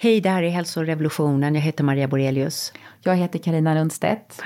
Hej, 0.00 0.20
det 0.20 0.30
här 0.30 0.42
är 0.42 0.50
Hälsorevolutionen. 0.50 1.54
Jag 1.54 1.62
heter 1.62 1.84
Maria 1.84 2.08
Borelius. 2.08 2.72
Jag 3.02 3.16
heter 3.16 3.38
Karina 3.38 3.74
Lundstedt. 3.74 4.42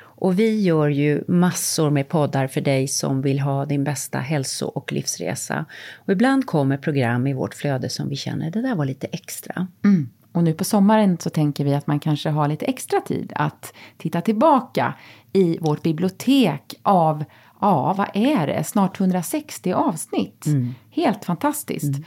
Och 0.00 0.38
vi 0.38 0.60
gör 0.60 0.88
ju 0.88 1.24
massor 1.28 1.90
med 1.90 2.08
poddar 2.08 2.46
för 2.46 2.60
dig 2.60 2.88
som 2.88 3.22
vill 3.22 3.40
ha 3.40 3.66
din 3.66 3.84
bästa 3.84 4.18
hälso 4.18 4.66
och 4.66 4.92
livsresa. 4.92 5.64
Och 5.96 6.12
ibland 6.12 6.46
kommer 6.46 6.76
program 6.76 7.26
i 7.26 7.32
vårt 7.32 7.54
flöde 7.54 7.88
som 7.88 8.08
vi 8.08 8.16
känner, 8.16 8.50
det 8.50 8.62
där 8.62 8.74
var 8.74 8.84
lite 8.84 9.06
extra. 9.06 9.66
Mm. 9.84 10.08
Och 10.32 10.44
nu 10.44 10.54
på 10.54 10.64
sommaren 10.64 11.18
så 11.18 11.30
tänker 11.30 11.64
vi 11.64 11.74
att 11.74 11.86
man 11.86 12.00
kanske 12.00 12.30
har 12.30 12.48
lite 12.48 12.66
extra 12.66 13.00
tid 13.00 13.32
att 13.36 13.74
titta 13.98 14.20
tillbaka 14.20 14.94
i 15.32 15.58
vårt 15.58 15.82
bibliotek 15.82 16.74
av, 16.82 17.24
ja 17.60 17.94
vad 17.98 18.08
är 18.14 18.46
det, 18.46 18.64
snart 18.64 19.00
160 19.00 19.72
avsnitt. 19.72 20.46
Mm. 20.46 20.74
Helt 20.90 21.24
fantastiskt. 21.24 21.96
Mm. 21.96 22.04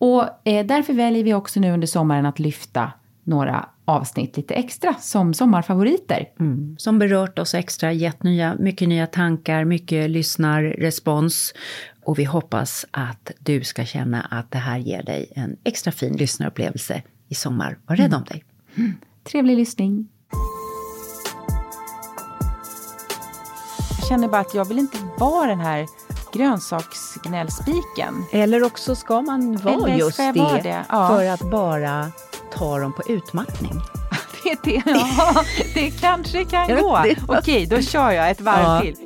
Och 0.00 0.48
eh, 0.48 0.66
därför 0.66 0.92
väljer 0.92 1.24
vi 1.24 1.34
också 1.34 1.60
nu 1.60 1.72
under 1.72 1.86
sommaren 1.86 2.26
att 2.26 2.38
lyfta 2.38 2.92
några 3.24 3.68
avsnitt 3.84 4.36
lite 4.36 4.54
extra 4.54 4.94
som 4.94 5.34
sommarfavoriter. 5.34 6.28
Mm. 6.40 6.76
Som 6.78 6.98
berört 6.98 7.38
oss 7.38 7.54
extra, 7.54 7.92
gett 7.92 8.22
nya, 8.22 8.54
mycket 8.58 8.88
nya 8.88 9.06
tankar, 9.06 9.64
mycket 9.64 10.10
lyssnarrespons. 10.10 11.54
Och 12.04 12.18
vi 12.18 12.24
hoppas 12.24 12.86
att 12.90 13.30
du 13.38 13.64
ska 13.64 13.84
känna 13.84 14.20
att 14.20 14.50
det 14.50 14.58
här 14.58 14.78
ger 14.78 15.02
dig 15.02 15.32
en 15.36 15.56
extra 15.64 15.92
fin 15.92 16.16
lyssnarupplevelse 16.16 17.02
i 17.28 17.34
sommar. 17.34 17.78
Var 17.86 17.96
rädd 17.96 18.14
om 18.14 18.24
dig. 18.24 18.44
Mm. 18.76 18.92
Trevlig 19.24 19.56
lyssning. 19.56 20.08
Jag 23.98 24.08
känner 24.08 24.28
bara 24.28 24.40
att 24.40 24.54
jag 24.54 24.64
vill 24.64 24.78
inte 24.78 24.98
vara 25.18 25.46
den 25.46 25.60
här 25.60 25.86
grönsaksgnällspiken. 26.32 28.24
Eller 28.32 28.62
också 28.62 28.94
ska 28.94 29.22
man 29.22 29.56
vara 29.56 29.74
Eller 29.74 29.96
just 29.96 30.16
det, 30.16 30.60
det? 30.62 30.84
Ja. 30.88 31.08
för 31.08 31.26
att 31.26 31.50
bara 31.50 32.10
ta 32.52 32.78
dem 32.78 32.92
på 32.92 33.02
utmattning. 33.06 33.80
det, 34.44 34.58
det, 34.62 34.82
ja, 34.86 35.44
det 35.74 35.90
kanske 35.90 36.44
kan 36.44 36.76
gå. 36.76 37.04
Okej, 37.28 37.66
då 37.66 37.80
kör 37.80 38.10
jag 38.10 38.30
ett 38.30 38.40
varv 38.40 38.62
ja. 38.62 38.80
till. 38.80 38.96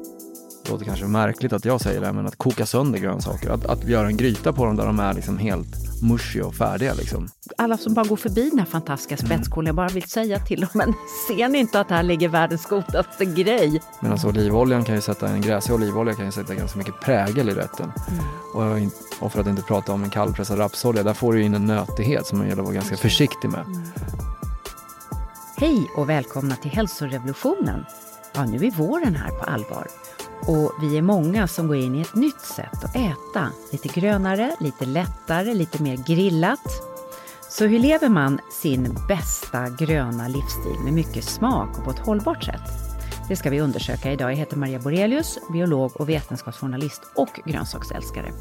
Det 0.65 0.71
låter 0.71 0.85
kanske 0.85 1.05
märkligt 1.05 1.53
att 1.53 1.65
jag 1.65 1.81
säger 1.81 2.01
det, 2.01 2.13
men 2.13 2.27
att 2.27 2.37
koka 2.37 2.67
sönder 2.67 2.99
grönsaker, 2.99 3.51
att, 3.51 3.67
att 3.67 3.85
göra 3.85 4.07
en 4.07 4.17
gryta 4.17 4.53
på 4.53 4.65
dem 4.65 4.77
där 4.77 4.87
de 4.87 5.01
är 5.01 5.13
liksom 5.13 5.39
helt 5.39 5.94
mushy 6.05 6.41
och 6.41 6.55
färdiga. 6.55 6.95
Liksom. 6.95 7.29
Alla 7.59 7.77
som 7.77 7.95
bara 7.95 8.07
går 8.07 8.17
förbi 8.17 8.51
den 8.51 8.59
här 8.59 8.67
fantastiska 8.67 9.17
spetskålen, 9.17 9.67
jag 9.67 9.77
bara 9.77 9.89
vill 9.89 10.09
säga 10.09 10.39
till 10.39 10.61
dem, 10.61 10.71
men 10.75 10.95
ser 11.29 11.49
ni 11.49 11.59
inte 11.59 11.81
att 11.81 11.91
här 11.91 12.03
ligger 12.03 12.29
världens 12.29 12.67
godaste 12.67 13.25
grej? 13.25 13.83
Men 14.01 14.13
alltså 14.13 14.29
olivoljan 14.29 14.85
kan 14.85 14.95
ju 14.95 15.01
sätta, 15.01 15.29
en 15.29 15.41
gräsig 15.41 15.75
olivolja 15.75 16.15
kan 16.15 16.25
ju 16.25 16.33
sätta 16.33 16.55
ganska 16.55 16.79
mycket 16.79 17.01
prägel 17.01 17.49
i 17.49 17.55
rätten. 17.55 17.93
Mm. 18.09 18.25
Och, 18.55 18.93
och, 19.27 19.33
för 19.33 19.41
att 19.41 19.47
inte 19.47 19.63
prata 19.63 19.93
om 19.93 20.05
en 20.05 20.11
kallpressad 20.11 20.59
rapsolja, 20.59 21.03
där 21.03 21.15
får 21.15 21.33
du 21.33 21.43
in 21.43 21.55
en 21.55 21.67
nötighet 21.67 22.27
som 22.27 22.39
man 22.39 22.49
gäller 22.49 22.63
att 22.63 22.67
vara 22.67 22.75
ganska 22.75 22.97
försiktig 22.97 23.51
med. 23.51 23.61
Mm. 23.67 23.83
Hej 25.57 25.91
och 25.97 26.09
välkomna 26.09 26.57
till 26.57 26.71
hälsorevolutionen. 26.71 27.85
Ja, 28.35 28.45
nu 28.45 28.67
är 28.67 28.71
våren 28.71 29.17
här 29.17 29.31
på 29.31 29.45
allvar. 29.45 29.87
Och 30.41 30.73
vi 30.81 30.99
är 30.99 31.03
många 31.03 31.49
som 31.49 31.67
går 31.67 31.77
in 31.77 31.95
i 31.95 32.01
ett 32.01 32.15
nytt 32.15 32.41
sätt 32.41 32.85
att 32.85 32.97
äta. 32.97 33.49
Lite 33.73 34.01
grönare, 34.01 34.57
lite 34.61 34.87
lättare, 34.87 35.55
lite 35.55 35.83
mer 35.83 35.97
grillat. 35.97 36.69
Så 37.51 37.67
hur 37.67 37.79
lever 37.79 38.09
man 38.09 38.41
sin 38.51 38.97
bästa 39.09 39.69
gröna 39.69 40.29
livsstil 40.29 40.79
med 40.85 40.93
mycket 40.93 41.25
smak 41.25 41.79
och 41.79 41.85
på 41.85 41.91
ett 41.91 41.99
hållbart 41.99 42.45
sätt? 42.45 42.63
Det 43.29 43.37
ska 43.37 43.51
vi 43.51 43.61
undersöka 43.61 44.13
idag. 44.13 44.31
Jag 44.31 44.37
heter 44.37 44.57
Maria 44.57 44.79
Borelius, 44.79 45.39
biolog 45.53 46.01
och 46.01 46.09
vetenskapsjournalist 46.09 47.03
och 47.15 47.41
grönsaksälskare. 47.47 48.33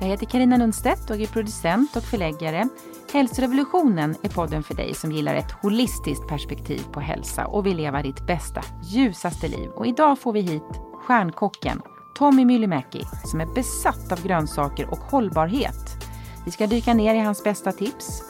Jag 0.00 0.08
heter 0.08 0.26
Karina 0.26 0.56
Lundstedt 0.56 1.10
och 1.10 1.16
är 1.16 1.26
producent 1.26 1.96
och 1.96 2.04
förläggare. 2.04 2.68
Hälsorevolutionen 3.12 4.14
är 4.22 4.28
podden 4.28 4.62
för 4.62 4.74
dig 4.74 4.94
som 4.94 5.12
gillar 5.12 5.34
ett 5.34 5.52
holistiskt 5.62 6.28
perspektiv 6.28 6.82
på 6.92 7.00
hälsa 7.00 7.46
och 7.46 7.66
vill 7.66 7.76
leva 7.76 8.02
ditt 8.02 8.26
bästa, 8.26 8.62
ljusaste 8.82 9.48
liv. 9.48 9.70
Och 9.70 9.86
idag 9.86 10.18
får 10.18 10.32
vi 10.32 10.40
hit 10.40 10.87
stjärnkocken 11.06 11.82
Tommy 12.18 12.44
Myllymäki 12.44 13.04
som 13.24 13.40
är 13.40 13.46
besatt 13.46 14.12
av 14.12 14.22
grönsaker 14.22 14.90
och 14.90 14.98
hållbarhet. 14.98 16.04
Vi 16.44 16.50
ska 16.50 16.66
dyka 16.66 16.94
ner 16.94 17.14
i 17.14 17.18
hans 17.18 17.44
bästa 17.44 17.72
tips. 17.72 18.22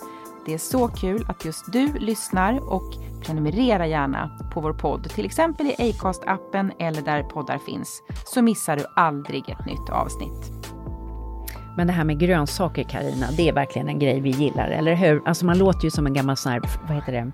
Det 0.46 0.54
är 0.54 0.58
så 0.58 0.88
kul 0.88 1.26
att 1.28 1.44
just 1.44 1.72
du 1.72 1.92
lyssnar 1.92 2.72
och 2.72 2.94
prenumerera 3.22 3.86
gärna 3.86 4.38
på 4.54 4.60
vår 4.60 4.72
podd, 4.72 5.10
till 5.10 5.24
exempel 5.24 5.66
i 5.66 5.74
Acast-appen 5.78 6.70
eller 6.78 7.02
där 7.02 7.22
poddar 7.22 7.58
finns, 7.58 8.02
så 8.26 8.42
missar 8.42 8.76
du 8.76 8.84
aldrig 8.96 9.48
ett 9.48 9.66
nytt 9.66 9.90
avsnitt. 9.90 10.52
Men 11.76 11.86
det 11.86 11.92
här 11.92 12.04
med 12.04 12.18
grönsaker, 12.20 12.82
Karina, 12.82 13.26
det 13.36 13.48
är 13.48 13.52
verkligen 13.52 13.88
en 13.88 13.98
grej 13.98 14.20
vi 14.20 14.30
gillar, 14.30 14.68
eller 14.68 14.94
hur? 14.94 15.22
Alltså 15.28 15.46
man 15.46 15.58
låter 15.58 15.84
ju 15.84 15.90
som 15.90 16.06
en 16.06 16.14
gammal 16.14 16.36
sån 16.36 16.52
här, 16.52 16.62
vad 16.88 16.96
heter 16.96 17.12
det, 17.12 17.30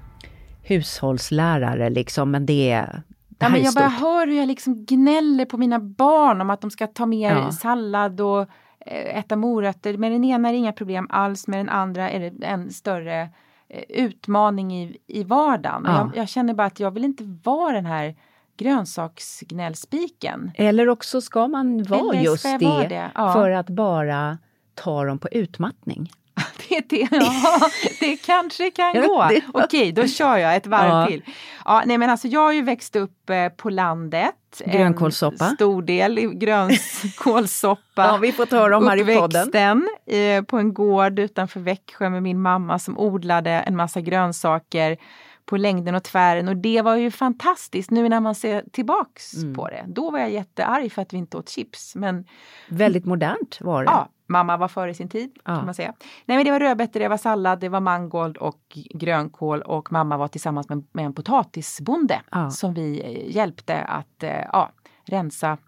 hushållslärare 0.62 1.90
liksom, 1.90 2.30
men 2.30 2.46
det 2.46 2.70
är, 2.70 3.02
Ja, 3.38 3.48
men 3.48 3.62
jag 3.62 3.74
bara 3.74 3.88
hör 3.88 4.26
hur 4.26 4.34
jag 4.36 4.48
liksom 4.48 4.84
gnäller 4.84 5.44
på 5.44 5.56
mina 5.56 5.78
barn 5.78 6.40
om 6.40 6.50
att 6.50 6.60
de 6.60 6.70
ska 6.70 6.86
ta 6.86 7.06
mer 7.06 7.30
ja. 7.30 7.52
sallad 7.52 8.20
och 8.20 8.40
eh, 8.86 9.18
äta 9.18 9.36
morötter. 9.36 9.96
Med 9.96 10.12
den 10.12 10.24
ena 10.24 10.48
är 10.48 10.52
det 10.52 10.58
inga 10.58 10.72
problem 10.72 11.06
alls, 11.10 11.46
med 11.46 11.58
den 11.58 11.68
andra 11.68 12.10
är 12.10 12.30
det 12.30 12.46
en 12.46 12.70
större 12.70 13.28
eh, 13.68 13.82
utmaning 13.88 14.82
i, 14.82 14.96
i 15.06 15.24
vardagen. 15.24 15.82
Ja. 15.86 15.98
Jag, 15.98 16.16
jag, 16.16 16.28
känner 16.28 16.54
bara 16.54 16.66
att 16.66 16.80
jag 16.80 16.90
vill 16.90 17.04
inte 17.04 17.24
vara 17.42 17.72
den 17.72 17.86
här 17.86 18.14
grönsaksgnällspiken. 18.56 20.50
Eller 20.54 20.88
också 20.88 21.20
ska 21.20 21.48
man 21.48 21.82
vara 21.82 22.20
just 22.20 22.42
det, 22.42 22.86
det? 22.88 23.10
Ja. 23.14 23.32
för 23.32 23.50
att 23.50 23.70
bara 23.70 24.38
ta 24.74 25.04
dem 25.04 25.18
på 25.18 25.28
utmattning. 25.28 26.10
Det, 26.68 26.80
det, 26.88 27.08
ja, 27.10 27.70
det 28.00 28.16
kanske 28.16 28.70
kan 28.70 28.94
gå. 29.08 29.30
Okej, 29.52 29.92
då 29.92 30.06
kör 30.06 30.36
jag 30.36 30.56
ett 30.56 30.66
varv 30.66 30.88
ja. 30.88 31.06
till. 31.06 31.22
Ja, 31.64 31.82
nej 31.86 31.98
men 31.98 32.10
alltså 32.10 32.28
jag 32.28 32.40
har 32.40 32.52
ju 32.52 32.62
växt 32.62 32.96
upp 32.96 33.30
eh, 33.30 33.48
på 33.48 33.70
landet. 33.70 34.34
Grönkålssoppa. 34.66 35.44
En 35.44 35.54
stor 35.54 35.82
del 35.82 36.20
grönkålssoppa. 36.20 37.82
ja, 37.94 38.16
vi 38.16 38.32
får 38.32 38.56
höra 38.56 38.76
om 38.76 38.86
här 38.88 39.10
i 39.10 39.16
podden. 39.16 39.88
Eh, 40.06 40.42
på 40.42 40.58
en 40.58 40.74
gård 40.74 41.18
utanför 41.18 41.60
Växjö 41.60 42.10
med 42.10 42.22
min 42.22 42.42
mamma 42.42 42.78
som 42.78 42.98
odlade 42.98 43.50
en 43.50 43.76
massa 43.76 44.00
grönsaker 44.00 44.96
på 45.46 45.56
längden 45.56 45.94
och 45.94 46.02
tvären 46.02 46.48
och 46.48 46.56
det 46.56 46.82
var 46.82 46.96
ju 46.96 47.10
fantastiskt 47.10 47.90
nu 47.90 48.08
när 48.08 48.20
man 48.20 48.34
ser 48.34 48.64
tillbaks 48.72 49.34
mm. 49.34 49.54
på 49.54 49.68
det. 49.68 49.84
Då 49.88 50.10
var 50.10 50.18
jag 50.18 50.30
jättearg 50.30 50.92
för 50.92 51.02
att 51.02 51.12
vi 51.12 51.16
inte 51.16 51.36
åt 51.36 51.48
chips. 51.48 51.94
Men, 51.94 52.24
Väldigt 52.68 53.04
modernt 53.04 53.58
var 53.60 53.84
det. 53.84 53.90
Ja, 53.90 54.08
mamma 54.26 54.56
var 54.56 54.68
före 54.68 54.94
sin 54.94 55.08
tid 55.08 55.32
ja. 55.44 55.56
kan 55.56 55.64
man 55.64 55.74
säga. 55.74 55.94
Nej 56.24 56.36
men 56.36 56.44
det 56.44 56.50
var 56.50 56.60
rödbetor, 56.60 57.00
det 57.00 57.08
var 57.08 57.16
sallad, 57.16 57.60
det 57.60 57.68
var 57.68 57.80
mangold 57.80 58.36
och 58.36 58.78
grönkål 58.94 59.62
och 59.62 59.92
mamma 59.92 60.16
var 60.16 60.28
tillsammans 60.28 60.68
med, 60.68 60.86
med 60.92 61.04
en 61.04 61.14
potatisbonde 61.14 62.20
ja. 62.30 62.50
som 62.50 62.74
vi 62.74 63.00
eh, 63.00 63.36
hjälpte 63.36 63.82
att 63.82 64.22
eh, 64.22 64.44
ja, 64.52 64.70
rensa 65.04 65.58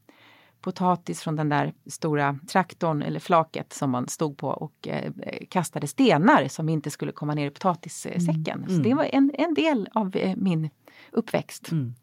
potatis 0.67 1.21
från 1.21 1.37
den 1.37 1.49
där 1.49 1.73
stora 1.87 2.39
traktorn 2.49 3.03
eller 3.03 3.21
flaket 3.21 3.73
som 3.73 3.91
man 3.91 4.09
stod 4.09 4.37
på 4.37 4.49
och 4.49 4.89
eh, 4.89 5.13
kastade 5.49 5.87
stenar 5.87 6.49
som 6.49 6.69
inte 6.69 6.91
skulle 6.91 7.13
komma 7.13 7.35
ner 7.35 7.47
i 7.47 7.51
potatissäcken. 7.51 8.65
Mm. 8.65 8.77
Så 8.77 8.83
det 8.83 8.95
var 8.95 9.05
en, 9.05 9.31
en 9.35 9.55
del 9.55 9.89
av 9.93 10.17
eh, 10.17 10.37
min 10.37 10.71
uppväxt. 11.13 11.73
Mm. 11.73 11.95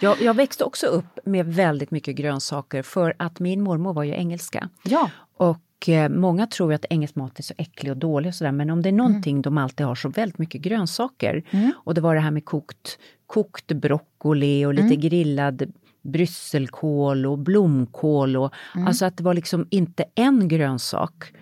jag, 0.00 0.22
jag, 0.22 0.34
växte 0.34 0.64
också 0.64 0.86
upp 0.86 1.18
med 1.24 1.46
väldigt 1.46 1.90
mycket 1.90 2.16
grönsaker 2.16 2.82
för 2.82 3.14
att 3.18 3.40
min 3.40 3.62
mormor 3.62 3.92
var 3.92 4.02
ju 4.02 4.12
engelska. 4.12 4.68
Ja. 4.84 5.10
Och 5.36 5.88
eh, 5.88 6.08
många 6.08 6.46
tror 6.46 6.72
att 6.72 6.84
engelsk 6.90 7.14
mat 7.14 7.38
är 7.38 7.42
så 7.42 7.54
äcklig 7.58 7.92
och 7.92 7.98
dålig 7.98 8.28
och 8.28 8.34
sådär 8.34 8.52
men 8.52 8.70
om 8.70 8.82
det 8.82 8.88
är 8.88 8.92
någonting 8.92 9.34
mm. 9.34 9.42
de 9.42 9.58
alltid 9.58 9.86
har 9.86 9.94
så 9.94 10.08
väldigt 10.08 10.38
mycket 10.38 10.60
grönsaker. 10.60 11.42
Mm. 11.50 11.72
Och 11.76 11.94
det 11.94 12.00
var 12.00 12.14
det 12.14 12.20
här 12.20 12.30
med 12.30 12.44
kokt, 12.44 12.98
kokt 13.26 13.72
broccoli 13.72 14.66
och 14.66 14.74
lite 14.74 14.94
mm. 14.94 15.00
grillad 15.00 15.72
brysselkål 16.02 17.26
och 17.26 17.38
blomkål. 17.38 18.36
Och, 18.36 18.52
mm. 18.74 18.86
Alltså 18.86 19.04
att 19.04 19.16
det 19.16 19.22
var 19.22 19.34
liksom 19.34 19.66
inte 19.70 20.04
en 20.14 20.48
grönsak. 20.48 21.32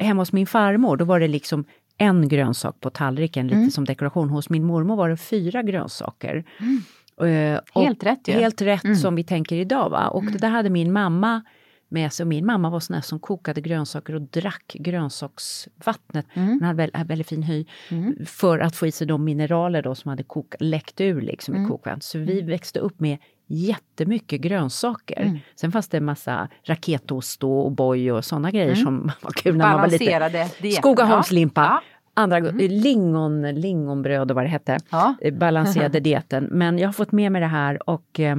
Hemma 0.00 0.22
hos 0.22 0.32
min 0.32 0.46
farmor 0.46 0.96
då 0.96 1.04
var 1.04 1.20
det 1.20 1.28
liksom 1.28 1.64
en 1.98 2.28
grönsak 2.28 2.80
på 2.80 2.90
tallriken, 2.90 3.46
lite 3.46 3.56
mm. 3.56 3.70
som 3.70 3.84
dekoration. 3.84 4.30
Hos 4.30 4.50
min 4.50 4.64
mormor 4.64 4.96
var 4.96 5.08
det 5.08 5.16
fyra 5.16 5.62
grönsaker. 5.62 6.44
Mm. 6.58 6.82
Uh, 7.22 7.60
helt 7.74 8.04
rätt 8.04 8.28
ju. 8.28 8.32
Helt 8.32 8.62
rätt 8.62 8.84
mm. 8.84 8.96
som 8.96 9.14
vi 9.14 9.24
tänker 9.24 9.56
idag. 9.56 9.90
Va? 9.90 10.08
Och 10.08 10.22
mm. 10.22 10.32
det 10.32 10.38
där 10.38 10.48
hade 10.48 10.70
min 10.70 10.92
mamma 10.92 11.42
med 11.88 12.12
sig. 12.12 12.24
Och 12.24 12.28
min 12.28 12.46
mamma 12.46 12.70
var 12.70 12.80
sån 12.80 12.94
här 12.94 13.00
som 13.00 13.20
kokade 13.20 13.60
grönsaker 13.60 14.14
och 14.14 14.22
drack 14.22 14.76
grönsaksvattnet. 14.78 16.26
Mm. 16.34 16.48
Hon 16.48 16.62
hade 16.62 16.76
väldigt, 16.76 17.10
väldigt 17.10 17.28
fin 17.28 17.42
hy. 17.42 17.64
Mm. 17.90 18.26
För 18.26 18.58
att 18.58 18.76
få 18.76 18.86
i 18.86 18.92
sig 18.92 19.06
de 19.06 19.24
mineraler 19.24 19.82
då 19.82 19.94
som 19.94 20.08
hade 20.08 20.22
kok, 20.22 20.54
läckt 20.60 21.00
ur 21.00 21.20
liksom 21.20 21.54
mm. 21.54 21.66
i 21.66 21.68
kokvattnet. 21.68 22.04
Så 22.04 22.18
vi 22.18 22.32
mm. 22.32 22.46
växte 22.46 22.78
upp 22.78 23.00
med 23.00 23.18
jättemycket 23.52 24.40
grönsaker. 24.40 25.22
Mm. 25.22 25.38
Sen 25.54 25.72
fanns 25.72 25.88
det 25.88 25.96
en 25.96 26.04
massa 26.04 26.48
raketost 26.64 27.44
och 27.44 27.70
O'boy 27.70 28.10
och 28.10 28.24
sådana 28.24 28.50
grejer 28.50 28.72
mm. 28.72 28.84
som 28.84 29.10
var 29.20 29.30
kul 29.30 29.56
när 29.56 29.72
man 29.72 29.80
var 29.80 29.88
liten. 29.88 30.72
Skogaholmslimpa. 30.72 31.60
Ja. 31.60 31.82
Andra 32.14 32.36
mm. 32.36 32.56
lingon, 32.70 33.54
lingonbröd 33.54 34.30
och 34.30 34.34
vad 34.34 34.44
det 34.44 34.48
hette. 34.48 34.78
Ja. 34.90 35.14
Eh, 35.20 35.34
balanserade 35.34 36.00
dieten. 36.10 36.48
Men 36.50 36.78
jag 36.78 36.88
har 36.88 36.92
fått 36.92 37.12
med 37.12 37.32
mig 37.32 37.40
det 37.40 37.46
här 37.46 37.90
och 37.90 38.20
eh, 38.20 38.36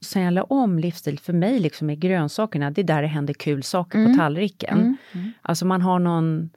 sen 0.00 0.22
jag 0.22 0.34
la 0.34 0.42
om 0.42 0.78
livsstil, 0.78 1.18
för 1.18 1.32
mig 1.32 1.58
liksom 1.58 1.90
är 1.90 1.94
grönsakerna, 1.94 2.70
det 2.70 2.80
är 2.80 2.84
där 2.84 3.02
det 3.02 3.08
händer 3.08 3.34
kul 3.34 3.62
saker 3.62 3.98
mm. 3.98 4.12
på 4.12 4.18
tallriken. 4.18 4.78
Mm. 4.78 4.96
Mm. 5.12 5.32
Alltså 5.42 5.66
man 5.66 5.82
har 5.82 5.98
någon 5.98 6.50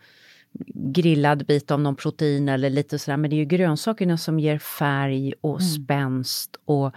grillad 0.74 1.46
bit 1.46 1.72
av 1.72 1.80
någon 1.80 1.96
protein 1.96 2.50
eller 2.50 2.70
lite 2.70 3.00
sådär. 3.00 3.18
Men 3.18 3.30
det 3.30 3.36
är 3.36 3.38
ju 3.38 3.46
grönsakerna 3.46 4.18
som 4.18 4.40
ger 4.40 4.58
färg 4.58 5.34
och 5.42 5.62
Mm. 5.62 5.70
spänst 5.70 6.60
och 6.66 6.96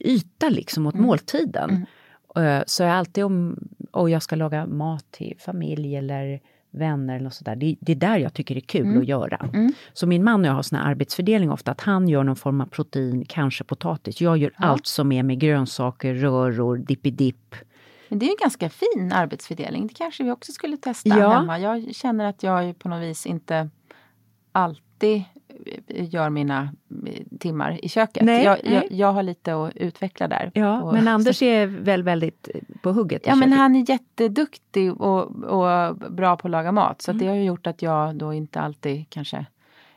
yta 0.00 0.48
liksom 0.48 0.86
åt 0.86 0.94
Mm. 0.94 1.06
måltiden. 1.06 1.86
Eh, 2.36 2.62
Så 2.66 2.82
jag 2.82 2.92
alltid 2.92 3.24
om 3.24 3.56
och 3.90 4.10
jag 4.10 4.22
ska 4.22 4.36
laga 4.36 4.66
mat 4.66 5.04
till 5.10 5.36
familj 5.38 5.96
eller 5.96 6.40
vänner 6.70 7.16
eller 7.16 7.30
sådär. 7.30 7.56
Det, 7.56 7.76
det 7.80 7.92
är 7.92 7.96
där 7.96 8.18
jag 8.18 8.34
tycker 8.34 8.54
det 8.54 8.58
är 8.58 8.66
kul 8.66 8.86
Mm. 8.86 8.98
att 9.00 9.08
göra. 9.08 9.48
Mm. 9.54 9.72
Så 9.92 10.06
min 10.06 10.24
man 10.24 10.40
och 10.40 10.46
jag 10.46 10.52
har 10.52 10.62
sån 10.62 10.78
här 10.78 10.90
arbetsfördelning 10.90 11.50
ofta 11.50 11.70
att 11.70 11.80
han 11.80 12.08
gör 12.08 12.24
någon 12.24 12.36
form 12.36 12.60
av 12.60 12.66
protein, 12.66 13.24
kanske 13.28 13.64
potatis. 13.64 14.20
Jag 14.20 14.38
gör 14.38 14.52
Ja. 14.58 14.64
allt 14.64 14.86
som 14.86 15.12
är 15.12 15.22
med 15.22 15.38
grönsaker, 15.40 16.14
röror, 16.14 16.76
dippidipp. 16.78 17.54
Men 18.08 18.18
det 18.18 18.24
är 18.24 18.26
ju 18.26 18.30
en 18.32 18.36
ganska 18.42 18.70
fin 18.70 19.12
arbetsfördelning. 19.12 19.86
Det 19.86 19.94
kanske 19.94 20.24
vi 20.24 20.30
också 20.30 20.52
skulle 20.52 20.76
testa 20.76 21.08
Ja. 21.08 21.32
hemma. 21.32 21.58
Jag 21.58 21.94
känner 21.94 22.24
att 22.24 22.42
jag 22.42 22.78
på 22.78 22.88
något 22.88 23.02
vis 23.02 23.26
inte 23.26 23.70
alltid 24.52 25.22
gör 25.88 26.30
mina 26.30 26.68
eh, 27.06 27.38
timmar 27.38 27.78
i 27.84 27.88
köket. 27.88 28.22
Nej, 28.24 28.44
jag, 28.44 28.58
nej. 28.64 28.74
Jag, 28.74 28.84
jag 28.92 29.12
har 29.12 29.22
lite 29.22 29.54
att 29.54 29.76
utveckla 29.76 30.28
där. 30.28 30.50
Ja, 30.54 30.82
Och- 30.82 30.92
men 30.92 31.08
Anders 31.14 31.42
är 31.42 31.66
väl 31.66 32.02
väldigt 32.02 32.48
eh, 32.54 32.60
på 32.82 32.92
hugget 32.92 33.22
Ja 33.26 33.34
men 33.34 33.48
köket. 33.48 33.58
han 33.58 33.76
är 33.76 33.90
jätteduktig 33.90 35.00
och, 35.00 35.44
och 35.44 35.96
bra 35.96 36.36
på 36.36 36.46
att 36.48 36.50
laga 36.50 36.72
mat. 36.72 37.02
Så 37.02 37.10
att 37.10 37.18
det 37.18 37.24
Mm. 37.24 37.36
har 37.38 37.44
gjort 37.44 37.66
att 37.66 37.82
jag 37.82 38.14
då 38.16 38.32
inte 38.34 38.60
alltid 38.60 39.04
kanske 39.10 39.46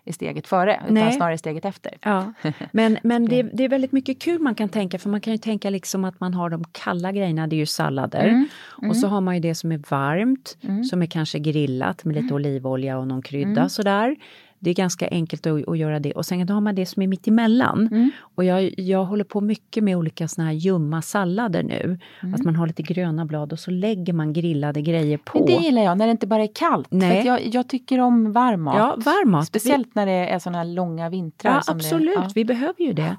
är 0.06 0.12
steget 0.14 0.48
före 0.48 0.80
utan 0.84 0.94
Nej. 0.94 1.12
snarare 1.14 1.38
steget 1.38 1.66
efter. 1.66 1.94
Ja, 2.02 2.34
men, 2.72 2.98
men 3.04 3.26
det, 3.26 3.44
det 3.44 3.64
är 3.64 3.70
väldigt 3.70 3.92
mycket 3.92 4.22
kul 4.22 4.40
man 4.42 4.56
kan 4.56 4.70
tänka 4.70 5.00
för 5.00 5.10
man 5.10 5.22
kan 5.22 5.34
ju 5.34 5.38
tänka 5.38 5.70
liksom 5.70 6.06
att 6.06 6.20
man 6.20 6.34
har 6.34 6.50
de 6.50 6.64
kalla 6.72 7.12
grejerna, 7.12 7.48
det 7.48 7.56
är 7.56 7.58
ju 7.58 7.66
sallader. 7.66 8.28
Mm, 8.28 8.48
Och 8.90 8.96
så 8.98 9.08
har 9.08 9.22
man 9.22 9.34
ju 9.36 9.40
det 9.40 9.56
som 9.56 9.72
är 9.72 9.82
varmt, 9.90 10.58
Mm. 10.62 10.84
som 10.84 11.02
är 11.02 11.06
kanske 11.06 11.40
grillat 11.40 12.06
med 12.06 12.16
lite 12.22 12.34
olivolja 12.34 12.98
och 12.98 13.08
någon 13.08 13.22
krydda 13.22 13.70
sådär. 13.70 14.16
Det 14.64 14.70
är 14.70 14.74
ganska 14.74 15.08
enkelt 15.08 15.48
att, 15.48 15.68
att 15.68 15.78
göra 15.78 16.00
det. 16.00 16.12
Och 16.12 16.26
sen 16.26 16.50
har 16.50 16.62
man 16.62 16.76
det 16.76 16.86
som 16.86 17.02
är 17.02 17.08
mitt 17.08 17.28
emellan. 17.28 17.88
Mm. 17.92 18.12
Och 18.20 18.44
jag, 18.44 18.74
jag 18.80 19.06
håller 19.06 19.24
på 19.24 19.42
mycket 19.42 19.84
med 19.84 19.98
olika 19.98 20.28
såna 20.28 20.48
här 20.48 20.54
ljumma 20.54 21.02
sallader 21.02 21.64
nu. 21.64 22.00
Mm. 22.22 22.34
Att 22.36 22.44
man 22.44 22.56
har 22.56 22.68
lite 22.68 22.82
gröna 22.82 23.26
blad 23.26 23.54
och 23.54 23.60
så 23.60 23.72
lägger 23.72 24.14
man 24.14 24.34
grillade 24.34 24.82
grejer 24.82 25.18
på. 25.18 25.38
Men 25.38 25.48
det 25.48 25.64
gillar 25.64 25.84
jag 25.84 25.98
när 25.98 26.06
det 26.06 26.12
inte 26.12 26.28
bara 26.28 26.44
är 26.44 26.56
kallt. 26.56 26.88
Nej. 26.92 27.26
jag, 27.26 27.46
jag 27.46 27.70
tycker 27.70 28.00
om 28.00 28.32
varm 28.32 28.62
mat. 28.62 28.76
Ja, 28.78 28.96
varm 28.98 29.32
mat. 29.32 29.48
Speciellt 29.48 29.96
när 29.96 30.06
det 30.06 30.12
är 30.12 30.40
såna 30.40 30.58
här 30.58 30.66
långa 30.66 31.10
vintrar. 31.10 31.52
Ja, 31.52 31.74
absolut. 31.74 32.16
Det, 32.16 32.22
ja. 32.22 32.30
Vi 32.36 32.46
behöver 32.46 32.84
ju 32.84 32.94
det. 32.94 33.16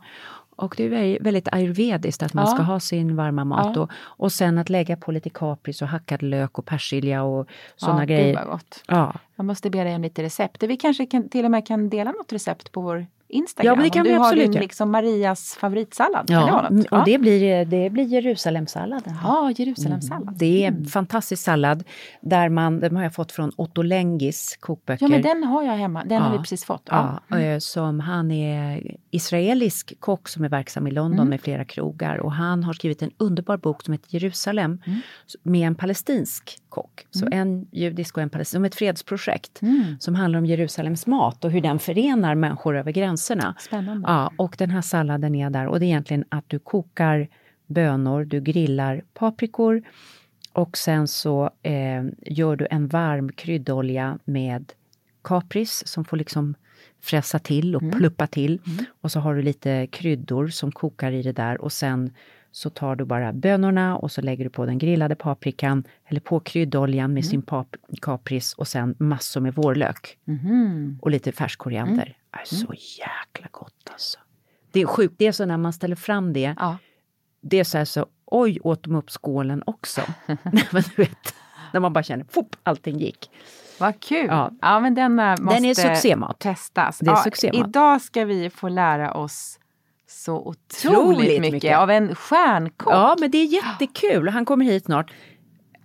Och 0.56 0.74
det 0.76 0.84
är 0.84 1.22
väldigt, 1.22 1.48
ayurvediskt 1.52 2.22
att 2.22 2.34
man 2.34 2.44
Ja. 2.44 2.54
ska 2.54 2.62
ha 2.62 2.80
sin 2.80 3.16
varma 3.16 3.44
mat. 3.44 3.76
Ja. 3.76 3.82
Och, 3.82 3.90
och 3.94 4.32
sen 4.32 4.58
att 4.58 4.70
lägga 4.70 4.96
på 4.96 5.12
lite 5.12 5.30
kapris 5.30 5.82
och 5.82 5.88
hackad 5.88 6.22
lök 6.22 6.58
och 6.58 6.66
persilja 6.66 7.22
och 7.22 7.48
sådana 7.76 8.00
ja, 8.00 8.06
grejer. 8.06 8.58
Ja. 8.88 9.14
Jag 9.36 9.46
måste 9.46 9.70
be 9.70 9.84
dig 9.84 9.94
om 9.94 10.02
lite 10.02 10.22
recept. 10.22 10.62
Vi 10.62 10.76
kanske 10.76 11.06
kan, 11.06 11.28
till 11.28 11.44
och 11.44 11.50
med 11.50 11.66
kan 11.66 11.88
dela 11.88 12.12
något 12.12 12.32
recept 12.32 12.72
på 12.72 12.80
vår 12.80 13.06
Instagram. 13.28 13.66
Ja, 13.70 13.74
men 13.76 13.84
det 13.84 13.90
kan 13.90 14.00
om 14.00 14.04
vi 14.04 14.12
du 14.12 14.18
har 14.18 14.24
absolut 14.26 14.44
din 14.44 14.52
göra. 14.52 14.62
liksom 14.62 14.90
Marias 14.90 15.54
favoritsallad. 15.60 16.26
Det 16.26 16.32
Ja, 16.32 16.40
vara 16.46 16.66
mm, 16.68 16.84
och 16.90 17.04
det 17.04 17.18
blir, 17.18 17.64
det 17.64 17.90
blir 17.90 18.04
Jerusalemsalladen. 18.04 19.14
Ja, 19.22 19.52
Jerusalemsallad. 19.56 20.34
Det 20.38 20.64
är 20.64 20.68
en 20.68 20.84
fantastisk 20.84 21.42
sallad 21.42 21.84
där 22.20 22.48
man, 22.48 22.80
den 22.80 22.96
har 22.96 23.02
jag 23.02 23.14
fått 23.14 23.32
från 23.32 23.52
Otto 23.56 23.82
Lengis 23.82 24.56
kokböcker. 24.60 25.04
Ja, 25.04 25.08
men 25.10 25.22
den 25.22 25.44
har 25.44 25.62
jag 25.62 25.72
hemma. 25.72 26.04
Den 26.04 26.22
har 26.22 26.28
Ja. 26.28 26.32
vi 26.32 26.38
precis 26.38 26.64
fått. 26.64 26.82
Ja. 26.90 27.20
Ja, 27.28 27.38
eh, 27.40 27.58
som 27.58 28.00
han 28.00 28.30
är 28.30 28.96
israelisk 29.10 29.92
kock 30.00 30.28
som 30.28 30.44
är 30.44 30.48
verksam 30.48 30.86
i 30.86 30.90
London 30.90 31.18
Mm. 31.18 31.28
med 31.30 31.40
flera 31.40 31.64
krogar 31.64 32.18
och 32.18 32.32
han 32.32 32.64
har 32.64 32.72
skrivit 32.72 33.02
en 33.02 33.10
underbar 33.18 33.56
bok 33.56 33.82
som 33.82 33.92
heter 33.92 34.14
Jerusalem 34.14 34.80
Mm. 34.86 35.00
med 35.42 35.66
en 35.66 35.74
palestinsk 35.74 36.58
kock. 36.74 37.06
Så 37.10 37.28
en 37.30 37.66
judisk 37.72 38.16
och 38.16 38.22
en 38.22 38.30
palestinsk, 38.30 38.56
som 38.56 38.64
ett 38.64 38.74
fredsprojekt 38.74 39.62
Mm. 39.62 39.96
som 40.00 40.14
handlar 40.14 40.38
om 40.38 40.46
Jerusalems 40.46 41.06
mat 41.06 41.44
och 41.44 41.50
hur 41.50 41.60
den 41.60 41.78
förenar 41.78 42.34
människor 42.34 42.76
över 42.76 42.92
gränserna. 42.92 43.54
Spännande. 43.58 44.08
Ja, 44.08 44.30
och 44.38 44.54
den 44.58 44.70
här 44.70 44.80
salladen 44.82 45.34
är 45.34 45.50
där 45.50 45.66
och 45.66 45.80
det 45.80 45.84
är 45.86 45.88
egentligen 45.88 46.24
att 46.28 46.44
du 46.48 46.58
kokar 46.58 47.28
bönor, 47.66 48.24
du 48.24 48.40
grillar 48.40 49.02
paprikor 49.14 49.82
och 50.52 50.76
sen 50.78 51.08
så 51.08 51.50
eh, 51.62 52.04
gör 52.26 52.56
du 52.56 52.66
en 52.70 52.88
varm 52.88 53.32
kryddolja 53.32 54.18
med 54.24 54.72
kapris 55.22 55.82
som 55.86 56.04
får 56.04 56.16
liksom 56.16 56.54
fräsa 57.00 57.38
till 57.38 57.76
och 57.76 57.92
pluppa 57.92 58.26
till. 58.26 58.60
Och 59.00 59.12
så 59.12 59.20
har 59.20 59.34
du 59.34 59.42
lite 59.42 59.86
kryddor 59.86 60.48
som 60.48 60.72
kokar 60.72 61.12
i 61.12 61.22
det 61.22 61.32
där 61.32 61.60
och 61.60 61.72
sen 61.72 62.10
så 62.56 62.70
tar 62.70 62.96
du 62.96 63.04
bara 63.04 63.32
bönorna 63.32 63.96
och 63.96 64.12
så 64.12 64.20
lägger 64.22 64.44
du 64.44 64.50
på 64.50 64.66
den 64.66 64.78
grillade 64.78 65.14
paprikan 65.14 65.84
eller 66.06 66.20
på 66.20 66.40
kryddoljan 66.40 67.14
med 67.14 67.24
sin 67.24 67.42
pap- 67.42 67.76
kapris 68.02 68.54
och 68.54 68.68
sen 68.68 68.94
massor 68.98 69.40
med 69.40 69.54
vårlök 69.54 70.18
Mhm. 70.24 70.98
och 71.02 71.10
lite 71.10 71.32
färsk 71.32 71.58
koriander. 71.58 72.16
Är 72.32 72.44
så 72.44 72.74
jäkla 72.98 73.48
gott 73.50 73.90
alltså. 73.92 74.18
Det 74.72 74.80
är 74.80 74.86
sjukt, 74.86 75.14
det 75.18 75.26
är 75.26 75.32
så 75.32 75.44
när 75.46 75.56
man 75.56 75.72
ställer 75.72 75.96
fram 75.96 76.32
det, 76.32 76.54
Ja. 76.58 76.76
det 77.40 77.56
är 77.60 77.64
så 77.64 77.78
här 77.78 77.84
så, 77.84 78.06
oj 78.26 78.58
åt 78.62 78.82
de 78.84 78.94
upp 78.94 79.10
skålen 79.10 79.62
också. 79.66 80.00
Nej, 80.26 80.68
men 80.72 80.82
du 80.96 81.02
vet, 81.02 81.34
när 81.72 81.80
man 81.80 81.92
bara 81.92 82.04
känner, 82.04 82.24
fopp, 82.24 82.56
allting 82.62 82.98
gick. 82.98 83.30
Vad 83.80 84.00
kul! 84.00 84.26
Ja. 84.26 84.50
Ja, 84.62 84.80
men 84.80 84.94
denna 84.94 85.30
måste 85.40 85.54
Den 85.60 85.64
är 85.64 85.74
succémat. 85.74 86.38
testas. 86.38 86.98
Det 86.98 87.06
är 87.06 87.10
ja, 87.10 87.16
succémat. 87.24 87.68
Idag 87.68 88.02
ska 88.02 88.24
vi 88.24 88.50
få 88.50 88.68
lära 88.68 89.12
oss 89.14 89.58
så 90.06 90.36
otroligt 90.36 90.98
Otroligt 90.98 91.40
mycket, 91.40 91.52
mycket. 91.52 91.78
av 91.78 91.90
en 91.90 92.14
stjärnkock. 92.14 92.92
Ja, 92.92 93.16
men 93.20 93.30
det 93.30 93.38
är 93.38 93.46
jättekul. 93.46 94.28
Han 94.28 94.44
kommer 94.44 94.64
hit 94.64 94.84
snart. 94.84 95.12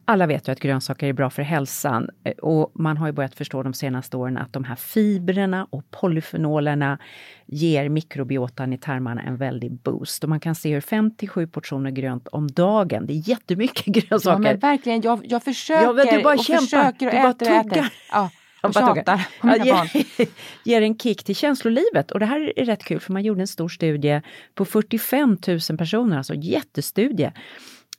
Alla 0.06 0.27
vet 0.27 0.48
ju 0.48 0.51
att 0.51 0.60
grönsaker 0.60 1.07
är 1.07 1.13
bra 1.13 1.30
för 1.30 1.42
hälsan 1.42 2.10
och 2.42 2.71
man 2.74 2.98
har 2.98 3.07
ju 3.07 3.13
börjat 3.13 3.36
förstå 3.36 3.63
de 3.63 3.74
senaste 3.74 4.18
åren 4.18 4.38
att 4.38 4.54
de 4.54 4.63
här 4.63 4.75
fibrerna 4.75 5.68
och 5.69 5.92
polyfenolerna 5.92 6.98
ger 7.45 7.89
mikrobiotan 7.89 8.74
i 8.74 8.77
tarmarna 8.77 9.21
en 9.21 9.38
väldig 9.38 9.71
boost. 9.74 10.24
Och 10.24 10.30
man 10.30 10.39
kan 10.39 10.56
se 10.56 10.74
hur 10.74 10.81
57 10.81 11.48
portioner 11.48 11.92
grönt 11.92 12.27
om 12.27 12.48
dagen, 12.48 13.06
det 13.06 13.13
är 13.13 13.30
jättemycket 13.30 13.83
Ja, 13.95 14.01
grönsaker. 14.01 14.39
men 14.39 14.60
verkligen, 14.60 15.01
jag, 15.01 15.21
jag 15.24 15.44
försöker 15.44 15.83
Ja, 15.83 16.18
du 16.18 16.24
bara 16.24 16.33
och 16.33 16.44
kämpar. 16.45 16.62
försöker 16.62 17.06
och 17.07 17.12
Du 17.13 17.18
bara 17.21 17.30
äter 17.30 17.48
och 17.51 17.56
äter. 17.57 17.69
tuggar. 17.69 17.94
Ja, 18.12 18.30
tuggar. 18.62 18.96
tjatar 18.96 19.28
på 19.42 19.48
mina 19.48 19.66
barn. 19.66 19.88
ger, 19.94 20.28
ger 20.64 20.82
en 20.82 20.98
kick 20.98 21.24
till 21.24 21.36
känslolivet. 21.36 22.12
Och 22.12 22.20
det 22.20 22.26
här 22.26 22.60
är 22.60 22.66
rätt 22.66 22.84
kul 22.84 23.00
för 23.00 23.14
man 23.14 23.24
gjorde 23.24 23.42
en 23.42 23.48
stor 23.48 23.70
studie 23.70 24.22
på 24.56 24.66
45 24.66 25.38
000 25.48 25.78
personer, 25.78 26.18
alltså 26.18 26.34
jättestudie, 26.34 27.32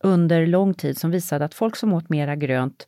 under 0.00 0.46
lång 0.46 0.74
tid 0.74 0.98
som 0.98 1.10
visade 1.10 1.44
att 1.44 1.54
folk 1.54 1.76
som 1.76 1.92
åt 1.92 2.08
mera 2.08 2.36
grönt 2.36 2.86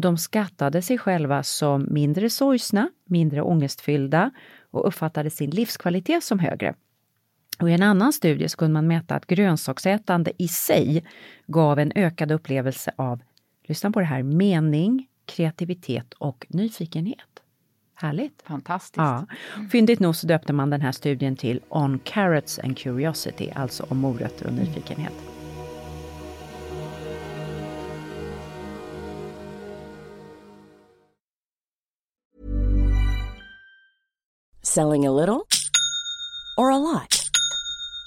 de 0.00 0.18
skattade 0.18 0.82
sig 0.82 0.98
själva 0.98 1.42
som 1.42 1.86
mindre 1.90 2.30
sorgsna, 2.30 2.90
mindre 3.04 3.42
ångestfyllda 3.42 4.30
och 4.70 4.88
uppfattade 4.88 5.30
sin 5.30 5.50
livskvalitet 5.50 6.24
som 6.24 6.38
högre. 6.38 6.74
Och 7.60 7.70
I 7.70 7.72
en 7.72 7.82
annan 7.82 8.12
studie 8.12 8.48
så 8.48 8.56
kunde 8.56 8.72
man 8.72 8.86
mäta 8.86 9.14
att 9.14 9.26
grönsaksätande 9.26 10.32
i 10.38 10.48
sig 10.48 11.04
gav 11.46 11.78
en 11.78 11.92
ökad 11.94 12.32
upplevelse 12.32 12.92
av, 12.96 13.20
lyssna 13.68 13.90
på 13.90 14.00
det 14.00 14.06
här, 14.06 14.22
mening, 14.22 15.06
kreativitet 15.30 16.14
och 16.14 16.46
nyfikenhet. 16.48 17.42
Härligt! 17.94 18.42
Fantastiskt. 18.42 18.96
Ja. 18.96 19.26
Fyndigt 19.72 20.00
nog 20.00 20.16
så 20.16 20.26
döpte 20.26 20.52
man 20.52 20.70
den 20.70 20.80
här 20.80 20.92
studien 20.92 21.36
till 21.36 21.60
On 21.68 21.98
Carrots 22.04 22.58
and 22.58 22.78
Curiosity, 22.78 23.50
alltså 23.54 23.86
om 23.88 23.98
morötter 23.98 24.46
och 24.46 24.52
nyfikenhet. 24.52 25.12
Selling 34.62 35.06
a 35.06 35.12
little 35.12 35.40
or 36.56 36.72
a 36.72 36.78
lot? 36.78 37.19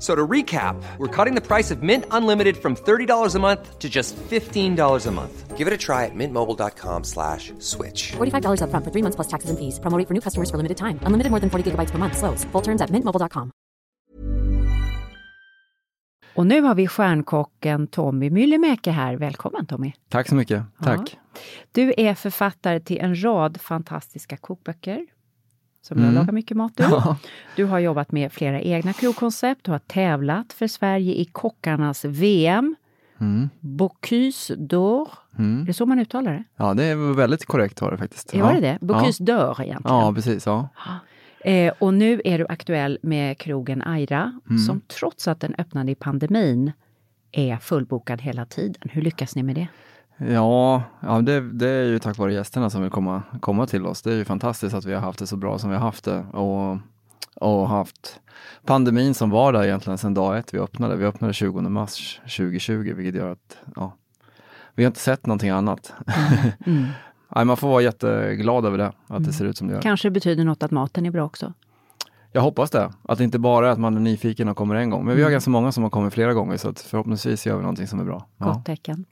So 0.00 0.14
to 0.14 0.26
recap, 0.26 0.82
we're 0.96 1.24
cutting 1.24 1.34
the 1.34 1.46
price 1.46 1.70
of 1.70 1.82
Mint 1.82 2.06
Unlimited 2.10 2.56
from 2.56 2.74
$30 2.74 3.34
a 3.34 3.38
month 3.38 3.78
to 3.78 3.88
just 3.88 4.16
$15 4.16 5.06
a 5.06 5.10
month. 5.10 5.58
Give 5.58 5.68
it 5.68 5.74
a 5.74 5.76
try 5.76 6.06
at 6.06 6.14
mintmobile.com 6.14 7.04
slash 7.04 7.52
switch. 7.58 8.12
$45 8.12 8.62
upfront 8.64 8.84
for 8.84 8.90
three 8.90 9.02
months 9.02 9.16
plus 9.16 9.28
taxes 9.28 9.50
and 9.50 9.58
fees. 9.58 9.78
Promo 9.78 9.98
rate 9.98 10.08
for 10.08 10.14
new 10.14 10.22
customers 10.22 10.50
for 10.50 10.56
limited 10.56 10.78
time. 10.78 10.98
Unlimited 11.04 11.30
more 11.30 11.40
than 11.40 11.50
40 11.50 11.70
gigabytes 11.70 11.90
per 11.90 11.98
month. 11.98 12.16
Slows. 12.16 12.44
Full 12.52 12.62
terms 12.62 12.80
at 12.80 12.90
mintmobile.com. 12.90 13.50
Och 16.34 16.46
nu 16.46 16.60
har 16.60 16.74
vi 16.74 16.88
stjärnkocken 16.88 17.86
Tommy 17.86 18.30
Myllymäki 18.30 18.90
här. 18.90 19.16
Välkommen 19.16 19.66
Tommy! 19.66 19.92
Tack 20.08 20.28
så 20.28 20.34
mycket. 20.34 20.62
Tack. 20.82 21.00
Ja. 21.12 21.40
Du 21.72 21.94
är 21.96 22.14
författare 22.14 22.80
till 22.80 22.98
en 22.98 23.22
rad 23.24 23.60
fantastiska 23.60 24.36
kokböcker 24.36 25.06
som 25.82 25.98
Mm. 25.98 26.06
jag 26.08 26.14
lagar 26.20 26.32
mycket 26.32 26.56
mat 26.56 26.80
ur. 26.80 26.84
Ja. 26.84 27.16
Du 27.56 27.64
har 27.64 27.78
jobbat 27.78 28.12
med 28.12 28.32
flera 28.32 28.60
egna 28.60 28.92
krogkoncept. 28.92 29.64
Du 29.64 29.70
har 29.70 29.78
tävlat 29.78 30.52
för 30.52 30.66
Sverige 30.66 31.14
i 31.14 31.24
kockarnas 31.24 32.04
VM. 32.04 32.76
Mm. 33.20 33.48
Bocuse 33.60 34.54
d'Or. 34.54 35.08
Mm. 35.38 35.62
Är 35.62 35.66
det 35.66 35.72
så 35.74 35.86
man 35.86 35.98
uttalar 35.98 36.32
det? 36.32 36.44
Ja, 36.56 36.74
det 36.74 36.84
är 36.84 37.14
väldigt 37.14 37.44
korrekt 37.46 37.80
var 37.80 37.90
det 37.90 37.96
faktiskt. 37.98 38.34
Ja. 38.34 38.44
Var 38.44 38.54
det 38.54 38.60
det? 38.60 38.78
Ja. 38.80 38.86
Bocuse 38.86 39.24
d'Or 39.24 39.62
egentligen. 39.62 39.96
Ja, 39.96 40.12
precis. 40.14 40.46
Ja. 40.46 40.68
Eh, 41.44 41.72
och 41.78 41.94
nu 41.94 42.20
är 42.24 42.38
du 42.38 42.46
aktuell 42.48 42.98
med 43.02 43.38
krogen 43.38 43.82
Aira, 43.82 44.40
Mm. 44.50 44.58
som 44.58 44.80
trots 44.80 45.28
att 45.28 45.40
den 45.40 45.54
öppnade 45.58 45.92
i 45.92 45.94
pandemin 45.94 46.72
är 47.32 47.56
fullbokad 47.56 48.20
hela 48.22 48.44
tiden. 48.46 48.74
Hur 48.90 49.02
lyckas 49.02 49.36
ni 49.36 49.42
med 49.42 49.54
det? 49.54 49.68
Ja, 50.28 50.82
ja 51.00 51.20
det, 51.20 51.40
det 51.40 51.68
är 51.68 51.84
ju 51.84 51.98
tack 51.98 52.18
vare 52.18 52.32
gästerna 52.32 52.70
som 52.70 52.82
vill 52.82 52.90
komma, 52.90 53.22
komma 53.40 53.66
till 53.66 53.86
oss. 53.86 54.02
Det 54.02 54.12
är 54.12 54.16
ju 54.16 54.24
fantastiskt 54.24 54.74
att 54.74 54.84
vi 54.84 54.94
har 54.94 55.00
haft 55.00 55.18
det 55.18 55.26
så 55.26 55.36
bra 55.36 55.58
som 55.58 55.70
vi 55.70 55.76
har 55.76 55.82
haft 55.82 56.04
det. 56.04 56.24
Och, 56.32 56.78
och 57.34 57.68
haft 57.68 58.20
pandemin 58.66 59.14
som 59.14 59.30
var 59.30 59.52
där 59.52 59.64
egentligen 59.64 59.98
sedan 59.98 60.14
dag 60.14 60.38
ett 60.38 60.54
vi 60.54 60.58
öppnade. 60.58 60.96
Vi 60.96 61.04
öppnade 61.04 61.32
20 61.32 61.60
mars 61.60 62.20
2020, 62.22 62.92
vilket 62.96 63.14
gör 63.14 63.32
att 63.32 63.56
ja, 63.76 63.96
vi 64.74 64.84
har 64.84 64.86
inte 64.86 65.00
sett 65.00 65.26
någonting 65.26 65.50
annat. 65.50 65.92
Mm. 66.66 66.86
Nej, 67.34 67.44
man 67.44 67.56
får 67.56 67.68
vara 67.68 67.82
jätteglad 67.82 68.66
över 68.66 68.78
det, 68.78 68.92
att 69.06 69.24
det 69.24 69.32
ser 69.32 69.44
ut 69.44 69.56
som 69.56 69.68
det 69.68 69.74
gör. 69.74 69.82
Kanske 69.82 70.10
betyder 70.10 70.44
något 70.44 70.62
att 70.62 70.70
maten 70.70 71.06
är 71.06 71.10
bra 71.10 71.24
också? 71.24 71.52
Jag 72.32 72.40
hoppas 72.40 72.70
det. 72.70 72.92
Att 73.02 73.18
det 73.18 73.24
inte 73.24 73.38
bara 73.38 73.68
är 73.68 73.70
att 73.70 73.78
man 73.78 73.96
är 73.96 74.00
nyfiken 74.00 74.48
och 74.48 74.56
kommer 74.56 74.74
en 74.74 74.90
gång. 74.90 75.04
Men 75.04 75.16
vi 75.16 75.22
har 75.22 75.30
ganska 75.30 75.50
många 75.50 75.72
som 75.72 75.82
har 75.82 75.90
kommit 75.90 76.14
flera 76.14 76.34
gånger 76.34 76.56
så 76.56 76.74
förhoppningsvis 76.74 77.46
gör 77.46 77.56
vi 77.56 77.62
någonting 77.62 77.86
som 77.86 78.00
är 78.00 78.04
bra. 78.04 78.26
Gott 78.38 78.64
tecken. 78.64 79.04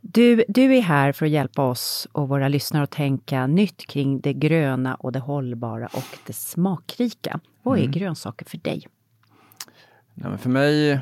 Du, 0.00 0.44
du 0.48 0.76
är 0.76 0.82
här 0.82 1.12
för 1.12 1.26
att 1.26 1.32
hjälpa 1.32 1.62
oss 1.62 2.08
och 2.12 2.28
våra 2.28 2.48
lyssnare 2.48 2.84
att 2.84 2.90
tänka 2.90 3.46
nytt 3.46 3.86
kring 3.86 4.20
det 4.20 4.32
gröna 4.32 4.94
och 4.94 5.12
det 5.12 5.18
hållbara 5.18 5.86
och 5.86 6.18
det 6.26 6.32
smakrika. 6.32 7.40
Vad 7.62 7.78
är 7.78 7.86
grönsaker 7.86 8.46
för 8.46 8.58
dig? 8.58 8.86
Men 10.14 10.38
för 10.38 10.50
mig, 10.50 11.00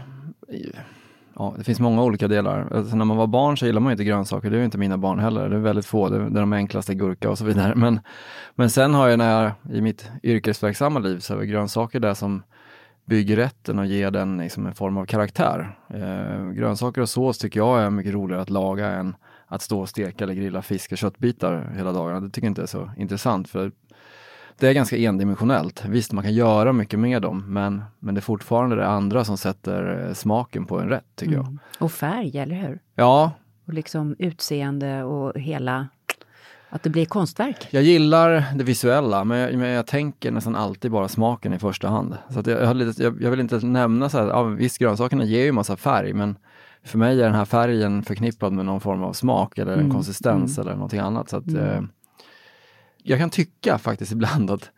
ja, 1.40 1.54
det 1.58 1.64
finns 1.64 1.80
många 1.80 2.02
olika 2.02 2.28
delar. 2.28 2.68
Alltså, 2.72 2.96
när 2.96 3.04
man 3.04 3.16
var 3.16 3.26
barn 3.26 3.56
så 3.56 3.66
gillade 3.66 3.84
man 3.84 3.90
ju 3.90 3.94
inte 3.94 4.04
grönsaker, 4.04 4.50
det 4.50 4.56
är 4.56 4.58
ju 4.58 4.64
inte 4.64 4.78
mina 4.78 4.98
barn 4.98 5.18
heller. 5.18 5.48
Det 5.48 5.56
är 5.56 5.60
väldigt 5.60 5.86
få, 5.86 6.08
det 6.08 6.16
är, 6.16 6.20
det 6.20 6.38
är 6.38 6.40
de 6.40 6.52
enklaste, 6.52 6.94
gurka 6.94 7.30
och 7.30 7.38
så 7.38 7.44
vidare. 7.44 7.74
Men, 7.74 8.00
men 8.54 8.70
sen 8.70 8.94
har 8.94 9.08
jag 9.08 9.18
när 9.18 9.42
jag, 9.42 9.76
i 9.76 9.80
mitt 9.80 10.10
yrkesverksamma 10.22 10.98
liv 10.98 11.18
så 11.18 11.38
är 11.38 11.44
grönsaker 11.44 12.00
det 12.00 12.14
som 12.14 12.42
bygger 13.04 13.36
rätten 13.36 13.78
och 13.78 13.86
ger 13.86 14.10
den 14.10 14.38
liksom 14.38 14.66
en 14.66 14.74
form 14.74 14.96
av 14.96 15.04
karaktär. 15.04 15.78
Eh, 15.88 16.50
grönsaker 16.50 17.00
och 17.00 17.08
sås 17.08 17.38
tycker 17.38 17.60
jag 17.60 17.82
är 17.82 17.90
mycket 17.90 18.12
roligare 18.12 18.42
att 18.42 18.50
laga 18.50 18.86
än 18.86 19.16
att 19.46 19.62
stå 19.62 19.80
och 19.80 19.88
steka 19.88 20.24
eller 20.24 20.34
grilla 20.34 20.62
fisk 20.62 20.92
och 20.92 20.98
köttbitar 20.98 21.72
hela 21.76 21.92
dagarna. 21.92 22.20
Det 22.20 22.30
tycker 22.30 22.46
jag 22.46 22.50
inte 22.50 22.62
är 22.62 22.66
så 22.66 22.90
intressant 22.96 23.48
för 23.48 23.72
det 24.58 24.68
är 24.68 24.72
ganska 24.72 24.96
endimensionellt. 24.96 25.84
Visst, 25.84 26.12
man 26.12 26.24
kan 26.24 26.34
göra 26.34 26.72
mycket 26.72 26.98
med 26.98 27.22
dem, 27.22 27.44
men, 27.46 27.82
men 27.98 28.14
det 28.14 28.18
är 28.18 28.22
fortfarande 28.22 28.76
det 28.76 28.86
andra 28.86 29.24
som 29.24 29.38
sätter 29.38 30.06
eh, 30.08 30.14
smaken 30.14 30.64
på 30.66 30.78
en 30.78 30.88
rätt, 30.88 31.04
tycker 31.16 31.34
jag. 31.34 31.56
Och 31.78 31.92
färg, 31.92 32.38
eller 32.38 32.54
hur? 32.56 32.78
Ja, 32.94 33.32
Och 33.66 33.74
liksom 33.74 34.16
utseende 34.18 35.02
och 35.04 35.40
hela... 35.40 35.88
Att 36.72 36.82
det 36.82 36.90
blir 36.90 37.06
konstverk. 37.06 37.68
jag 37.70 37.82
gillar 37.82 38.44
det 38.54 38.64
visuella, 38.64 39.24
men 39.24 39.38
jag, 39.38 39.54
men 39.54 39.68
jag 39.68 39.86
tänker 39.86 40.30
nästan 40.30 40.56
alltid 40.56 40.90
bara 40.90 41.08
smaken 41.08 41.52
i 41.52 41.58
första 41.58 41.88
hand. 41.88 42.16
Så 42.28 42.42
jag, 42.50 42.60
jag, 42.60 42.66
har 42.66 42.74
lite, 42.74 43.02
jag, 43.02 43.30
vill 43.30 43.40
inte 43.40 43.66
nämna 43.66 44.08
så 44.08 44.18
här, 44.18 44.26
ja, 44.26 44.42
visst 44.42 44.78
grönsakerna 44.78 45.24
ger 45.24 45.44
ju 45.44 45.52
massa 45.52 45.76
färg, 45.76 46.12
men 46.12 46.36
för 46.84 46.98
mig 46.98 47.20
är 47.20 47.24
den 47.24 47.34
här 47.34 47.44
färgen 47.44 48.02
förknippad 48.02 48.52
med 48.52 48.64
någon 48.64 48.80
form 48.80 49.02
av 49.02 49.12
smak 49.12 49.58
eller 49.58 49.76
en 49.76 49.90
konsistens 49.90 50.58
eller 50.58 50.74
någonting 50.74 51.00
annat. 51.00 51.28
Så 51.28 51.36
att, 51.36 51.52
eh, 51.52 51.80
jag 53.02 53.18
kan 53.18 53.30
tycka 53.30 53.78
faktiskt 53.78 54.12
ibland 54.16 54.50
att, 54.50 54.70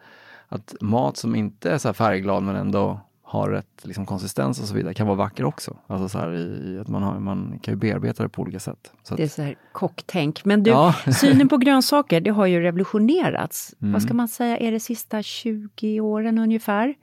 att 0.49 0.75
mat 0.81 1.17
som 1.17 1.35
inte 1.35 1.71
är 1.71 1.79
så 1.79 1.93
färgglad 1.93 2.43
men 2.43 2.57
ändå 2.57 3.01
har 3.23 3.51
rätt 3.51 3.81
liksom, 3.83 4.07
konsistens 4.07 4.61
och 4.61 4.67
så 4.69 4.75
vidare 4.75 4.95
kan 4.95 5.07
vara 5.07 5.17
vacker 5.17 5.45
också. 5.45 5.77
Alltså 5.87 6.09
så 6.09 6.19
här 6.19 6.33
i, 6.35 6.79
att 6.81 6.89
man, 6.89 7.03
har, 7.03 7.19
man 7.19 7.59
kan 7.63 7.75
ju 7.75 7.79
bearbeta 7.79 8.23
det 8.23 8.29
på 8.29 8.43
olika 8.43 8.61
sätt. 8.61 8.93
Så 9.03 9.15
Det 9.15 9.23
är 9.23 9.29
så 9.29 9.43
här 9.43 9.55
kocktänk. 9.73 10.45
Men 10.45 10.63
du, 10.63 10.71
Ja. 10.71 10.95
synen 11.21 11.49
på 11.49 11.57
grönsaker, 11.57 12.21
det 12.21 12.31
har 12.31 12.47
ju 12.47 12.61
revolutionerats. 12.61 13.75
Mm. 13.83 13.93
Vad 13.93 14.03
ska 14.03 14.15
man 14.15 14.29
säga, 14.29 14.59
är 14.59 14.73
det 14.73 14.81
sista 14.81 15.23
20 15.23 16.01
åren 16.01 16.39
ungefär? 16.39 16.95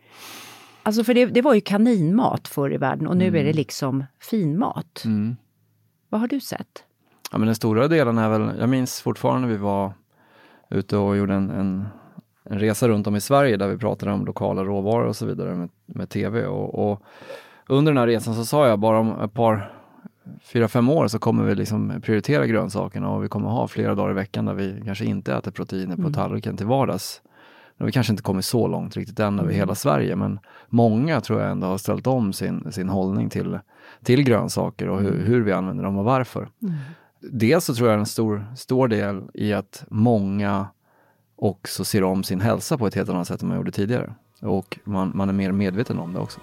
Alltså 0.84 1.04
för 1.04 1.14
det, 1.14 1.26
det 1.26 1.42
var 1.42 1.54
ju 1.54 1.62
kaninmat 1.62 2.48
förr 2.48 2.74
i 2.74 2.78
världen 2.78 3.08
och 3.08 3.18
nu 3.18 3.28
är 3.28 3.44
det 3.44 3.54
liksom 3.54 4.04
finmat. 4.22 5.02
mm. 5.06 5.36
Vad 6.10 6.22
har 6.22 6.28
du 6.28 6.40
sett? 6.40 6.84
Ja, 7.32 7.38
men 7.38 7.46
den 7.46 7.56
stora 7.56 7.88
delen 7.88 8.18
är 8.18 8.30
väl, 8.30 8.60
jag 8.60 8.70
minns 8.70 9.02
fortfarande 9.02 9.48
vi 9.48 9.58
var 9.58 9.94
ute 10.70 10.98
och 10.98 11.18
gjorde 11.18 11.34
en, 11.34 11.50
en, 11.50 11.88
en 12.44 12.60
resa 12.60 12.88
runt 12.88 13.08
om 13.08 13.16
i 13.16 13.22
Sverige 13.22 13.58
där 13.58 13.68
vi 13.68 13.78
pratade 13.78 14.12
om 14.12 14.26
lokala 14.26 14.64
råvaror 14.64 15.06
och 15.06 15.16
så 15.16 15.26
vidare 15.26 15.56
med, 15.56 15.70
med 15.86 16.10
tv. 16.10 16.46
Och, 16.46 16.92
och 16.92 17.02
under 17.68 17.92
den 17.92 17.98
här 17.98 18.08
resan 18.08 18.36
så 18.36 18.46
sa 18.46 18.68
jag 18.68 18.80
bara 18.80 19.00
om 19.00 19.22
ett 19.22 19.34
par, 19.34 19.74
fyra, 20.42 20.68
fem 20.68 20.90
år 20.90 21.08
så 21.08 21.20
kommer 21.20 21.44
vi 21.44 21.56
liksom 21.56 22.02
prioritera 22.02 22.48
grönsakerna 22.48 23.10
och 23.10 23.24
vi 23.24 23.28
kommer 23.28 23.50
ha 23.50 23.68
flera 23.68 23.96
dagar 23.96 24.12
i 24.12 24.14
veckan 24.14 24.46
där 24.46 24.54
vi 24.54 24.82
kanske 24.86 25.06
inte 25.06 25.34
äter 25.34 25.52
proteiner 25.52 25.96
på 25.96 26.10
tallriken 26.10 26.58
till 26.58 26.66
vardags. 26.66 27.22
Nu 27.78 27.86
vi 27.86 27.92
kanske 27.92 28.14
inte 28.14 28.24
kommit 28.24 28.46
så 28.46 28.68
långt 28.68 28.98
riktigt 28.98 29.20
än 29.20 29.40
över 29.40 29.54
hela 29.54 29.76
Sverige, 29.76 30.16
men 30.16 30.40
många 30.68 31.22
tror 31.22 31.42
jag 31.42 31.52
ändå 31.52 31.68
har 31.68 31.78
ställt 31.78 32.08
om 32.08 32.34
sin, 32.34 32.72
sin 32.72 32.90
hållning 32.90 33.30
till, 33.30 33.60
till 34.04 34.24
grönsaker 34.24 34.90
och 34.90 35.02
hur, 35.02 35.26
hur 35.26 35.42
vi 35.42 35.52
använder 35.52 35.84
dem 35.84 35.98
och 35.98 36.06
varför. 36.06 36.50
Dels 37.22 37.66
så 37.66 37.76
tror 37.76 37.90
jag 37.90 38.00
en 38.00 38.06
stor, 38.06 38.46
stor 38.58 38.88
del 38.88 39.24
i 39.34 39.54
att 39.54 39.86
många 39.90 40.68
också 41.36 41.86
ser 41.86 42.04
om 42.04 42.24
sin 42.24 42.42
hälsa 42.42 42.78
på 42.78 42.88
ett 42.88 42.96
helt 42.96 43.10
annat 43.10 43.28
sätt 43.28 43.42
än 43.42 43.48
man 43.48 43.58
gjorde 43.58 43.72
tidigare. 43.72 44.14
Och 44.42 44.80
man, 44.84 45.12
man 45.16 45.30
är 45.30 45.34
mer 45.34 45.52
medveten 45.52 46.00
om 46.00 46.14
det 46.14 46.20
också. 46.20 46.40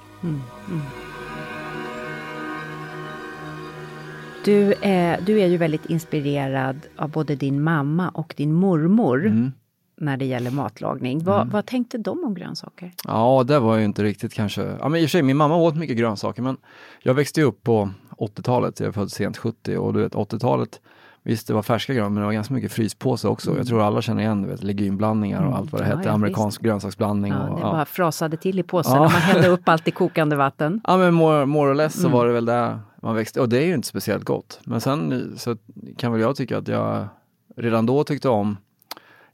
Du 4.45 4.75
är, 4.83 5.21
du 5.21 5.41
är 5.41 5.47
ju 5.47 5.57
väldigt 5.57 5.87
inspirerad 5.87 6.81
av 6.97 7.11
både 7.11 7.37
din 7.37 7.63
mamma 7.63 8.09
och 8.09 8.35
din 8.37 8.53
mormor 8.53 9.27
Mm. 9.27 9.53
När 9.97 10.17
det 10.17 10.25
gäller 10.25 10.51
matlagning. 10.51 11.25
Vad, 11.25 11.49
vad 11.51 11.67
tänkte 11.67 11.99
de 11.99 12.25
om 12.25 12.35
grönsaker? 12.35 12.93
Ja, 13.05 13.45
det 13.47 13.59
var 13.59 13.77
ju 13.77 13.85
inte 13.85 14.03
riktigt 14.03 14.35
kanske... 14.35 14.77
Ja, 14.81 14.89
men 14.89 15.01
i 15.01 15.05
och 15.05 15.09
för 15.09 15.11
sig, 15.11 15.23
min 15.23 15.37
mamma 15.37 15.57
åt 15.57 15.77
mycket 15.77 15.97
grönsaker, 15.97 16.43
men 16.43 16.57
jag 17.03 17.15
växte 17.15 17.43
upp 17.43 17.63
på 17.63 17.91
80-talet. 18.19 18.81
Jag 18.81 18.89
är 18.89 18.93
född 18.93 19.13
sent 19.13 19.37
70 19.37 19.77
och 19.77 19.93
du 19.93 20.01
vet 20.03 20.15
80-talet, 20.15 20.81
visst 21.23 21.47
det 21.47 21.55
var 21.55 21.63
färska 21.63 21.95
grönsaker, 21.95 22.11
men 22.11 22.21
det 22.21 22.27
var 22.27 22.33
ganska 22.33 22.55
mycket 22.55 22.73
fryspåse 22.73 23.29
också. 23.29 23.57
Jag 23.57 23.67
tror 23.67 23.83
alla 23.83 24.03
känner 24.03 24.23
igen 24.23 24.43
du 24.43 24.49
vet, 24.49 24.63
legumblandningar 24.63 25.47
och 25.47 25.57
allt 25.57 25.73
vad 25.73 25.81
det 25.81 25.85
Mm. 25.85 25.91
Ja, 25.93 25.97
hette, 25.99 26.09
ja, 26.09 26.15
amerikansk 26.15 26.63
grönsaksblandning. 26.63 27.33
Ja, 27.33 27.49
och, 27.49 27.57
det 27.57 27.63
bara 27.63 27.85
frasade 27.85 28.37
till 28.37 28.59
i 28.59 28.63
påsen 28.63 28.93
och 28.93 28.99
man 29.01 29.11
hällde 29.11 29.49
upp 29.49 29.69
allt 29.69 29.89
i 29.89 29.91
kokande 29.91 30.37
vatten. 30.37 30.81
Ja 30.87 30.97
men 30.97 31.15
more, 31.15 31.47
more 31.47 31.71
or 31.71 31.75
less 31.75 31.99
Mm. 31.99 32.11
så 32.11 32.17
var 32.19 32.27
det 32.27 32.33
väl 32.33 32.45
där 32.45 32.79
man 33.03 33.15
växte 33.15 33.41
och 33.41 33.49
det 33.49 33.59
är 33.59 33.67
ju 33.67 33.75
inte 33.75 33.89
speciellt 33.89 34.25
gott. 34.25 34.61
Men 34.65 34.81
sen 34.81 35.33
så 35.37 35.57
kan 35.99 36.13
väl 36.13 36.21
jag 36.21 36.37
tycka 36.37 36.59
att 36.59 36.69
jag 36.69 37.09
redan 37.57 37.87
då 37.87 38.05
tyckte 38.05 38.29
om 38.29 38.57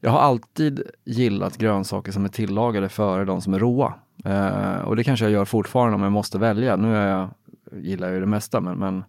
jag 0.04 0.10
har 0.10 0.18
alltid 0.18 0.82
gillat 1.04 1.56
grönsaker 1.56 2.12
som 2.12 2.24
är 2.24 2.28
tillagade 2.28 2.88
före 2.88 3.24
de 3.24 3.40
som 3.40 3.54
är 3.54 3.58
råa. 3.58 3.94
Eh, 4.24 4.80
och 4.84 4.96
det 4.96 5.04
kanske 5.04 5.24
jag 5.24 5.32
gör 5.32 5.44
fortfarande 5.44 5.94
om 5.94 6.02
jag 6.02 6.12
måste 6.12 6.38
välja. 6.38 6.76
Nu 6.76 6.96
är 6.96 7.08
jag, 7.08 7.28
gillar 7.72 8.06
jag 8.06 8.14
ju 8.14 8.20
det 8.20 8.26
mesta 8.26 8.60
men, 8.60 8.78
men 8.78 9.04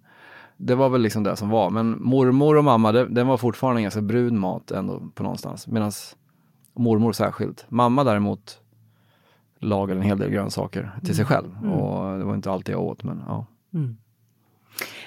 det 0.58 0.76
var 0.76 0.90
väl 0.90 1.02
liksom 1.02 1.24
det 1.24 1.36
som 1.36 1.50
var. 1.50 1.70
Men 1.70 2.04
mormor 2.04 2.58
och 2.58 2.64
mamma, 2.64 2.92
det, 2.92 3.06
den 3.06 3.28
var 3.28 3.38
fortfarande 3.38 3.82
ganska 3.82 4.02
brun 4.02 4.40
mat 4.40 4.72
ändå 4.72 5.04
på 5.16 5.24
någonstans. 5.24 5.68
Medan 5.68 5.92
mormor 6.74 7.12
särskilt. 7.12 7.66
Mamma 7.70 8.04
däremot 8.04 8.60
lagade 9.60 10.00
en 10.00 10.06
hel 10.06 10.18
del 10.18 10.30
grönsaker 10.30 10.92
till 11.04 11.16
sig 11.16 11.26
själv. 11.26 11.72
Och 11.74 12.18
det 12.18 12.24
var 12.24 12.36
inte 12.36 12.52
alltid 12.52 12.76
jag 12.76 12.82
åt 12.82 13.04
men 13.04 13.24
ja. 13.28 13.46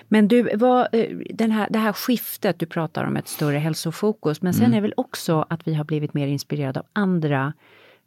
Men 0.09 0.29
du, 0.29 0.57
vad, 0.57 0.89
eh, 0.93 1.17
den 1.31 1.51
här, 1.51 1.67
det 1.71 1.79
här 1.79 1.93
skiftet, 1.93 2.59
du 2.59 2.67
pratar 2.67 3.05
om 3.05 3.17
ett 3.17 3.29
större 3.29 3.59
hälsofokus, 3.59 4.43
men 4.43 4.55
sen 4.55 4.75
är 4.75 4.81
väl 4.81 4.95
också 4.97 5.47
att 5.51 5.69
vi 5.69 5.75
har 5.75 5.85
blivit 5.85 6.15
mer 6.15 6.27
inspirerade 6.27 6.81
av 6.81 6.87
andra 6.93 7.53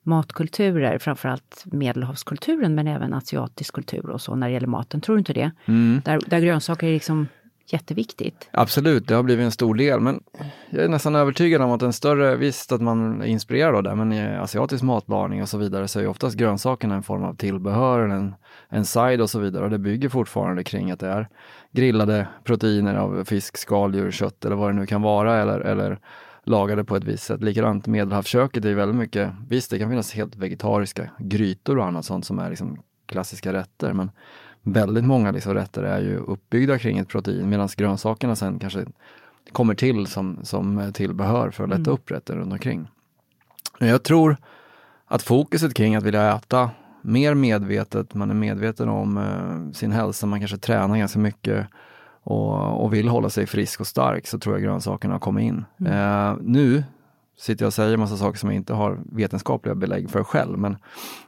matkulturer, 0.03 0.97
framförallt 0.97 1.63
medelhavskulturen 1.65 2.75
men 2.75 2.87
även 2.87 3.13
asiatisk 3.13 3.73
kultur 3.73 4.09
och 4.09 4.21
så 4.21 4.35
när 4.35 4.47
det 4.47 4.53
gäller 4.53 4.67
maten. 4.67 5.01
Tror 5.01 5.15
du 5.15 5.19
inte 5.19 5.33
det? 5.33 5.51
Där, 6.05 6.19
där 6.27 6.39
grönsaker 6.39 6.87
är 6.87 6.93
liksom 6.93 7.27
jätteviktigt. 7.73 8.49
Absolut, 8.51 9.07
det 9.07 9.15
har 9.15 9.23
blivit 9.23 9.43
en 9.43 9.51
stor 9.51 9.75
del. 9.75 9.99
Men 9.99 10.23
jag 10.69 10.83
är 10.83 10.89
nästan 10.89 11.15
övertygad 11.15 11.61
om 11.61 11.71
att 11.71 11.81
en 11.81 11.93
större, 11.93 12.35
visst 12.35 12.71
att 12.71 12.81
man 12.81 13.21
är 13.21 13.25
inspirerad 13.25 13.75
av 13.75 13.83
det, 13.83 13.95
men 13.95 14.13
i 14.13 14.37
asiatisk 14.37 14.83
matlagning 14.83 15.41
och 15.41 15.49
så 15.49 15.57
vidare 15.57 15.87
så 15.87 15.99
är 15.99 16.03
ju 16.03 16.09
oftast 16.09 16.35
grönsakerna 16.35 16.95
en 16.95 17.03
form 17.03 17.23
av 17.23 17.35
tillbehör, 17.35 17.99
en, 17.99 18.35
en 18.69 18.85
side 18.85 19.21
och 19.21 19.29
så 19.29 19.39
vidare. 19.39 19.63
Och 19.63 19.69
det 19.69 19.79
bygger 19.79 20.09
fortfarande 20.09 20.63
kring 20.63 20.91
att 20.91 20.99
det 20.99 21.07
är 21.07 21.29
grillade 21.71 22.27
proteiner 22.43 22.95
av 22.95 23.23
fisk, 23.23 23.57
skaldjur, 23.57 24.11
kött 24.11 24.45
eller 24.45 24.55
vad 24.55 24.69
det 24.69 24.73
nu 24.73 24.85
kan 24.85 25.01
vara 25.01 25.41
eller, 25.41 25.59
eller 25.59 25.99
lagade 26.43 26.83
på 26.83 26.95
ett 26.95 27.03
visst 27.03 27.23
sätt. 27.23 27.43
Likadant 27.43 27.87
medelhavsköket 27.87 28.65
är 28.65 28.73
väldigt 28.73 28.97
mycket, 28.97 29.31
visst 29.49 29.71
det 29.71 29.79
kan 29.79 29.89
finnas 29.89 30.13
helt 30.13 30.35
vegetariska 30.35 31.09
grytor 31.19 31.77
och 31.77 31.85
annat 31.85 32.05
sånt 32.05 32.25
som 32.25 32.39
är 32.39 32.49
liksom 32.49 32.83
klassiska 33.05 33.53
rätter, 33.53 33.93
men 33.93 34.11
väldigt 34.63 35.03
många 35.03 35.31
liksom 35.31 35.53
rätter 35.53 35.83
är 35.83 35.99
ju 35.99 36.17
uppbyggda 36.17 36.79
kring 36.79 36.97
ett 36.97 37.07
protein 37.07 37.49
medan 37.49 37.69
grönsakerna 37.77 38.35
sen 38.35 38.59
kanske 38.59 38.85
kommer 39.51 39.75
till 39.75 40.07
som, 40.07 40.39
som 40.43 40.91
tillbehör 40.93 41.51
för 41.51 41.63
att 41.63 41.69
lätta 41.69 41.91
upp 41.91 42.11
rätten 42.11 42.37
runt 42.37 42.53
omkring. 42.53 42.87
Jag 43.79 44.03
tror 44.03 44.37
att 45.05 45.21
fokuset 45.21 45.73
kring 45.73 45.95
att 45.95 46.03
vilja 46.03 46.35
äta 46.35 46.71
mer 47.01 47.33
medvetet, 47.33 48.13
man 48.13 48.29
är 48.29 48.35
medveten 48.35 48.89
om 48.89 49.17
eh, 49.17 49.73
sin 49.73 49.91
hälsa, 49.91 50.27
man 50.27 50.39
kanske 50.39 50.57
tränar 50.57 50.97
ganska 50.97 51.19
mycket 51.19 51.67
och, 52.23 52.83
och 52.83 52.93
vill 52.93 53.07
hålla 53.07 53.29
sig 53.29 53.45
frisk 53.45 53.79
och 53.79 53.87
stark 53.87 54.27
så 54.27 54.39
tror 54.39 54.55
jag 54.55 54.63
grönsakerna 54.63 55.13
har 55.13 55.19
kommit 55.19 55.43
in. 55.43 55.65
Eh, 55.87 56.35
nu 56.41 56.83
sitter 57.39 57.63
jag 57.63 57.67
och 57.67 57.73
säger 57.73 57.97
massa 57.97 58.17
saker 58.17 58.39
som 58.39 58.49
jag 58.49 58.55
inte 58.55 58.73
har 58.73 58.99
vetenskapliga 59.11 59.75
belägg 59.75 60.09
för 60.09 60.23
själv, 60.23 60.57
men 60.57 60.77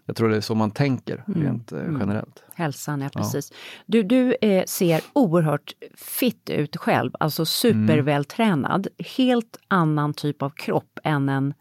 jag 0.06 0.16
tror 0.16 0.30
det 0.30 0.38
är 0.38 0.42
så 0.42 0.56
man 0.56 0.72
tänker 0.72 1.24
rent 1.28 1.72
eh, 1.72 1.80
generellt. 2.00 2.44
Hälsan, 2.54 3.02
ja 3.02 3.10
precis. 3.10 3.52
Du, 3.86 4.04
du 4.04 4.36
eh, 4.42 4.64
ser 4.66 5.02
oerhört 5.14 5.74
fit 5.96 6.50
ut 6.50 6.78
själv, 6.78 7.12
alltså 7.20 7.46
supervältränad. 7.46 8.88
Helt 9.18 9.58
annan 9.68 10.14
typ 10.14 10.42
av 10.42 10.50
kropp 10.50 11.00
än 11.04 11.30
en, 11.30 11.54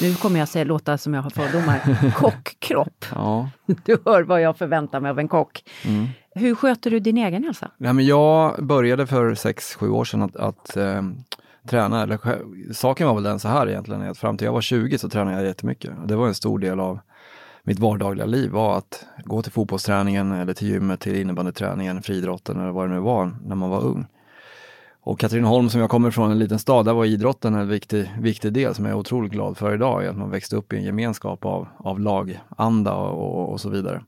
nu 0.00 0.14
kommer 0.14 0.38
jag 0.38 0.48
säga, 0.48 0.64
låta 0.64 0.98
som 0.98 1.14
jag 1.14 1.22
har 1.22 1.30
fördomar, 1.30 2.12
kockkropp. 2.16 3.04
Ja. 3.14 3.50
Du 3.84 3.98
hör 4.04 4.22
vad 4.22 4.40
jag 4.40 4.56
förväntar 4.58 5.00
mig 5.00 5.10
av 5.10 5.18
en 5.18 5.28
kock. 5.28 5.64
Hur 6.34 6.54
sköter 6.54 6.90
du 6.90 7.00
din 7.00 7.18
egen 7.18 7.44
hälsa? 7.44 7.70
Nej, 7.76 7.92
men 7.92 8.06
jag 8.06 8.66
började 8.66 9.06
för 9.06 9.34
6-7 9.34 9.88
år 9.88 10.04
sedan 10.04 10.22
att, 10.22 10.36
att 10.36 10.76
eh, 10.76 11.02
träna. 11.68 12.02
Eller, 12.02 12.18
saken 12.72 13.06
var 13.06 13.14
väl 13.14 13.22
den 13.22 13.38
så 13.38 13.48
här 13.48 13.68
egentligen, 13.68 14.10
att 14.10 14.18
fram 14.18 14.36
till 14.36 14.44
jag 14.44 14.52
var 14.52 14.60
20 14.60 14.98
så 14.98 15.08
tränade 15.08 15.36
jag 15.36 15.46
jättemycket. 15.46 15.92
Det 16.06 16.16
var 16.16 16.26
en 16.26 16.34
stor 16.34 16.58
del 16.58 16.80
av 16.80 16.98
mitt 17.62 17.78
vardagliga 17.78 18.26
liv 18.26 18.50
var 18.50 18.78
att 18.78 19.06
gå 19.24 19.42
till 19.42 19.52
fotbollsträningen 19.52 20.32
eller 20.32 20.54
till 20.54 20.68
gymmet, 20.68 21.00
till 21.00 21.16
innebandyträningen, 21.16 22.02
friidrotten 22.02 22.60
eller 22.60 22.70
vad 22.72 22.88
det 22.88 22.94
nu 22.94 23.00
var 23.00 23.36
när 23.46 23.56
man 23.56 23.70
var 23.70 23.84
ung. 23.84 24.06
Och 25.00 25.20
Katrineholm 25.20 25.68
som 25.68 25.80
jag 25.80 25.90
kommer 25.90 26.10
från, 26.10 26.30
en 26.30 26.38
liten 26.38 26.58
stad, 26.58 26.84
där 26.84 26.92
var 26.92 27.04
idrotten 27.04 27.54
en 27.54 27.68
viktig, 27.68 28.12
viktig 28.18 28.52
del 28.52 28.74
som 28.74 28.84
jag 28.84 28.92
är 28.92 28.98
otroligt 28.98 29.32
glad 29.32 29.56
för 29.56 29.74
idag, 29.74 30.06
att 30.06 30.16
man 30.16 30.30
växte 30.30 30.56
upp 30.56 30.72
i 30.72 30.76
en 30.76 30.84
gemenskap 30.84 31.44
av, 31.44 31.68
av 31.76 32.00
laganda 32.00 32.94
och, 32.94 33.40
och, 33.40 33.52
och 33.52 33.60
så 33.60 33.68
vidare. 33.68 34.02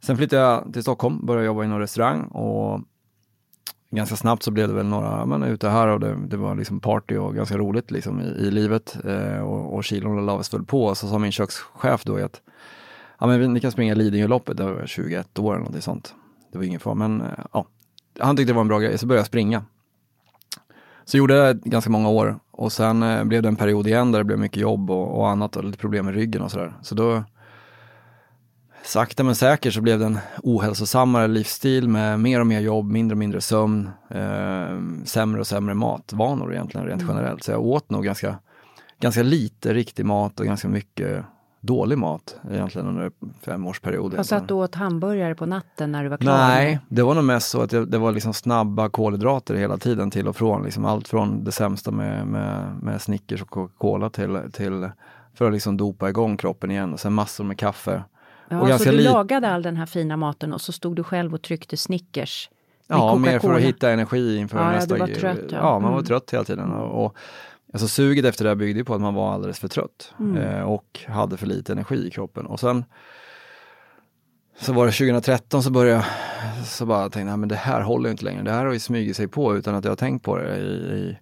Sen 0.00 0.16
flyttade 0.16 0.42
jag 0.42 0.72
till 0.72 0.82
Stockholm, 0.82 1.26
började 1.26 1.46
jobba 1.46 1.64
inom 1.64 1.78
restaurang 1.78 2.22
och 2.22 2.80
ganska 3.90 4.16
snabbt 4.16 4.42
så 4.42 4.50
blev 4.50 4.68
det 4.68 4.74
väl 4.74 4.86
några, 4.86 5.26
men 5.26 5.42
ute 5.42 5.68
här 5.68 5.88
och 5.88 6.00
det, 6.00 6.16
det 6.26 6.36
var 6.36 6.54
liksom 6.54 6.80
party 6.80 7.16
och 7.16 7.34
ganska 7.34 7.58
roligt 7.58 7.90
liksom 7.90 8.20
i, 8.20 8.24
i 8.24 8.50
livet 8.50 8.96
eh, 9.04 9.38
och, 9.38 9.74
och 9.74 9.84
kilon 9.84 10.26
lades 10.26 10.54
väl 10.54 10.64
på. 10.64 10.94
Så 10.94 11.08
sa 11.08 11.18
min 11.18 11.32
kökschef 11.32 12.04
då 12.04 12.16
att 12.16 12.40
ja, 13.18 13.26
men 13.26 13.52
ni 13.52 13.60
kan 13.60 13.72
springa 13.72 13.94
Lidingöloppet, 13.94 14.56
det 14.56 14.64
var 14.64 14.86
21 14.86 15.38
år 15.38 15.54
eller 15.54 15.64
något 15.64 15.84
sånt. 15.84 16.14
Det 16.52 16.58
var 16.58 16.64
ingen 16.64 16.80
fara, 16.80 16.94
men 16.94 17.20
eh, 17.20 17.26
ja, 17.52 17.66
han 18.18 18.36
tyckte 18.36 18.52
det 18.52 18.54
var 18.56 18.60
en 18.60 18.68
bra 18.68 18.78
grej, 18.78 18.98
så 18.98 19.06
började 19.06 19.20
jag 19.20 19.26
springa. 19.26 19.64
Så 21.04 21.16
gjorde 21.16 21.34
jag 21.34 21.56
det 21.56 21.68
ganska 21.68 21.90
många 21.90 22.08
år 22.08 22.38
och 22.50 22.72
sen 22.72 23.02
eh, 23.02 23.24
blev 23.24 23.42
det 23.42 23.48
en 23.48 23.56
period 23.56 23.86
igen 23.86 24.12
där 24.12 24.18
det 24.18 24.24
blev 24.24 24.38
mycket 24.38 24.62
jobb 24.62 24.90
och, 24.90 25.18
och 25.18 25.28
annat 25.28 25.56
och 25.56 25.64
lite 25.64 25.78
problem 25.78 26.04
med 26.04 26.14
ryggen 26.14 26.42
och 26.42 26.50
sådär. 26.50 26.72
Så 26.82 26.94
då 26.94 27.24
sakta 28.86 29.22
men 29.22 29.34
säkert 29.34 29.74
så 29.74 29.80
blev 29.80 29.98
det 29.98 30.04
en 30.04 30.18
ohälsosammare 30.42 31.28
livsstil 31.28 31.88
med 31.88 32.20
mer 32.20 32.40
och 32.40 32.46
mer 32.46 32.60
jobb, 32.60 32.90
mindre 32.90 33.14
och 33.14 33.18
mindre 33.18 33.40
sömn, 33.40 33.90
eh, 34.10 35.04
sämre 35.04 35.40
och 35.40 35.46
sämre 35.46 35.74
matvanor 35.74 36.52
egentligen 36.52 36.86
rent 36.86 37.02
generellt. 37.08 37.44
Så 37.44 37.50
jag 37.50 37.60
åt 37.60 37.90
nog 37.90 38.04
ganska, 38.04 38.38
ganska 39.00 39.22
lite 39.22 39.74
riktig 39.74 40.06
mat 40.06 40.40
och 40.40 40.46
ganska 40.46 40.68
mycket 40.68 41.24
dålig 41.60 41.98
mat 41.98 42.36
egentligen 42.50 42.88
under 42.88 43.10
femårsperioden. 43.42 44.16
Jag 44.16 44.26
satt 44.26 44.48
du 44.48 44.54
åt 44.54 44.74
hamburgare 44.74 45.34
på 45.34 45.46
natten 45.46 45.92
när 45.92 46.02
du 46.02 46.08
var 46.08 46.16
klar? 46.16 46.36
Nej, 46.36 46.78
det 46.88 47.02
var 47.02 47.14
nog 47.14 47.24
mest 47.24 47.48
så 47.48 47.62
att 47.62 47.70
det, 47.70 47.86
det 47.86 47.98
var 47.98 48.12
liksom 48.12 48.34
snabba 48.34 48.88
kolhydrater 48.88 49.54
hela 49.54 49.76
tiden 49.76 50.10
till 50.10 50.28
och 50.28 50.36
från. 50.36 50.62
Liksom 50.62 50.84
allt 50.84 51.08
från 51.08 51.44
det 51.44 51.52
sämsta 51.52 51.90
med, 51.90 52.26
med, 52.26 52.76
med 52.82 53.02
Snickers 53.02 53.42
och 53.42 53.50
Coca-Cola 53.50 54.10
till, 54.10 54.40
till 54.52 54.90
för 55.34 55.46
att 55.46 55.52
liksom 55.52 55.76
dopa 55.76 56.08
igång 56.08 56.36
kroppen 56.36 56.70
igen 56.70 56.92
och 56.92 57.00
sen 57.00 57.12
massor 57.12 57.44
med 57.44 57.58
kaffe. 57.58 58.02
Ja, 58.48 58.74
och 58.74 58.80
så 58.80 58.90
du 58.90 59.00
lagade 59.00 59.48
all 59.48 59.62
den 59.62 59.76
här 59.76 59.86
fina 59.86 60.16
maten 60.16 60.52
och 60.52 60.60
så 60.60 60.72
stod 60.72 60.96
du 60.96 61.04
själv 61.04 61.34
och 61.34 61.42
tryckte 61.42 61.76
Snickers? 61.76 62.50
Ja, 62.88 63.14
mer 63.16 63.38
för 63.38 63.54
att 63.54 63.60
hitta 63.60 63.90
energi 63.90 64.36
inför 64.36 64.58
Ja, 64.58 64.64
ja, 64.64 64.70
nästa 64.70 64.96
var 64.98 65.06
grej. 65.06 65.16
trött, 65.16 65.38
ja. 65.50 65.56
ja. 65.58 65.72
man 65.78 65.90
var 65.90 65.98
Mm. 65.98 66.04
trött 66.04 66.30
hela 66.30 66.44
tiden. 66.44 66.72
Och, 66.72 67.04
och, 67.04 67.16
alltså 67.72 67.88
suget 67.88 68.24
efter 68.24 68.44
det 68.44 68.50
här 68.50 68.54
byggde 68.54 68.78
ju 68.78 68.84
på 68.84 68.94
att 68.94 69.00
man 69.00 69.14
var 69.14 69.32
alldeles 69.34 69.58
för 69.58 69.68
trött 69.68 70.14
Mm. 70.20 70.36
eh, 70.36 70.62
och 70.62 71.00
hade 71.08 71.36
för 71.36 71.46
lite 71.46 71.72
energi 71.72 72.06
i 72.06 72.10
kroppen. 72.10 72.46
Och 72.46 72.60
sen 72.60 72.84
så 74.60 74.72
var 74.72 74.86
det 74.86 74.92
2013 74.92 75.62
så 75.62 75.70
började 75.70 76.04
jag 76.58 76.66
så 76.66 76.86
bara 76.86 77.02
tänkte 77.02 77.30
jag, 77.30 77.38
men 77.38 77.48
det 77.48 77.56
här 77.56 77.80
håller 77.80 78.10
inte 78.10 78.24
längre. 78.24 78.42
Det 78.42 78.50
här 78.50 78.64
har 78.66 78.72
ju 78.72 78.78
smugit 78.78 79.16
sig 79.16 79.28
på 79.28 79.56
utan 79.56 79.74
att 79.74 79.84
jag 79.84 79.90
har 79.90 79.96
tänkt 79.96 80.24
på 80.24 80.36
det 80.36 80.56
i, 80.56 80.62
i, 80.62 81.18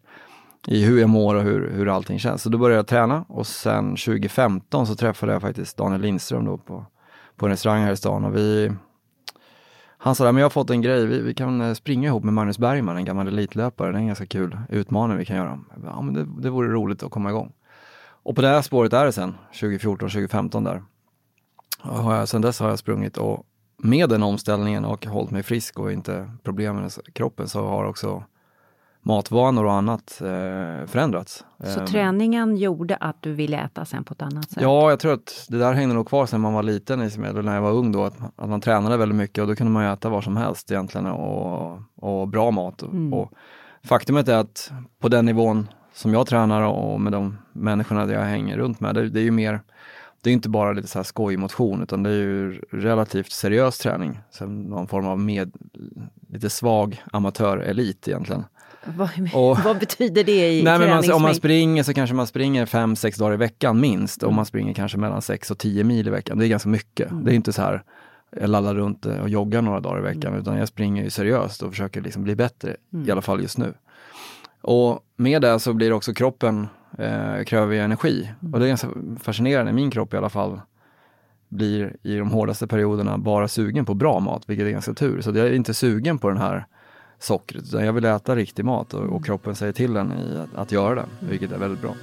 i 0.67 0.85
hur 0.85 1.01
jag 1.01 1.09
mår 1.11 1.35
och 1.35 1.43
hur, 1.43 1.71
hur 1.71 1.89
allting 1.89 2.19
känns. 2.19 2.43
Så 2.43 2.49
då 2.49 2.59
började 2.59 2.79
jag 2.79 2.87
träna 2.87 3.25
och 3.29 3.47
sen 3.47 3.91
2015 3.97 4.87
så 4.87 4.95
träffade 4.95 5.33
jag 5.33 5.43
faktiskt 5.43 5.77
Daniel 5.77 6.01
Lindström 6.01 6.45
då 6.45 6.59
på, 6.59 6.87
på 7.37 7.47
en 7.47 7.51
restaurang 7.51 7.83
här 7.83 7.93
i 7.93 7.97
stan 7.97 8.25
och 8.25 8.37
vi 8.37 8.73
han 10.05 10.15
sa, 10.15 10.25
men 10.25 10.37
jag 10.37 10.45
har 10.45 10.51
fått 10.51 10.71
en 10.71 10.83
grej, 10.83 11.07
vi, 11.07 11.21
vi 11.21 11.35
kan 11.35 11.61
eh, 11.61 11.75
springa 11.75 12.09
ihop 12.09 12.25
med 12.25 12.35
Magnus 12.35 12.59
Bergman, 12.59 12.97
en 12.97 13.05
gammal 13.05 13.29
elitlöpare, 13.29 13.93
det 13.93 13.99
är 13.99 14.01
en 14.01 14.07
ganska 14.07 14.27
kul 14.27 14.59
utmaning 14.69 15.17
vi 15.17 15.25
kan 15.25 15.37
göra. 15.37 15.61
Bara, 15.77 15.91
Ja, 15.91 16.03
men 16.03 16.15
det, 16.15 16.43
det 16.43 16.51
vore 16.51 16.69
roligt 16.69 17.03
att 17.03 17.11
komma 17.11 17.31
igång. 17.31 17.53
Och 18.07 18.37
på 18.37 18.43
det 18.43 18.49
här 18.49 18.63
spåret 18.63 18.93
är 18.93 19.05
det 19.05 19.13
sen, 19.13 19.35
2014, 19.53 20.09
2015 20.09 20.65
där. 20.65 20.83
Och 21.83 21.97
har 21.97 22.17
jag, 22.17 22.29
sen 22.29 22.41
dess 22.41 22.61
har 22.61 22.69
jag 22.69 22.79
sprungit 22.79 23.17
och 23.17 23.47
med 23.79 24.09
den 24.09 24.23
omställningen 24.23 24.85
och 24.85 25.07
hållit 25.07 25.31
mig 25.31 25.43
frisk 25.43 25.79
och 25.79 25.93
inte 25.93 26.31
problem 26.43 26.77
med 26.77 26.93
kroppen 27.13 27.49
så 27.49 27.67
har 27.67 27.85
också 27.85 28.25
matvanor 29.07 29.65
och 29.65 29.73
annat 29.73 30.21
eh, 30.21 30.87
förändrats. 30.87 31.45
Så 31.65 31.81
Ehm, 31.81 31.87
träningen 31.87 32.57
gjorde 32.57 32.97
att 32.97 33.17
du 33.23 33.33
ville 33.33 33.59
äta 33.65 33.85
sen 33.85 34.05
på 34.05 34.13
ett 34.15 34.23
annat 34.23 34.51
sätt? 34.51 34.63
Ja, 34.63 34.91
jag 34.91 34.99
tror 35.01 35.13
att 35.13 35.47
det 35.49 35.59
där 35.59 35.73
hängde 35.73 35.95
nog 35.95 36.09
kvar 36.09 36.27
sen 36.27 36.41
man 36.41 36.55
var 36.55 36.63
liten, 36.63 37.01
eller 37.01 37.43
när 37.43 37.55
jag 37.55 37.63
var 37.63 37.73
ung 37.73 37.93
då, 37.93 38.05
att, 38.05 38.19
man- 38.21 38.33
att 38.37 38.49
man 38.49 38.61
tränade 38.61 38.97
väldigt 38.97 39.17
mycket 39.17 39.43
och 39.43 39.49
då 39.49 39.55
kunde 39.55 39.73
man 39.73 39.85
äta 39.85 40.09
vad 40.09 40.25
som 40.25 40.37
helst 40.37 40.71
egentligen 40.71 41.07
och, 41.07 41.79
och 41.97 42.29
bra 42.29 42.51
mat. 42.51 42.83
Och, 42.83 42.95
och 43.13 43.33
faktumet 43.85 44.29
är 44.29 44.37
att 44.37 44.73
på 45.01 45.09
den 45.09 45.27
nivån 45.27 45.69
som 45.93 46.13
jag 46.13 46.27
tränar 46.27 46.63
och 46.63 47.01
med 47.01 47.13
de 47.13 47.39
människorna 47.53 48.13
jag 48.13 48.21
hänger 48.23 48.57
runt 48.59 48.81
med, 48.81 48.95
det, 48.95 49.09
det 49.09 49.21
är 49.21 49.25
ju 49.25 49.31
mer 49.31 49.61
det 50.23 50.31
är 50.31 50.35
inte 50.35 50.49
bara 50.49 50.73
lite 50.73 50.89
så 50.89 50.99
här 50.99 51.05
skojmotion 51.05 51.83
utan 51.83 52.03
det 52.03 52.11
är 52.11 52.15
ju 52.15 52.61
relativt 52.71 53.33
seriös 53.33 53.79
träning. 53.79 54.19
Så 54.31 54.47
någon 54.47 54.87
form 54.87 55.07
av 55.07 55.19
med, 55.19 55.53
lite 56.29 56.51
svag 56.51 57.03
amatörelit 57.13 58.09
egentligen. 58.09 58.45
Vad, 58.87 59.09
Och- 59.35 59.59
vad 59.65 59.79
betyder 59.79 60.25
det 60.25 60.53
i 60.53 60.63
Nej, 60.63 60.79
man, 60.79 61.13
om 61.13 61.23
man 61.23 61.35
springer 61.35 61.83
så 61.83 61.95
kanske 61.95 62.15
man 62.17 62.27
springer 62.27 62.67
fem 62.67 62.97
sex 62.97 63.19
dagar 63.19 63.35
i 63.35 63.37
veckan 63.37 63.81
minst. 63.81 64.23
Och 64.23 64.33
man 64.33 64.47
springer 64.47 64.75
kanske 64.75 64.99
mellan 64.99 65.23
sex 65.23 65.51
och 65.51 65.59
tio 65.59 65.85
mil 65.85 66.09
i 66.09 66.11
veckan. 66.11 66.39
Det 66.39 66.47
är 66.47 66.49
ganska 66.49 66.69
mycket. 66.69 67.09
Det 67.25 67.33
är 67.33 67.35
inte 67.35 67.53
så 67.53 67.63
här, 67.63 67.83
jag 68.41 68.51
laddar 68.51 68.75
runt 68.75 69.07
och 69.07 69.29
joggar 69.29 69.63
några 69.63 69.81
dagar 69.81 69.99
i 69.99 70.03
veckan. 70.03 70.35
Utan 70.35 70.57
jag 70.57 70.69
springer 70.69 71.05
ju 71.05 71.11
seriöst 71.11 71.63
och 71.63 71.71
försöker 71.71 72.01
liksom 72.01 72.23
bli 72.25 72.37
bättre. 72.37 72.77
I 73.07 73.11
alla 73.11 73.23
fall 73.23 73.43
just 73.43 73.59
nu. 73.59 73.75
Och 74.63 75.01
med 75.17 75.43
det 75.43 75.61
så 75.61 75.73
blir 75.73 75.93
också 75.93 76.15
kroppen, 76.15 76.69
eh, 76.99 77.45
kräver 77.45 77.77
energi. 77.77 78.31
Och 78.53 78.59
det 78.61 78.67
är 78.67 78.69
ganska 78.69 78.89
fascinerande, 79.23 79.73
min 79.73 79.91
kropp 79.91 80.15
i 80.15 80.17
alla 80.17 80.29
fall. 80.31 80.61
blir 81.49 81.97
i 82.03 82.17
de 82.17 82.31
hårdaste 82.31 82.67
perioderna 82.67 83.19
bara 83.19 83.49
sugen 83.49 83.85
på 83.85 83.95
bra 83.95 84.21
mat, 84.21 84.43
vilket 84.47 84.67
är 84.67 84.71
ganska 84.71 84.95
tur. 84.95 85.21
Så 85.21 85.31
jag 85.31 85.47
är 85.47 85.53
inte 85.53 85.75
sugen 85.75 86.19
på 86.19 86.29
den 86.29 86.39
här 86.39 86.67
sockret, 87.19 87.63
utan 87.63 87.85
jag 87.85 87.93
vill 87.93 88.05
äta 88.05 88.37
riktig 88.37 88.65
mat 88.65 88.95
och, 88.95 89.05
och 89.05 89.25
kroppen 89.25 89.55
säger 89.55 89.73
till 89.73 89.97
en 89.97 90.13
i 90.13 90.39
att, 90.39 90.55
att 90.55 90.73
göra 90.73 90.95
det, 90.95 91.07
vilket 91.21 91.53
är 91.53 91.59
väldigt 91.59 91.81
bra. 91.81 91.95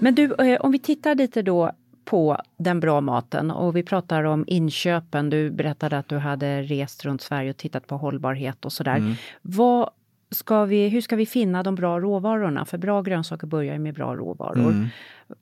Men 0.00 0.14
du, 0.14 0.34
eh, 0.34 0.60
om 0.60 0.72
vi 0.72 0.78
tittar 0.78 1.14
lite 1.14 1.42
då 1.42 1.72
på 2.04 2.38
den 2.56 2.80
bra 2.80 3.00
maten 3.00 3.50
och 3.50 3.76
vi 3.76 3.82
pratar 3.82 4.24
om 4.24 4.44
inköpen. 4.46 5.30
Du 5.30 5.50
berättade 5.50 5.98
att 5.98 6.08
du 6.08 6.18
hade 6.18 6.62
rest 6.62 7.04
runt 7.04 7.22
Sverige 7.22 7.50
och 7.50 7.56
tittat 7.56 7.86
på 7.86 7.96
hållbarhet 7.96 8.64
och 8.64 8.72
sådär. 8.72 8.96
Mm. 8.96 9.14
Vad 9.42 9.90
ska 10.30 10.64
vi, 10.64 10.88
hur 10.88 11.00
ska 11.00 11.16
vi 11.16 11.26
finna 11.26 11.62
de 11.62 11.74
bra 11.74 12.00
råvarorna? 12.00 12.64
För 12.64 12.78
bra 12.78 13.02
grönsaker 13.02 13.46
börjar 13.46 13.78
med 13.78 13.94
bra 13.94 14.16
råvaror. 14.16 14.70
Mm. 14.70 14.88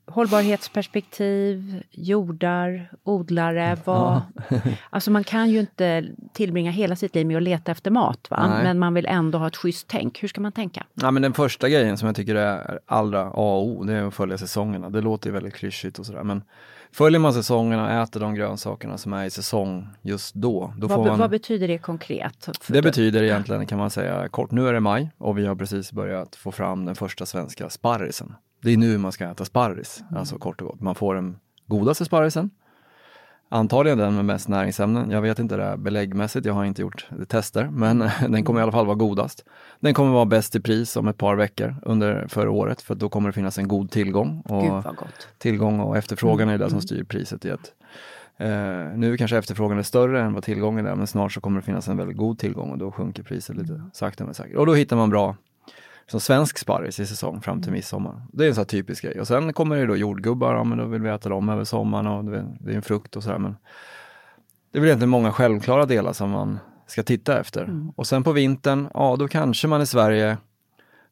Hållbarhetsperspektiv, 0.06 1.82
jordar, 1.90 2.90
odlare. 3.02 3.76
Vad, 3.84 4.20
alltså 4.90 5.10
man 5.10 5.24
kan 5.24 5.50
ju 5.50 5.60
inte 5.60 6.04
tillbringa 6.32 6.70
hela 6.70 6.96
sitt 6.96 7.14
liv 7.14 7.26
med 7.26 7.36
att 7.36 7.42
leta 7.42 7.72
efter 7.72 7.90
mat, 7.90 8.26
va? 8.30 8.46
Nej. 8.48 8.64
men 8.64 8.78
man 8.78 8.94
vill 8.94 9.06
ändå 9.06 9.38
ha 9.38 9.46
ett 9.46 9.56
schysst 9.56 9.86
tänk. 9.88 10.22
Hur 10.22 10.28
ska 10.28 10.40
man 10.40 10.52
tänka? 10.52 10.86
Ja, 10.94 11.10
men 11.10 11.22
den 11.22 11.32
första 11.34 11.68
grejen 11.68 11.98
som 11.98 12.06
jag 12.06 12.16
tycker 12.16 12.34
är 12.34 12.78
allra 12.86 13.22
A 13.22 13.30
och 13.34 13.66
O, 13.66 13.84
det 13.84 13.92
är 13.92 14.02
att 14.02 14.14
följa 14.14 14.38
säsongerna. 14.38 14.90
Det 14.90 15.00
låter 15.00 15.26
ju 15.28 15.34
väldigt 15.34 15.54
klyschigt 15.54 15.98
och 15.98 16.06
sådär, 16.06 16.22
men 16.22 16.42
följer 16.98 17.18
man 17.18 17.34
säsongerna 17.34 17.84
och 17.84 18.02
äter 18.02 18.20
de 18.20 18.34
grönsakerna 18.34 18.98
som 18.98 19.12
är 19.12 19.24
i 19.24 19.30
säsong 19.30 19.88
just 20.02 20.34
då, 20.34 20.72
då 20.76 20.86
Vad, 20.86 21.06
man... 21.06 21.18
vad 21.18 21.30
betyder 21.30 21.68
det 21.68 21.78
konkret? 21.78 22.48
Det 22.68 22.82
betyder 22.82 23.22
egentligen, 23.22 23.66
kan 23.66 23.78
man 23.78 23.90
säga 23.90 24.28
kort, 24.28 24.50
nu 24.50 24.68
är 24.68 24.72
det 24.72 24.80
maj 24.80 25.10
och 25.18 25.38
vi 25.38 25.46
har 25.46 25.54
precis 25.54 25.92
börjat 25.92 26.36
få 26.36 26.52
fram 26.52 26.84
den 26.84 26.94
första 26.94 27.26
svenska 27.26 27.70
sparrisen. 27.70 28.34
Det 28.62 28.72
är 28.72 28.76
nu 28.76 28.98
man 28.98 29.12
ska 29.12 29.30
äta 29.30 29.44
sparris, 29.44 30.02
alltså 30.16 30.38
kort 30.38 30.60
och 30.60 30.68
gott. 30.68 30.80
Man 30.80 30.94
får 30.94 31.14
den 31.14 31.36
godaste 31.66 32.04
sparrisen, 32.04 32.50
antagligen 33.48 33.98
den 33.98 34.14
med 34.14 34.24
mest 34.24 34.48
näringsämnen. 34.48 35.10
Jag 35.10 35.22
vet 35.22 35.38
inte 35.38 35.56
det 35.56 35.64
här 35.64 35.76
beläggmässigt, 35.76 36.46
jag 36.46 36.54
har 36.54 36.64
inte 36.64 36.82
gjort 36.82 37.08
tester, 37.28 37.68
men 37.72 37.98
den 38.28 38.44
kommer 38.44 38.60
i 38.60 38.62
alla 38.62 38.72
fall 38.72 38.86
vara 38.86 38.96
godast. 38.96 39.44
Den 39.80 39.94
kommer 39.94 40.12
vara 40.12 40.24
bäst 40.24 40.56
i 40.56 40.60
pris 40.60 40.96
om 40.96 41.08
ett 41.08 41.18
par 41.18 41.36
veckor 41.36 41.76
under 41.82 42.26
förra 42.28 42.50
året, 42.50 42.82
för 42.82 42.94
då 42.94 43.08
kommer 43.08 43.28
det 43.28 43.32
finnas 43.32 43.58
en 43.58 43.68
god 43.68 43.90
tillgång. 43.90 44.40
Och 44.40 44.84
tillgång 45.38 45.80
och 45.80 45.96
efterfrågan 45.96 46.48
är 46.48 46.58
det 46.58 46.70
som 46.70 46.80
styr 46.80 47.04
priset 47.04 47.44
i 47.44 47.48
ett 47.48 47.74
Eh, 48.40 48.96
nu 48.96 49.16
kanske 49.16 49.38
efterfrågan 49.38 49.78
är 49.78 49.82
större 49.82 50.22
än 50.22 50.32
vad 50.32 50.42
tillgången 50.42 50.86
är, 50.86 50.94
men 50.94 51.06
snart 51.06 51.32
så 51.32 51.40
kommer 51.40 51.60
det 51.60 51.66
finnas 51.66 51.88
en 51.88 51.96
väldigt 51.96 52.16
god 52.16 52.38
tillgång 52.38 52.70
och 52.70 52.78
då 52.78 52.92
sjunker 52.92 53.22
priset 53.22 53.56
lite 53.56 53.82
sakta 53.92 54.24
men 54.24 54.34
säkert. 54.34 54.56
Och 54.56 54.66
då 54.66 54.74
hittar 54.74 54.96
man 54.96 55.10
bra 55.10 55.36
som 56.10 56.20
svensk 56.20 56.58
sparris 56.58 57.00
i 57.00 57.06
säsong 57.06 57.40
fram 57.40 57.62
till 57.62 57.72
midsommar. 57.72 58.22
Det 58.32 58.44
är 58.44 58.48
en 58.48 58.54
sån 58.54 58.60
här 58.60 58.66
typisk 58.66 59.02
grej. 59.04 59.20
Och 59.20 59.26
sen 59.26 59.52
kommer 59.52 59.76
det 59.76 59.86
då 59.86 59.96
jordgubbar, 59.96 60.54
ja 60.54 60.64
men 60.64 60.78
då 60.78 60.84
vill 60.84 61.02
vi 61.02 61.08
äta 61.08 61.28
dem 61.28 61.48
över 61.48 61.64
sommaren 61.64 62.06
och 62.06 62.24
det 62.24 62.36
är- 62.72 62.76
en 62.76 62.82
frukt 62.82 63.16
och 63.16 63.22
sådär. 63.22 63.38
Men 63.38 63.56
det 64.72 64.78
är 64.78 64.80
väl 64.80 64.88
egentligen 64.88 65.10
många 65.10 65.32
självklara 65.32 65.86
delar 65.86 66.12
som 66.12 66.30
man 66.30 66.58
ska 66.86 67.02
titta 67.02 67.40
efter. 67.40 67.90
Och 67.96 68.06
sen 68.06 68.24
på 68.24 68.32
vintern, 68.32 68.88
ja 68.94 69.16
då 69.18 69.28
kanske 69.28 69.68
man 69.68 69.82
i 69.82 69.86
Sverige 69.86 70.36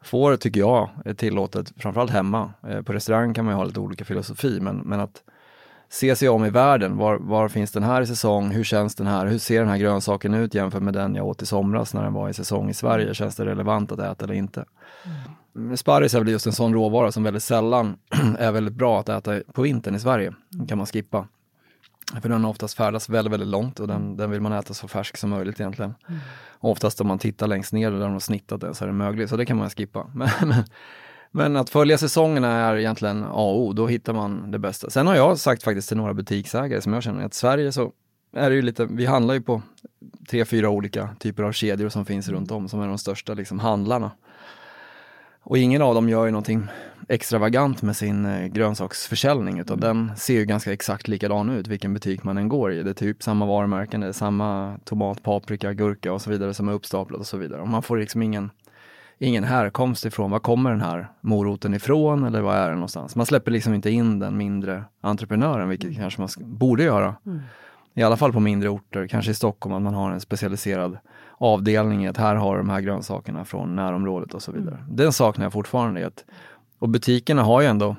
får, 0.04 0.37
tycker 0.37 0.61
jag, 0.61 0.90
är 1.04 1.14
tillåtet, 1.14 1.72
framförallt 1.76 2.11
hemma. 2.11 2.52
Eh, 2.68 2.82
på 2.82 2.92
restaurang 2.92 3.35
kan 3.35 3.44
man 3.44 3.54
ju 3.54 3.56
ha 3.59 3.64
lite 3.64 3.80
olika 3.80 4.04
filosofi, 4.04 4.59
men, 4.61 4.76
men 4.76 5.00
att 5.00 5.22
se 5.88 6.16
sig 6.16 6.29
om 6.29 6.44
i 6.44 6.51
världen. 6.51 6.96
Var, 6.96 7.16
var 7.16 7.49
finns 7.49 7.72
den 7.72 7.83
här 7.83 8.03
i 8.03 8.07
säsong? 8.07 8.51
Hur 8.51 8.64
känns 8.64 8.94
den 8.94 9.07
här? 9.07 9.27
Hur 9.27 9.38
ser 9.38 9.61
den 9.61 9.68
här 9.68 9.79
grönsaken 9.79 10.35
ut 10.35 10.55
jämfört 10.55 10.83
med 10.83 10.94
den 10.94 11.14
jag 11.14 11.27
åt 11.27 11.42
i 11.42 11.46
somras 11.46 11.94
när 11.94 12.03
den 12.03 12.12
var 12.12 12.29
i 12.29 12.35
säsong 12.35 12.70
i 12.70 12.75
Sverige? 12.75 13.14
Känns 13.14 13.37
det 13.37 13.44
relevant 13.44 13.92
att 13.92 13.99
äta 13.99 14.25
eller 14.25 14.35
inte? 14.35 14.64
Mm. 15.55 15.77
Sparris 15.77 16.14
är 16.14 16.18
väl 16.18 16.29
just 16.29 16.46
en 16.46 16.53
sån 16.53 16.75
råvara 16.75 17.12
som 17.12 17.22
väldigt 17.22 17.42
sällan 17.42 17.96
är 18.38 18.53
väldigt 18.53 18.75
bra 18.75 19.01
att 19.01 19.09
äta 19.09 19.40
på 19.53 19.62
vintern 19.62 19.94
i 19.94 20.01
Sverige. 20.01 20.35
Den 20.49 20.66
kan 20.66 20.79
man 20.79 20.87
skippa. 20.87 21.29
För 22.22 22.29
den 22.29 22.44
har 22.44 22.51
oftast 22.51 22.77
färdats 22.77 23.09
väldigt, 23.09 23.33
väldigt 23.33 23.49
långt 23.49 23.81
och 23.81 23.88
den, 23.88 24.16
den 24.16 24.31
vill 24.31 24.40
man 24.40 24.53
äta 24.53 24.75
så 24.75 24.88
färsk 24.88 25.16
som 25.16 25.31
möjligt 25.31 25.61
egentligen. 25.61 25.94
Och 26.49 26.70
oftast 26.70 27.01
om 27.01 27.07
man 27.07 27.18
tittar 27.18 27.46
längst 27.46 27.72
ner 27.72 27.90
där 27.90 28.01
de 28.01 28.12
har 28.12 28.20
snittat 28.20 28.61
den 28.61 28.75
så 28.75 28.85
är 28.85 28.87
den 28.87 28.96
möglig, 28.96 29.29
så 29.29 29.37
det 29.37 29.46
kan 29.46 29.57
man 29.57 29.70
skippa. 29.70 30.11
Men, 30.14 30.29
men, 30.40 30.64
men 31.37 31.57
att 31.57 31.70
följa 31.70 31.99
säsongerna 31.99 32.53
är 32.53 32.77
egentligen 32.77 33.25
A 33.25 33.29
och 33.33 33.61
O, 33.61 33.72
då 33.72 33.87
hittar 33.87 34.12
man 34.12 34.51
det 34.51 34.59
bästa. 34.59 34.90
Sen 34.90 35.07
har 35.07 35.14
jag 35.14 35.38
sagt 35.38 35.62
faktiskt 35.62 35.88
till 35.88 35.96
några 35.96 36.14
butiksägare 36.14 36.81
som 36.81 36.92
jag 36.92 37.03
känner 37.03 37.25
att 37.25 37.35
Sverige 37.35 37.72
så 37.72 37.92
är 38.33 38.51
det 38.51 38.57
ju 38.57 38.62
lite, 38.62 38.87
vi 38.90 39.07
handlar 39.07 39.35
ju 39.35 39.40
på 39.40 39.62
tre, 40.29 40.44
fyra 40.44 40.70
olika 40.70 41.09
typer 41.18 41.42
av 41.42 41.53
kedjor 41.53 41.88
som 41.88 42.05
finns 42.05 42.29
runt 42.29 42.51
om 42.51 42.68
som 42.68 42.81
är 42.81 42.88
de 42.88 42.99
största 42.99 43.35
liksom, 43.35 43.59
handlarna. 43.59 44.11
Och 45.42 45.59
ingen 45.59 45.83
av 45.83 45.94
dem 45.94 46.09
gör 46.09 46.25
ju 46.25 46.31
någonting 46.31 46.66
extravagant 47.09 47.83
med 47.83 47.96
sin 47.96 48.27
eh, 48.27 48.46
grönsaksförsäljning 48.46 49.59
utan 49.59 49.81
den 49.81 50.12
ser 50.16 50.35
ju 50.35 50.44
ganska 50.44 50.72
exakt 50.72 51.09
likadan 51.09 51.51
ut 51.51 51.66
vilken 51.66 51.94
butik 51.94 52.22
man 52.22 52.38
än 52.38 52.49
går 52.49 52.72
i. 52.72 52.83
Det 52.83 52.90
är 52.90 52.94
typ 52.94 53.22
samma 53.22 53.46
varumärken, 53.46 54.01
det 54.01 54.07
är 54.07 54.12
samma 54.12 54.79
tomat, 54.85 55.22
paprika, 55.22 55.72
gurka 55.72 56.12
och 56.12 56.22
så 56.22 56.31
vidare 56.31 56.55
som 56.55 56.68
är 56.68 56.72
uppstaplat 56.72 57.20
och 57.20 57.27
så 57.27 57.37
vidare. 57.37 57.61
Och 57.61 57.68
man 57.68 57.83
får 57.83 57.96
liksom 57.96 58.22
ingen, 58.22 58.51
ingen 59.18 59.44
härkomst 59.44 60.05
ifrån, 60.05 60.31
var 60.31 60.38
kommer 60.38 60.70
den 60.70 60.81
här 60.81 61.09
moroten 61.20 61.74
ifrån 61.74 62.24
eller 62.24 62.40
vad 62.40 62.57
är 62.57 62.68
den 62.68 62.74
någonstans? 62.74 63.16
Man 63.16 63.26
släpper 63.26 63.50
liksom 63.50 63.74
inte 63.74 63.90
in 63.90 64.18
den 64.18 64.37
mindre 64.37 64.85
entreprenören, 65.00 65.68
vilket 65.68 65.96
kanske 65.96 66.20
man 66.20 66.29
borde 66.38 66.83
göra. 66.83 67.16
I 67.94 68.02
alla 68.02 68.16
fall 68.16 68.33
på 68.33 68.40
mindre 68.40 68.68
orter, 68.68 69.07
kanske 69.07 69.31
i 69.31 69.35
Stockholm, 69.35 69.74
att 69.74 69.83
man 69.83 69.94
har 69.94 70.11
en 70.11 70.20
specialiserad 70.20 70.98
avdelning 71.38 72.07
att 72.07 72.16
här 72.16 72.35
har 72.35 72.57
de 72.57 72.70
här 72.70 72.81
grönsakerna 72.81 73.44
från 73.44 73.76
närområdet 73.76 74.35
och 74.35 74.42
så 74.42 74.52
vidare. 74.52 74.85
Den 74.88 75.12
saknar 75.12 75.44
jag 75.44 75.52
fortfarande. 75.52 76.07
Att, 76.07 76.24
och 76.79 76.88
butikerna 76.88 77.42
har 77.42 77.61
ju 77.61 77.66
ändå, 77.66 77.96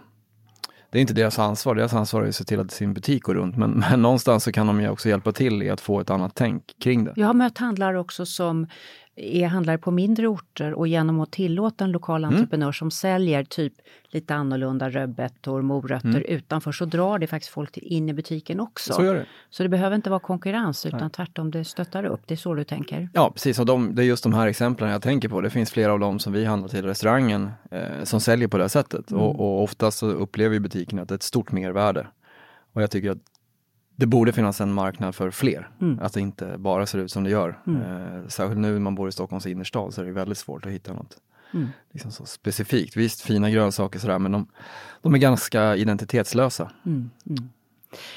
det 0.90 1.00
är 1.00 1.02
inte 1.02 1.14
deras 1.14 1.40
ansvar, 1.40 1.76
deras 1.76 1.94
ansvar 1.94 2.24
är 2.24 2.28
att 2.28 2.36
se 2.36 2.44
till 2.44 2.60
att 2.60 2.72
sin 2.72 2.94
butik 2.94 3.24
går 3.24 3.34
runt, 3.34 3.58
men, 3.58 3.72
men 3.90 4.02
någonstans 4.02 4.44
så 4.44 4.52
kan 4.52 4.68
de 4.68 4.82
ju 4.82 4.90
också 4.90 5.10
hjälpa 5.10 5.32
till 5.32 5.64
i 5.64 5.70
att 5.70 5.82
få 5.82 6.00
ett 6.00 6.10
annat 6.10 6.32
tänk 6.36 6.64
kring 6.80 7.04
det. 7.04 7.14
Jag 7.16 7.28
har 7.28 7.34
mött 7.34 7.58
handlare 7.58 8.00
också 8.00 8.26
som 8.26 8.68
är 9.20 9.48
handlare 9.48 9.78
på 9.78 9.92
mindre 9.92 10.28
orter 10.28 10.74
och 10.74 10.88
genom 10.88 11.20
att 11.20 11.32
tillåta 11.32 11.84
en 11.84 11.92
lokal 11.92 12.24
Mm. 12.24 12.36
entreprenör 12.36 12.72
som 12.72 12.92
säljer 12.92 13.44
typ 13.44 13.74
lite 14.10 14.36
annorlunda 14.36 14.90
rödbetor, 14.90 15.62
morötter 15.62 16.20
utanför 16.20 16.72
så 16.72 16.86
drar 16.86 17.20
det 17.20 17.28
faktiskt 17.28 17.54
folk 17.54 17.78
in 17.78 18.10
i 18.10 18.14
butiken 18.14 18.60
också. 18.60 18.94
Mm. 18.94 18.98
Så 18.98 19.06
gör 19.06 19.16
det. 19.16 19.26
Så 19.50 19.64
det 19.64 19.70
behöver 19.70 19.96
inte 19.96 20.10
vara 20.10 20.20
konkurrens 20.20 20.86
utan 20.86 21.10
tvärtom 21.10 21.52
det 21.52 21.66
stöttar 21.66 22.04
upp. 22.04 22.22
Det 22.26 22.34
är 22.34 22.36
så 22.36 22.54
du 22.54 22.64
tänker? 22.64 23.10
Ja, 23.14 23.32
precis. 23.32 23.60
Och 23.60 23.66
de, 23.66 23.96
det 23.96 24.04
är 24.04 24.06
just 24.06 24.24
de 24.24 24.34
här 24.34 24.48
exemplen 24.48 24.90
jag 24.90 25.02
tänker 25.02 25.30
på. 25.30 25.42
Det 25.42 25.50
finns 25.50 25.72
flera 25.72 25.94
av 25.94 26.00
dem 26.00 26.20
som 26.20 26.34
vi 26.34 26.46
handlar 26.46 26.70
till 26.70 26.86
restaurangen 26.86 27.52
eh, 27.72 28.04
som 28.04 28.22
säljer 28.22 28.48
på 28.48 28.58
det 28.58 28.64
här 28.64 28.70
sättet. 28.70 29.12
Och, 29.12 29.40
och 29.40 29.64
oftast 29.64 29.98
så 29.98 30.08
upplever 30.08 30.60
butiken 30.60 31.00
att 31.00 31.08
det 31.08 31.14
är 31.14 31.16
ett 31.16 31.24
stort 31.24 31.52
mervärde. 31.52 32.08
Och 32.74 32.82
jag 32.82 32.92
tycker 32.92 33.12
att 33.12 33.18
det 34.00 34.06
borde 34.06 34.34
finnas 34.34 34.62
en 34.62 34.74
marknad 34.74 35.16
för 35.16 35.32
fler. 35.32 35.70
Att 36.02 36.14
det 36.14 36.22
inte 36.22 36.58
bara 36.58 36.86
ser 36.86 37.00
ut 37.00 37.12
som 37.12 37.24
det 37.24 37.30
gör. 37.30 37.60
Eh, 37.68 38.28
särskilt 38.28 38.60
nu 38.60 38.74
när 38.74 38.80
man 38.80 38.96
bor 38.96 39.10
i 39.10 39.12
Stockholms 39.12 39.46
innerstad 39.46 39.94
så 39.94 40.02
är 40.02 40.06
det 40.06 40.12
väldigt 40.12 40.38
svårt 40.38 40.66
att 40.66 40.72
hitta 40.72 40.94
något 40.94 41.18
liksom 41.92 42.12
så 42.12 42.26
specifikt. 42.26 42.96
Visst, 42.96 43.22
fina 43.22 43.50
grönsaker 43.50 44.00
sådär, 44.00 44.20
men 44.20 44.32
de, 44.32 44.48
de 45.02 45.14
är 45.14 45.18
ganska 45.18 45.76
identitetslösa. 45.76 46.72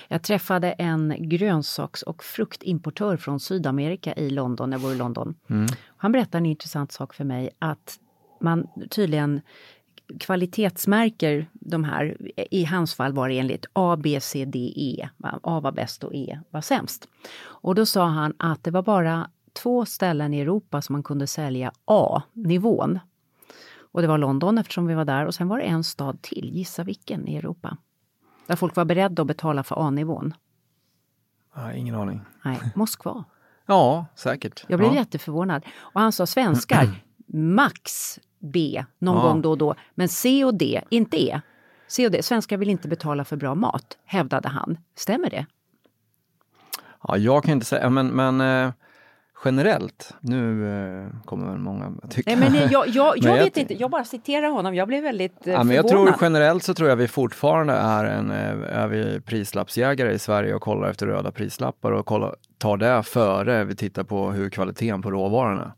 Jag 0.08 0.22
träffade 0.22 0.72
en 0.72 1.14
grönsaks 1.18 2.02
och 2.02 2.24
fruktimportör 2.24 3.16
från 3.16 3.40
Sydamerika 3.40 4.14
i 4.14 4.30
London, 4.30 4.70
när 4.70 4.76
jag 4.76 4.82
var 4.82 4.92
i 4.92 4.96
London. 4.96 5.34
Han 5.96 6.12
berättade 6.12 6.38
en 6.38 6.46
intressant 6.46 6.92
sak 6.92 7.14
för 7.14 7.24
mig 7.24 7.50
att 7.58 7.98
man 8.40 8.66
tydligen 8.90 9.40
kvalitetsmärker 10.18 11.46
de 11.52 11.84
här, 11.84 12.16
i 12.50 12.64
hans 12.64 12.94
fall 12.94 13.12
var 13.12 13.28
det 13.28 13.38
enligt 13.38 13.66
A, 13.72 13.96
B, 13.96 14.20
C, 14.20 14.44
D, 14.44 14.72
E. 14.76 15.08
A 15.42 15.60
var 15.60 15.72
bäst 15.72 16.04
och 16.04 16.14
E 16.14 16.40
var 16.50 16.60
sämst. 16.60 17.08
Och 17.40 17.74
då 17.74 17.86
sa 17.86 18.06
han 18.06 18.32
att 18.38 18.64
det 18.64 18.70
var 18.70 18.82
bara 18.82 19.30
två 19.52 19.84
ställen 19.84 20.34
i 20.34 20.40
Europa 20.40 20.82
som 20.82 20.92
man 20.92 21.02
kunde 21.02 21.26
sälja 21.26 21.72
A-nivån. 21.84 22.98
Och 23.92 24.02
det 24.02 24.08
var 24.08 24.18
London 24.18 24.58
eftersom 24.58 24.86
vi 24.86 24.94
var 24.94 25.04
där 25.04 25.26
och 25.26 25.34
sen 25.34 25.48
var 25.48 25.58
det 25.58 25.64
en 25.64 25.84
stad 25.84 26.22
till, 26.22 26.50
gissa 26.54 26.84
vilken 26.84 27.28
i 27.28 27.36
Europa? 27.36 27.76
Där 28.46 28.56
folk 28.56 28.76
var 28.76 28.84
beredda 28.84 29.22
att 29.22 29.28
betala 29.28 29.62
för 29.62 29.86
A-nivån. 29.86 30.34
Ja, 31.54 31.72
ingen 31.72 31.94
aning. 31.94 32.20
Nej, 32.42 32.60
Moskva. 32.74 33.24
Ja, 33.66 34.06
säkert. 34.14 34.64
Jag 34.68 34.78
blev 34.78 34.92
ja. 34.92 34.98
jätteförvånad. 34.98 35.64
Och 35.78 36.00
han 36.00 36.12
sa 36.12 36.26
svenskar, 36.26 36.88
max 37.26 38.18
B 38.40 38.84
någon 38.98 39.16
Ja. 39.16 39.22
gång 39.22 39.42
då 39.42 39.50
och 39.50 39.58
då. 39.58 39.74
Men 39.94 40.08
C 40.08 40.44
och 40.44 40.54
D, 40.54 40.80
inte 40.90 41.22
E. 41.22 41.40
C 41.88 42.06
och 42.06 42.12
D, 42.12 42.22
svenskar 42.22 42.56
vill 42.56 42.68
inte 42.70 42.88
betala 42.88 43.24
för 43.24 43.36
bra 43.36 43.54
mat, 43.54 43.98
hävdade 44.04 44.48
han. 44.48 44.78
Stämmer 44.96 45.30
det? 45.30 45.46
Ja, 47.08 47.16
jag 47.16 47.44
kan 47.44 47.52
inte 47.52 47.66
säga, 47.66 47.90
men, 47.90 48.06
men 48.08 48.40
eh, 48.40 48.72
generellt, 49.44 50.14
nu 50.20 50.68
eh, 50.68 51.24
kommer 51.24 51.50
väl 51.50 51.58
många 51.58 51.92
tycka... 52.10 52.30
Nej, 52.36 52.50
men 52.50 52.54
eh, 52.62 52.72
jag, 52.72 52.88
jag, 52.88 52.94
jag 53.18 53.24
Men 53.24 53.34
jag 53.36 53.44
vet 53.44 53.54
ty- 53.54 53.60
inte, 53.60 53.74
jag 53.74 53.90
bara 53.90 54.04
citerar 54.04 54.48
honom. 54.50 54.74
Jag 54.74 54.88
blev 54.88 55.02
väldigt 55.02 55.46
eh, 55.46 55.52
Ja, 55.52 55.64
men 55.64 55.76
jag 55.76 55.88
tror 55.88 55.98
förvånad. 55.98 56.18
generellt 56.20 56.62
så 56.64 56.74
tror 56.74 56.88
jag 56.88 56.96
vi 56.96 57.08
fortfarande 57.08 57.72
är 57.72 58.04
en 58.04 58.30
eh, 58.30 58.78
är 58.78 58.88
vi 58.88 59.20
prislappsjägare 59.20 60.12
i 60.12 60.18
Sverige 60.18 60.54
och 60.54 60.62
kollar 60.62 60.88
efter 60.90 61.06
röda 61.06 61.32
prislappar 61.32 61.92
och 61.92 62.06
kollar, 62.06 62.34
tar 62.58 62.76
det 62.76 63.02
före 63.02 63.64
vi 63.64 63.76
tittar 63.76 64.02
på 64.04 64.30
hur 64.32 64.50
kvaliteten 64.50 65.02
på 65.02 65.10
råvarorna. 65.10 65.72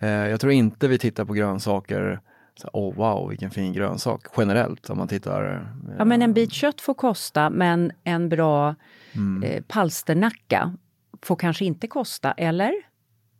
Eh, 0.00 0.08
jag 0.08 0.40
tror 0.40 0.52
inte 0.52 0.88
vi 0.88 0.98
tittar 0.98 1.24
på 1.24 1.32
grönsaker 1.34 2.20
så, 2.54 2.68
oh 2.72 2.94
wow, 2.94 3.28
vilken 3.28 3.50
fin 3.50 3.72
grönsak 3.72 4.20
generellt 4.36 4.90
om 4.90 4.98
man 4.98 5.08
tittar. 5.08 5.54
eh, 5.54 5.94
Ja, 5.98 6.04
men 6.04 6.22
en 6.22 6.32
bit 6.32 6.52
kött 6.52 6.80
får 6.80 6.94
kosta, 6.94 7.50
men 7.50 7.92
en 8.04 8.28
bra 8.28 8.74
Mm. 9.12 9.42
eh, 9.42 9.62
palsternacka 9.68 10.72
får 11.22 11.36
kanske 11.36 11.64
inte 11.64 11.86
kosta, 11.86 12.32
eller? 12.32 12.72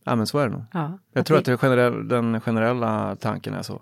Ja 0.04 0.14
men 0.16 0.26
så 0.26 0.38
är 0.38 0.46
det 0.46 0.52
nog. 0.52 0.62
Ja, 0.72 0.98
Jag 1.12 1.26
tror 1.26 1.38
att 1.38 1.44
det 1.44 1.56
generell, 1.56 2.08
den 2.08 2.40
generella 2.40 3.16
tanken 3.20 3.54
är 3.54 3.62
så. 3.62 3.80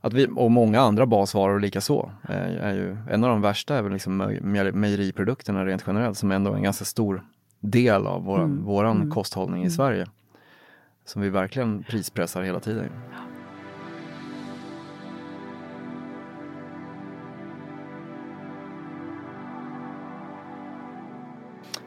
Att 0.00 0.12
vi, 0.12 0.26
och 0.36 0.50
många 0.50 0.80
andra 0.80 1.06
basvaror 1.06 1.60
lika 1.60 1.80
så. 1.80 2.10
Är, 2.22 2.48
är 2.56 2.74
ju, 2.74 2.96
en 3.10 3.24
av 3.24 3.30
de 3.30 3.40
värsta 3.40 3.76
är 3.76 3.82
väl 3.82 3.92
liksom 3.92 4.16
mej- 4.16 4.40
mej- 4.40 4.72
mejeriprodukterna 4.72 5.66
rent 5.66 5.84
generellt 5.86 6.18
som 6.18 6.32
ändå 6.32 6.52
är 6.52 6.56
en 6.56 6.62
ganska 6.62 6.84
stor 6.84 7.22
del 7.60 8.06
av 8.06 8.24
vår, 8.24 8.38
våran 8.46 9.10
kosthållning 9.10 9.64
i 9.64 9.70
Sverige. 9.70 10.06
Som 11.04 11.22
vi 11.22 11.28
verkligen 11.28 11.82
prispressar 11.82 12.42
hela 12.42 12.60
tiden. 12.60 12.90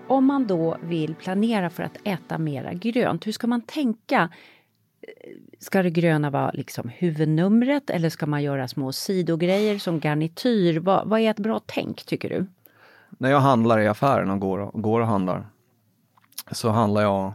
Om 0.08 0.26
man 0.26 0.48
då 0.48 0.78
vill 0.82 1.16
planera 1.16 1.70
för 1.70 1.84
att 1.84 1.98
äta 2.04 2.38
mera 2.38 2.74
grönt, 2.74 3.28
hur 3.28 3.32
ska 3.32 3.48
man 3.48 3.62
tänka? 3.62 4.30
Ska 5.60 5.84
det 5.84 5.90
gröna 5.90 6.30
vara 6.30 6.52
liksom 6.52 6.90
huvudnumret 6.90 7.90
eller 7.90 8.10
ska 8.10 8.26
man 8.26 8.44
göra 8.44 8.68
små 8.68 8.92
sidogrejer 8.92 9.80
som 9.80 10.00
garnityr? 10.00 10.80
Vad, 10.80 11.08
vad 11.08 11.20
är 11.20 11.32
ett 11.32 11.40
bra 11.40 11.62
tänk 11.66 12.06
tycker 12.06 12.30
du? 12.30 12.46
När 13.10 13.32
jag 13.32 13.40
handlar 13.40 13.80
i 13.80 13.88
affären 13.88 14.30
och 14.30 14.40
går, 14.40 14.72
går 14.74 15.02
och 15.02 15.08
handlar 15.08 15.48
så 16.52 16.70
handlar 16.70 17.02
jag 17.02 17.34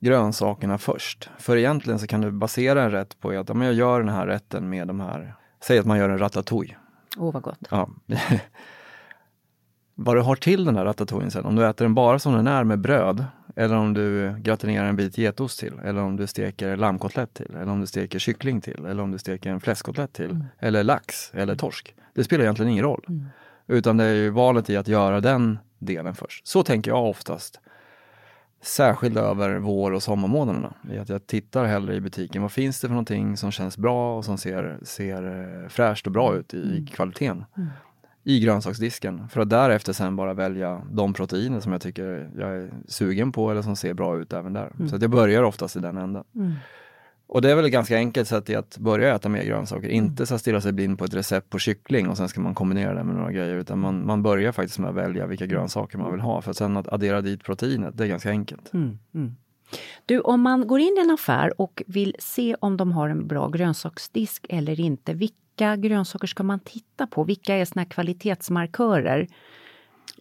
grönsakerna 0.00 0.78
först. 0.78 1.30
För 1.38 1.56
egentligen 1.56 1.98
så 1.98 2.06
kan 2.06 2.20
du 2.20 2.30
basera 2.30 2.82
en 2.82 2.90
rätt 2.90 3.20
på 3.20 3.30
att 3.30 3.48
ja, 3.48 3.54
men 3.54 3.66
jag 3.66 3.74
gör 3.74 4.00
den 4.00 4.08
här 4.08 4.26
rätten 4.26 4.68
med 4.70 4.88
de 4.88 5.00
här, 5.00 5.34
säg 5.60 5.78
att 5.78 5.86
man 5.86 5.98
gör 5.98 6.08
en 6.08 6.18
ratatouille. 6.18 6.76
Åh, 7.16 7.32
vad 7.32 7.42
gott. 7.42 7.58
Ja. 7.70 7.88
Vad 10.00 10.16
du 10.16 10.20
har 10.20 10.36
till 10.36 10.64
den 10.64 10.76
här 10.76 10.84
ratatouillen 10.84 11.30
sen, 11.30 11.44
om 11.44 11.56
du 11.56 11.66
äter 11.66 11.84
den 11.84 11.94
bara 11.94 12.18
som 12.18 12.32
den 12.32 12.46
är 12.46 12.64
med 12.64 12.78
bröd, 12.78 13.24
eller 13.56 13.76
om 13.76 13.94
du 13.94 14.34
gratinerar 14.38 14.86
en 14.86 14.96
bit 14.96 15.18
getost 15.18 15.60
till, 15.60 15.78
eller 15.84 16.02
om 16.02 16.16
du 16.16 16.26
steker 16.26 16.76
lammkotlett 16.76 17.34
till, 17.34 17.54
eller 17.54 17.72
om 17.72 17.80
du 17.80 17.86
steker 17.86 18.18
kyckling 18.18 18.60
till, 18.60 18.84
eller 18.84 19.02
om 19.02 19.10
du 19.10 19.18
steker 19.18 19.50
en 19.50 19.60
fläskkotlett 19.60 20.12
till, 20.12 20.44
eller 20.58 20.84
lax, 20.84 21.30
eller 21.34 21.56
torsk. 21.56 21.94
Det 22.14 22.24
spelar 22.24 22.44
egentligen 22.44 22.72
ingen 22.72 22.84
roll. 22.84 23.04
Utan 23.66 23.96
det 23.96 24.04
är 24.04 24.14
ju 24.14 24.30
valet 24.30 24.70
i 24.70 24.76
att 24.76 24.88
göra 24.88 25.20
den 25.20 25.58
delen 25.78 26.14
först. 26.14 26.46
Så 26.46 26.62
tänker 26.62 26.90
jag 26.90 27.04
oftast. 27.04 27.60
Särskilt 28.60 29.16
över 29.16 29.58
vår 29.58 29.92
och 29.92 30.02
sommarmånaderna. 30.02 30.74
Att 31.00 31.08
jag 31.08 31.26
tittar 31.26 31.64
hellre 31.64 31.94
i 31.94 32.00
butiken. 32.00 32.42
Vad 32.42 32.52
finns 32.52 32.80
det 32.80 32.86
för 32.86 32.94
någonting 32.94 33.36
som 33.36 33.50
känns 33.50 33.78
bra 33.78 34.16
och 34.16 34.24
som 34.24 34.38
ser, 34.38 34.78
ser 34.82 35.22
eh, 35.62 35.68
fräscht 35.68 36.06
och 36.06 36.12
bra 36.12 36.36
ut 36.36 36.54
i 36.54 36.86
kvaliteten. 36.92 37.44
I 38.24 38.40
grönsaksdisken. 38.40 39.28
För 39.28 39.40
att 39.40 39.50
därefter 39.50 39.92
sen 39.92 40.16
bara 40.16 40.34
välja 40.34 40.82
de 40.90 41.14
proteiner 41.14 41.60
som 41.60 41.72
jag 41.72 41.80
tycker 41.80 42.30
jag 42.38 42.56
är 42.56 42.70
sugen 42.88 43.32
på 43.32 43.50
eller 43.50 43.62
som 43.62 43.76
ser 43.76 43.94
bra 43.94 44.18
ut 44.18 44.32
även 44.32 44.52
där. 44.52 44.72
Så 44.88 44.96
att 44.96 45.02
jag 45.02 45.10
börjar 45.10 45.42
oftast 45.42 45.76
i 45.76 45.80
den 45.80 45.96
änden. 45.96 46.24
Och 47.28 47.42
det 47.42 47.50
är 47.50 47.54
väl 47.54 47.64
ett 47.64 47.72
ganska 47.72 47.96
enkelt 47.96 48.28
sätt 48.28 48.56
att 48.56 48.78
börja 48.78 49.14
äta 49.14 49.28
mer 49.28 49.44
grönsaker. 49.44 49.88
Inte 49.88 50.26
så 50.26 50.38
stirra 50.38 50.60
sig 50.60 50.72
blind 50.72 50.98
på 50.98 51.04
ett 51.04 51.14
recept 51.14 51.50
på 51.50 51.58
kyckling 51.58 52.08
och 52.08 52.16
sen 52.16 52.28
ska 52.28 52.40
man 52.40 52.54
kombinera 52.54 52.94
det 52.94 53.04
med 53.04 53.16
några 53.16 53.32
grejer. 53.32 53.54
Utan 53.54 53.78
man, 53.78 54.06
man 54.06 54.22
börjar 54.22 54.52
faktiskt 54.52 54.78
med 54.78 54.90
att 54.90 54.96
välja 54.96 55.26
vilka 55.26 55.46
grönsaker 55.46 55.98
man 55.98 56.12
vill 56.12 56.20
ha. 56.20 56.42
För 56.42 56.50
att 56.50 56.56
sen 56.56 56.76
att 56.76 56.88
addera 56.88 57.20
dit 57.20 57.44
proteinet, 57.44 57.98
det 57.98 58.04
är 58.04 58.08
ganska 58.08 58.30
enkelt. 58.30 58.70
Du, 60.06 60.20
om 60.20 60.40
man 60.40 60.66
går 60.66 60.80
in 60.80 60.96
i 60.98 61.00
en 61.00 61.10
affär 61.10 61.60
och 61.60 61.82
vill 61.86 62.16
se 62.18 62.56
om 62.60 62.76
de 62.76 62.92
har 62.92 63.08
en 63.08 63.26
bra 63.26 63.48
grönsaksdisk 63.48 64.46
eller 64.48 64.80
inte, 64.80 65.14
vilka 65.14 65.76
grönsaker 65.76 66.26
ska 66.26 66.42
man 66.42 66.60
titta 66.60 67.06
på? 67.06 67.24
Vilka 67.24 67.54
är 67.54 67.64
såna 67.64 67.82
här 67.82 67.88
kvalitetsmarkörer? 67.90 69.28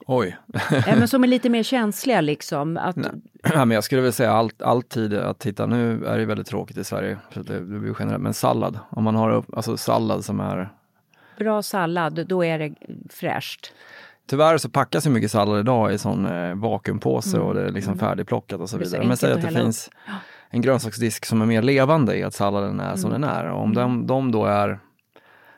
Oj! 0.06 0.38
Ja, 0.72 0.96
men 0.96 1.08
som 1.08 1.24
är 1.24 1.28
lite 1.28 1.50
mer 1.50 1.64
känsliga 1.64 2.22
liksom. 2.22 2.78
Att, 2.78 2.98
Ja, 3.44 3.66
men 3.66 3.72
jag 3.72 3.84
skulle 3.84 4.02
vilja 4.02 4.12
säga 4.12 4.32
allt, 4.32 4.62
alltid 4.62 5.14
att 5.14 5.40
titta, 5.40 5.66
nu 5.66 6.06
är 6.06 6.18
det 6.18 6.26
väldigt 6.26 6.48
tråkigt 6.48 6.78
i 6.78 6.84
Sverige, 6.84 7.18
så 7.34 7.40
det, 7.40 7.54
det 7.60 7.80
blir 7.80 7.96
generellt, 8.00 8.24
men 8.24 8.34
sallad. 8.34 8.80
Om 8.90 9.04
man 9.04 9.16
har 9.16 9.44
alltså 9.54 9.78
sallad 9.78 10.26
som 10.26 10.40
är 10.40 10.70
bra 11.38 11.62
sallad, 11.64 12.26
då 12.28 12.46
är 12.46 12.60
det 12.60 12.74
fräscht. 13.10 13.74
Tyvärr 14.30 14.58
så 14.58 14.70
packas 14.70 15.06
ju 15.06 15.10
mycket 15.10 15.32
sallad 15.32 15.60
idag 15.60 15.94
i 15.94 15.98
sån 15.98 16.26
eh, 16.26 16.56
vakuumpåse 16.56 17.40
och 17.40 17.54
det 17.54 17.62
är 17.62 17.72
liksom 17.72 18.00
färdigplockat 18.00 18.60
och 18.62 18.70
så 18.70 18.76
Mm. 18.76 18.82
Är 18.82 18.86
så 18.90 18.92
vidare. 18.96 19.08
Men 19.08 19.18
säg 19.18 19.32
att 19.34 19.42
det 19.42 19.62
finns 19.62 19.90
en 20.50 20.62
grönsaksdisk 20.62 21.26
som 21.26 21.42
är 21.42 21.46
mer 21.46 21.62
levande 21.62 22.18
i 22.18 22.24
att 22.24 22.34
salladen 22.34 22.80
är 22.80 22.96
som 22.96 23.10
Mm. 23.10 23.22
den 23.22 23.30
är. 23.30 23.50
Och 23.52 23.62
om 23.62 23.74
de, 23.74 24.08
de 24.08 24.32
då 24.32 24.46
är, 24.46 24.80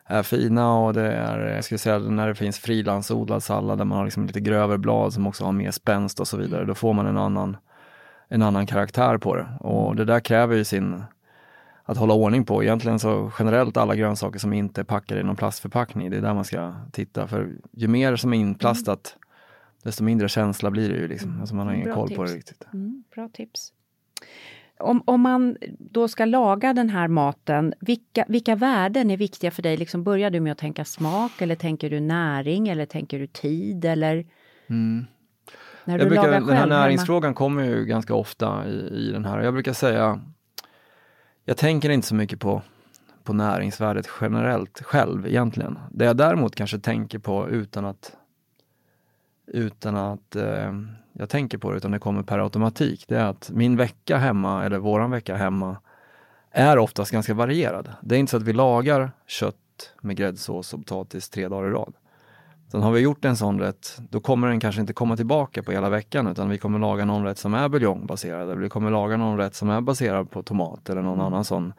är 0.10 0.24
fina 0.24 0.74
och 0.80 0.94
det 0.94 1.12
är, 1.12 1.40
jag 1.40 1.64
skulle 1.64 1.78
säga 1.80 2.00
när 2.00 2.28
det 2.28 2.36
finns 2.36 2.60
frilandsodlad 2.60 3.44
sallad 3.44 3.78
där 3.78 3.86
man 3.86 3.98
har 3.98 4.06
liksom 4.06 4.26
lite 4.26 4.40
grövre 4.40 4.78
blad 4.78 5.14
som 5.14 5.28
också 5.28 5.46
har 5.46 5.52
mer 5.52 5.72
spänst 5.72 6.20
och 6.20 6.28
så 6.28 6.38
vidare, 6.38 6.66
då 6.66 6.76
får 6.76 6.94
man 6.94 7.08
en 7.08 7.18
annan, 7.18 7.58
en 8.28 8.42
annan 8.42 8.68
karaktär 8.68 9.18
på 9.18 9.36
det. 9.36 9.48
Och 9.60 9.96
det 9.96 10.06
där 10.06 10.20
kräver 10.20 10.56
ju 10.56 10.64
sin 10.64 11.04
att 11.84 11.98
hålla 11.98 12.14
ordning 12.14 12.46
på. 12.46 12.64
Egentligen 12.64 13.00
så 13.00 13.32
generellt 13.40 13.78
alla 13.78 13.96
grönsaker 13.96 14.40
som 14.40 14.54
inte 14.54 14.82
är 14.82 14.86
packade 14.86 15.22
i 15.22 15.24
någon 15.24 15.36
plastförpackning, 15.36 16.10
det 16.10 16.18
är 16.18 16.22
där 16.22 16.34
man 16.34 16.46
ska 16.46 16.74
titta. 16.92 17.28
För 17.28 17.56
ju 17.72 17.88
mer 17.88 18.16
som 18.16 18.34
är 18.34 18.38
inplastat, 18.38 19.16
desto 19.84 20.04
mindre 20.04 20.30
känsla 20.30 20.72
blir 20.72 20.90
det 20.90 20.96
ju. 20.96 21.08
Liksom. 21.08 21.40
Alltså 21.40 21.56
man 21.56 21.68
har 21.68 21.74
ingen 21.74 21.86
Bra 21.86 21.96
koll 21.96 22.16
på 22.16 22.24
det 22.24 22.30
tips. 22.30 22.38
riktigt. 22.38 22.68
Mm, 22.74 23.04
bra 23.16 23.30
tips. 23.34 23.74
Om, 24.80 25.04
om 25.06 25.22
man 25.22 25.58
då 25.80 26.08
ska 26.08 26.26
laga 26.26 26.74
den 26.74 26.90
här 26.90 27.08
maten, 27.08 27.74
vilka, 27.80 28.26
vilka 28.28 28.56
värden 28.56 29.12
är 29.12 29.18
viktiga 29.18 29.52
för 29.52 29.62
dig? 29.62 29.78
Liksom 29.78 30.04
börjar 30.04 30.30
du 30.30 30.40
med 30.40 30.52
att 30.52 30.58
tänka 30.58 30.86
smak 30.86 31.42
eller 31.42 31.56
tänker 31.56 31.90
du 31.90 32.00
näring 32.00 32.68
eller 32.68 32.86
tänker 32.86 33.20
du 33.20 33.28
tid 33.28 33.86
eller? 33.86 34.26
När 35.86 35.98
du 35.98 36.04
Jag 36.04 36.10
brukar, 36.10 36.24
lagar 36.24 36.40
den 36.40 36.58
här 36.58 36.68
näringsfrågan 36.68 37.34
kommer 37.34 37.64
ju 37.64 37.86
ganska 37.86 38.16
ofta 38.16 38.68
i, 38.68 39.10
i 39.10 39.12
den 39.12 39.26
här. 39.26 39.42
Jag 39.42 39.54
brukar 39.54 39.74
säga, 39.74 40.22
jag 41.46 41.58
tänker 41.58 41.90
inte 41.90 42.08
så 42.08 42.16
mycket 42.16 42.40
på, 42.40 42.62
på 43.24 43.34
näringsvärdet 43.34 44.10
generellt 44.22 44.82
själv 44.82 45.28
egentligen. 45.28 45.80
Det 45.92 46.06
jag 46.06 46.18
däremot 46.18 46.56
kanske 46.56 46.80
tänker 46.80 47.20
på 47.20 47.50
utan 47.50 47.86
att 47.86 48.16
utan 49.48 49.96
att 49.96 50.36
eh, 50.36 50.74
jag 51.20 51.30
tänker 51.30 51.58
på 51.58 51.72
det, 51.72 51.78
utan 51.78 51.92
det 51.92 52.00
kommer 52.00 52.24
per 52.24 52.40
automatik, 52.40 53.06
det 53.08 53.18
är 53.18 53.26
att 53.26 53.50
min 53.54 53.78
vecka 53.78 54.18
hemma, 54.18 54.66
eller 54.66 54.78
våran 54.78 55.12
vecka 55.12 55.36
hemma, 55.36 55.78
är 56.52 56.78
oftast 56.78 57.12
ganska 57.12 57.34
varierad. 57.34 57.90
Det 58.02 58.16
är 58.16 58.20
inte 58.20 58.30
så 58.30 58.38
att 58.38 58.44
vi 58.44 58.54
lagar 58.54 59.12
kött 59.28 59.56
med 60.02 60.16
gräddsås 60.16 60.74
och 60.74 60.80
potatis 60.80 61.30
tre 61.30 61.48
dagar 61.48 61.68
i 61.68 61.72
rad. 61.72 61.94
Sen 62.72 62.82
har 62.82 62.92
vi 62.92 63.00
gjort 63.00 63.26
en 63.26 63.36
sån 63.36 63.60
rätt, 63.60 64.02
då 64.10 64.20
kommer 64.20 64.48
den 64.48 64.60
kanske 64.60 64.82
inte 64.82 64.94
komma 64.94 65.16
tillbaka 65.16 65.64
på 65.64 65.72
hela 65.72 65.90
veckan 65.90 66.28
utan 66.28 66.50
vi 66.50 66.58
kommer 66.58 66.80
laga 66.80 67.06
någon 67.06 67.24
rätt 67.24 67.38
som 67.38 67.54
är 67.54 67.70
buljongbaserad. 67.70 68.50
Eller 68.50 68.62
vi 68.62 68.70
kommer 68.70 68.92
laga 68.92 69.18
någon 69.18 69.38
rätt 69.38 69.56
som 69.56 69.70
är 69.70 69.82
baserad 69.82 70.32
på 70.32 70.44
tomat 70.44 70.90
eller 70.90 71.02
någon 71.02 71.22
annan 71.22 71.44
sån 71.44 71.74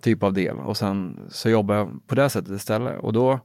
typ 0.00 0.22
av 0.22 0.32
del. 0.32 0.58
Och 0.58 0.76
sen 0.76 1.20
så 1.28 1.50
jobbar 1.50 1.74
jag 1.74 2.00
på 2.06 2.14
det 2.14 2.28
sättet 2.28 2.52
istället. 2.52 3.00
Och 3.00 3.12
då 3.12 3.40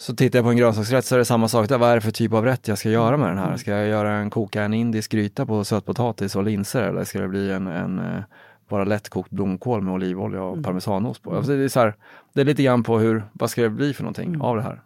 så 0.00 0.14
tittar 0.16 0.38
jag 0.38 0.44
på 0.46 0.50
en 0.50 0.56
grönsaksrätt 0.56 1.04
så 1.04 1.14
är 1.14 1.18
det 1.18 1.24
samma 1.24 1.48
sak 1.48 1.68
där. 1.68 1.78
Vad 1.78 1.90
är 1.90 1.94
det 1.94 2.00
för 2.00 2.10
typ 2.10 2.32
av 2.32 2.44
rätt 2.44 2.68
jag 2.68 2.78
ska 2.78 2.90
göra 2.90 3.16
med 3.16 3.28
den 3.28 3.38
här? 3.38 3.56
Ska 3.56 3.70
jag 3.70 3.88
göra 3.88 4.12
en, 4.12 4.30
koka 4.30 4.62
en 4.62 4.74
indisk 4.74 5.12
gryta 5.12 5.46
på 5.46 5.64
sötpotatis 5.64 6.36
och 6.36 6.42
linser 6.44 6.82
eller 6.82 7.04
ska 7.04 7.20
det 7.20 7.28
bli 7.28 7.50
en, 7.52 7.66
en 7.66 7.98
eh, 7.98 8.20
bara 8.68 8.84
lättkokt 8.84 9.30
blomkål 9.30 9.82
med 9.82 9.94
olivolja 9.94 10.42
och 10.42 10.64
parmesanost 10.64 11.22
på? 11.22 11.36
Alltså 11.36 11.56
det, 11.56 11.64
är 11.64 11.68
så 11.68 11.80
här, 11.80 11.94
det 12.32 12.40
är 12.40 12.44
lite 12.44 12.62
grann 12.62 12.82
på 12.82 12.98
hur, 12.98 13.22
vad 13.32 13.50
ska 13.50 13.62
det 13.62 13.70
bli 13.70 13.94
för 13.94 14.02
någonting 14.02 14.40
av 14.40 14.56
det 14.56 14.62
här? 14.62 14.80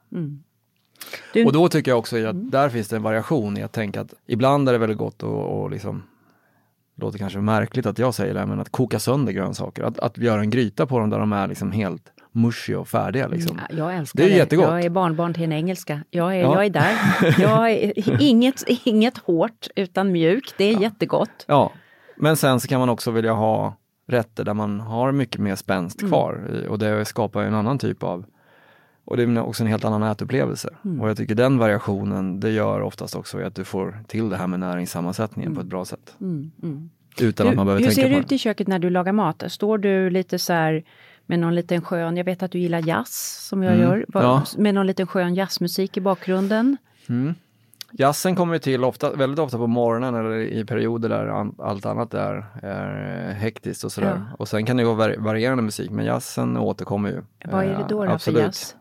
Du- 1.32 1.44
Och 1.44 1.52
då 1.52 1.68
tycker 1.68 1.90
jag 1.90 1.98
också 1.98 2.26
att 2.26 2.50
där 2.50 2.68
finns 2.68 2.88
det 2.88 2.96
en 2.96 3.02
variation 3.02 3.56
i 3.56 3.62
att 3.62 3.72
tänka 3.72 4.00
att 4.00 4.14
ibland 4.26 4.68
är 4.68 4.72
det 4.72 4.78
väldigt 4.78 4.98
gott 4.98 5.16
att 5.16 5.22
och 5.28 5.70
liksom 5.70 6.02
låter 6.96 7.18
kanske 7.18 7.38
märkligt 7.38 7.86
att 7.86 7.98
jag 7.98 8.14
säger 8.14 8.34
det, 8.34 8.46
men 8.46 8.60
att 8.60 8.68
koka 8.72 8.98
sönder 8.98 9.32
grönsaker. 9.32 9.82
Att, 9.82 9.98
att 9.98 10.18
göra 10.18 10.40
en 10.40 10.50
gryta 10.50 10.86
på 10.86 10.98
dem 10.98 11.10
där 11.10 11.18
de 11.18 11.32
är 11.32 11.48
liksom 11.48 11.72
helt 11.72 12.02
mushy 12.34 12.74
och 12.74 12.88
färdiga. 12.88 13.28
Liksom. 13.28 13.60
Ja, 13.70 13.76
Jag 13.76 13.94
älskar 13.96 14.18
Det 14.22 14.28
det. 14.28 14.34
är 14.34 14.36
jättegott. 14.36 14.64
Jag 14.68 14.84
är 14.84 14.90
barnbarn 14.90 15.34
till 15.34 15.42
en 15.42 15.52
engelska. 15.52 16.00
Jag 16.10 16.36
är, 16.36 16.40
Ja. 16.40 16.54
jag 16.54 16.64
är 16.66 16.70
där. 16.70 16.92
Jag 17.42 17.70
är, 17.70 18.22
inget, 18.22 18.62
inget 18.84 19.18
hårt 19.18 19.66
utan 19.76 20.12
mjukt. 20.12 20.54
Det 20.58 20.64
är 20.64 20.80
jättegott. 20.80 21.44
Ja, 21.46 21.72
men 22.16 22.36
sen 22.36 22.60
så 22.60 22.68
kan 22.68 22.80
man 22.80 22.88
också 22.88 23.10
vilja 23.10 23.32
ha 23.32 23.76
rätter 24.06 24.44
där 24.44 24.54
man 24.54 24.80
har 24.80 25.12
mycket 25.12 25.40
mer 25.40 25.54
spänst 25.54 26.00
Mm. 26.00 26.10
kvar 26.10 26.50
i- 26.64 26.68
och 26.68 26.78
det 26.78 27.04
skapar 27.04 27.42
en 27.42 27.54
annan 27.54 27.78
typ 27.78 28.02
av 28.02 28.24
och 29.06 29.16
det 29.16 29.22
är 29.22 29.38
också 29.42 29.62
en 29.62 29.68
helt 29.68 29.84
annan 29.84 30.02
ätupplevelse. 30.02 30.74
Mm. 30.84 31.00
Och 31.00 31.08
jag 31.08 31.16
tycker 31.16 31.34
den 31.34 31.58
variationen, 31.58 32.40
det 32.40 32.50
gör 32.50 32.80
oftast 32.80 33.14
också 33.16 33.38
att 33.38 33.54
du 33.54 33.64
får 33.64 33.98
till 34.08 34.28
det 34.28 34.36
här 34.36 34.46
med 34.46 34.60
näringssammansättningen 34.60 35.46
Mm. 35.52 35.54
på 35.56 35.60
ett 35.60 35.66
bra 35.66 35.84
sätt. 35.84 36.16
Utan 37.20 37.48
att 37.48 37.54
man 37.54 37.66
behöver 37.66 37.80
hur 37.82 37.88
tänka 37.88 38.02
ser 38.02 38.08
det 38.08 38.14
på 38.14 38.20
ut 38.20 38.28
det. 38.28 38.34
i 38.34 38.38
köket 38.38 38.68
när 38.68 38.78
du 38.78 38.90
lagar 38.90 39.12
mat? 39.12 39.42
Står 39.48 39.78
du 39.78 40.10
lite 40.10 40.38
så 40.38 40.52
här 40.52 40.82
med 41.26 41.38
någon 41.38 41.54
liten 41.54 41.82
skön, 41.82 42.16
jag 42.16 42.24
vet 42.24 42.42
att 42.42 42.50
du 42.50 42.58
gillar 42.58 42.88
jazz 42.88 43.46
som 43.48 43.62
jag 43.62 43.72
Mm, 43.74 43.84
gör, 43.86 44.06
ja. 44.12 44.44
med 44.56 44.74
någon 44.74 44.86
liten 44.86 45.06
skön 45.06 45.34
jazzmusik 45.34 45.96
i 45.96 46.00
bakgrunden? 46.00 46.76
Jazzen 47.98 48.36
kommer 48.36 48.58
till 48.58 48.84
ofta, 48.84 49.10
väldigt 49.12 49.38
ofta 49.38 49.58
på 49.58 49.66
morgonen 49.66 50.14
eller 50.14 50.36
i 50.36 50.64
perioder 50.64 51.08
där 51.08 51.26
allt 51.62 51.86
annat 51.86 52.14
är, 52.14 52.46
är 52.62 53.32
hektiskt 53.32 53.84
och 53.84 53.92
sådär. 53.92 54.22
Ja. 54.30 54.36
Och 54.38 54.48
sen 54.48 54.66
kan 54.66 54.76
det 54.76 54.82
ju 54.82 54.94
vara 54.94 55.16
varierande 55.18 55.62
musik, 55.62 55.90
men 55.90 56.04
jazzen 56.04 56.56
återkommer 56.56 57.08
ju. 57.10 57.22
Vad 57.52 57.64
är 57.64 57.68
det 57.68 57.74
Eh, 57.74 57.88
då, 57.88 58.00
då 58.00 58.06
för 58.06 58.14
absolut. 58.14 58.42
jazz? 58.42 58.76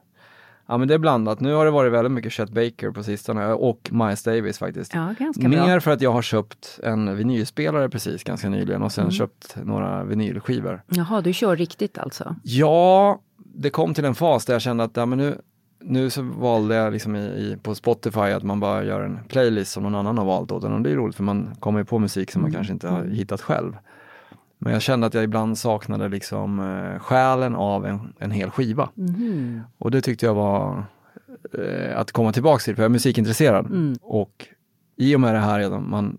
Ja 0.68 0.78
men 0.78 0.88
det 0.88 0.94
är 0.94 0.98
blandat. 0.98 1.40
Nu 1.40 1.54
har 1.54 1.66
det 1.66 1.72
varit 1.72 1.94
väldigt 1.94 2.12
mycket 2.12 2.32
Chet 2.34 2.50
Baker 2.50 2.92
på 2.92 3.04
sistone 3.04 3.54
och 3.54 3.90
Miles 3.92 4.24
Davis 4.24 4.58
faktiskt. 4.58 4.94
Ja, 4.94 5.14
Mer 5.36 5.68
bra. 5.72 5.80
för 5.80 5.92
att 5.92 6.02
jag 6.02 6.12
har 6.12 6.22
köpt 6.22 6.80
en 6.84 7.16
vinylspelare 7.18 7.90
precis 7.90 8.24
ganska 8.24 8.50
nyligen 8.50 8.82
och 8.82 8.98
Mm. 8.98 9.12
sen 9.12 9.12
köpt 9.12 9.56
några 9.64 10.04
vinylskivor. 10.04 10.82
Jaha, 10.90 11.22
du 11.22 11.34
kör 11.34 11.56
riktigt 11.56 11.98
alltså? 11.98 12.36
Ja, 12.44 13.20
det 13.38 13.70
kom 13.70 13.94
till 13.94 14.06
en 14.06 14.16
fas 14.16 14.46
där 14.46 14.54
jag 14.54 14.62
kände 14.62 14.84
att 14.84 14.98
ja, 14.98 15.06
men 15.06 15.18
nu, 15.18 15.38
nu 15.82 16.10
så 16.10 16.22
valde 16.22 16.76
jag 16.76 16.94
liksom 16.94 17.16
i, 17.16 17.20
i, 17.20 17.58
på 17.64 17.76
Spotify 17.76 18.20
att 18.20 18.44
man 18.44 18.60
bara 18.60 18.84
gör 18.84 19.02
en 19.02 19.20
playlist 19.28 19.72
som 19.72 19.84
någon 19.84 19.96
annan 19.96 20.18
har 20.18 20.26
valt 20.26 20.52
åt 20.52 20.64
en 20.64 20.74
och 20.74 20.82
det 20.82 20.92
är 20.92 20.96
roligt 20.96 21.16
för 21.16 21.24
man 21.24 21.56
kommer 21.60 21.84
på 21.84 22.00
musik 22.00 22.32
som 22.32 22.42
man 22.42 22.52
kanske 22.52 22.74
inte 22.74 22.88
har 22.88 23.04
hittat 23.06 23.42
själv. 23.42 23.78
Men 24.64 24.74
jag 24.74 24.82
kände 24.82 25.08
att 25.08 25.14
jag 25.14 25.24
ibland 25.24 25.58
saknade 25.58 26.10
liksom 26.10 26.60
eh, 26.60 27.00
själen 27.00 27.56
av 27.56 27.86
en, 27.86 28.14
en 28.20 28.32
hel 28.32 28.50
skiva. 28.52 28.90
Och 29.78 29.92
det 29.92 30.02
tyckte 30.02 30.26
jag 30.26 30.34
var 30.34 30.84
eh, 31.54 32.00
att 32.00 32.12
komma 32.12 32.32
tillbaks 32.32 32.66
till, 32.66 32.76
för 32.76 32.84
jag 32.84 32.90
är 32.90 32.94
musikintresserad. 32.94 33.98
Och 34.02 34.48
i 34.96 35.16
och 35.16 35.22
med 35.22 35.34
det 35.36 35.40
här 35.40 35.60
att 35.60 35.84
man 35.84 36.18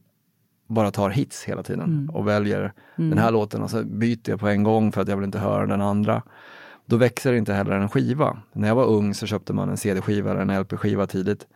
bara 0.67 0.91
tar 0.91 1.11
hits 1.11 1.45
hela 1.45 1.63
tiden 1.63 2.09
och 2.13 2.29
väljer 2.29 2.73
den 2.97 3.19
här 3.19 3.31
låten 3.31 3.63
och 3.63 3.71
så 3.71 3.83
byter 3.85 4.31
jag 4.31 4.41
på 4.41 4.49
en 4.49 4.63
gång 4.63 4.93
för 4.93 5.01
att 5.01 5.09
jag 5.09 5.17
vill 5.17 5.25
inte 5.25 5.39
höra 5.39 5.67
den 5.67 5.81
andra. 5.81 6.23
Då 6.87 6.97
växer 6.97 7.33
inte 7.33 7.53
heller 7.53 7.73
en 7.73 7.89
skiva. 7.89 8.37
När 8.53 8.69
jag 8.69 8.75
var 8.75 8.87
ung 8.87 9.15
så 9.15 9.27
köpte 9.27 9.53
man 9.53 9.69
en 9.71 9.77
CD-skiva 9.77 10.31
eller 10.31 10.41
en 10.41 10.61
LP-skiva 10.61 11.07
tidigt. 11.07 11.47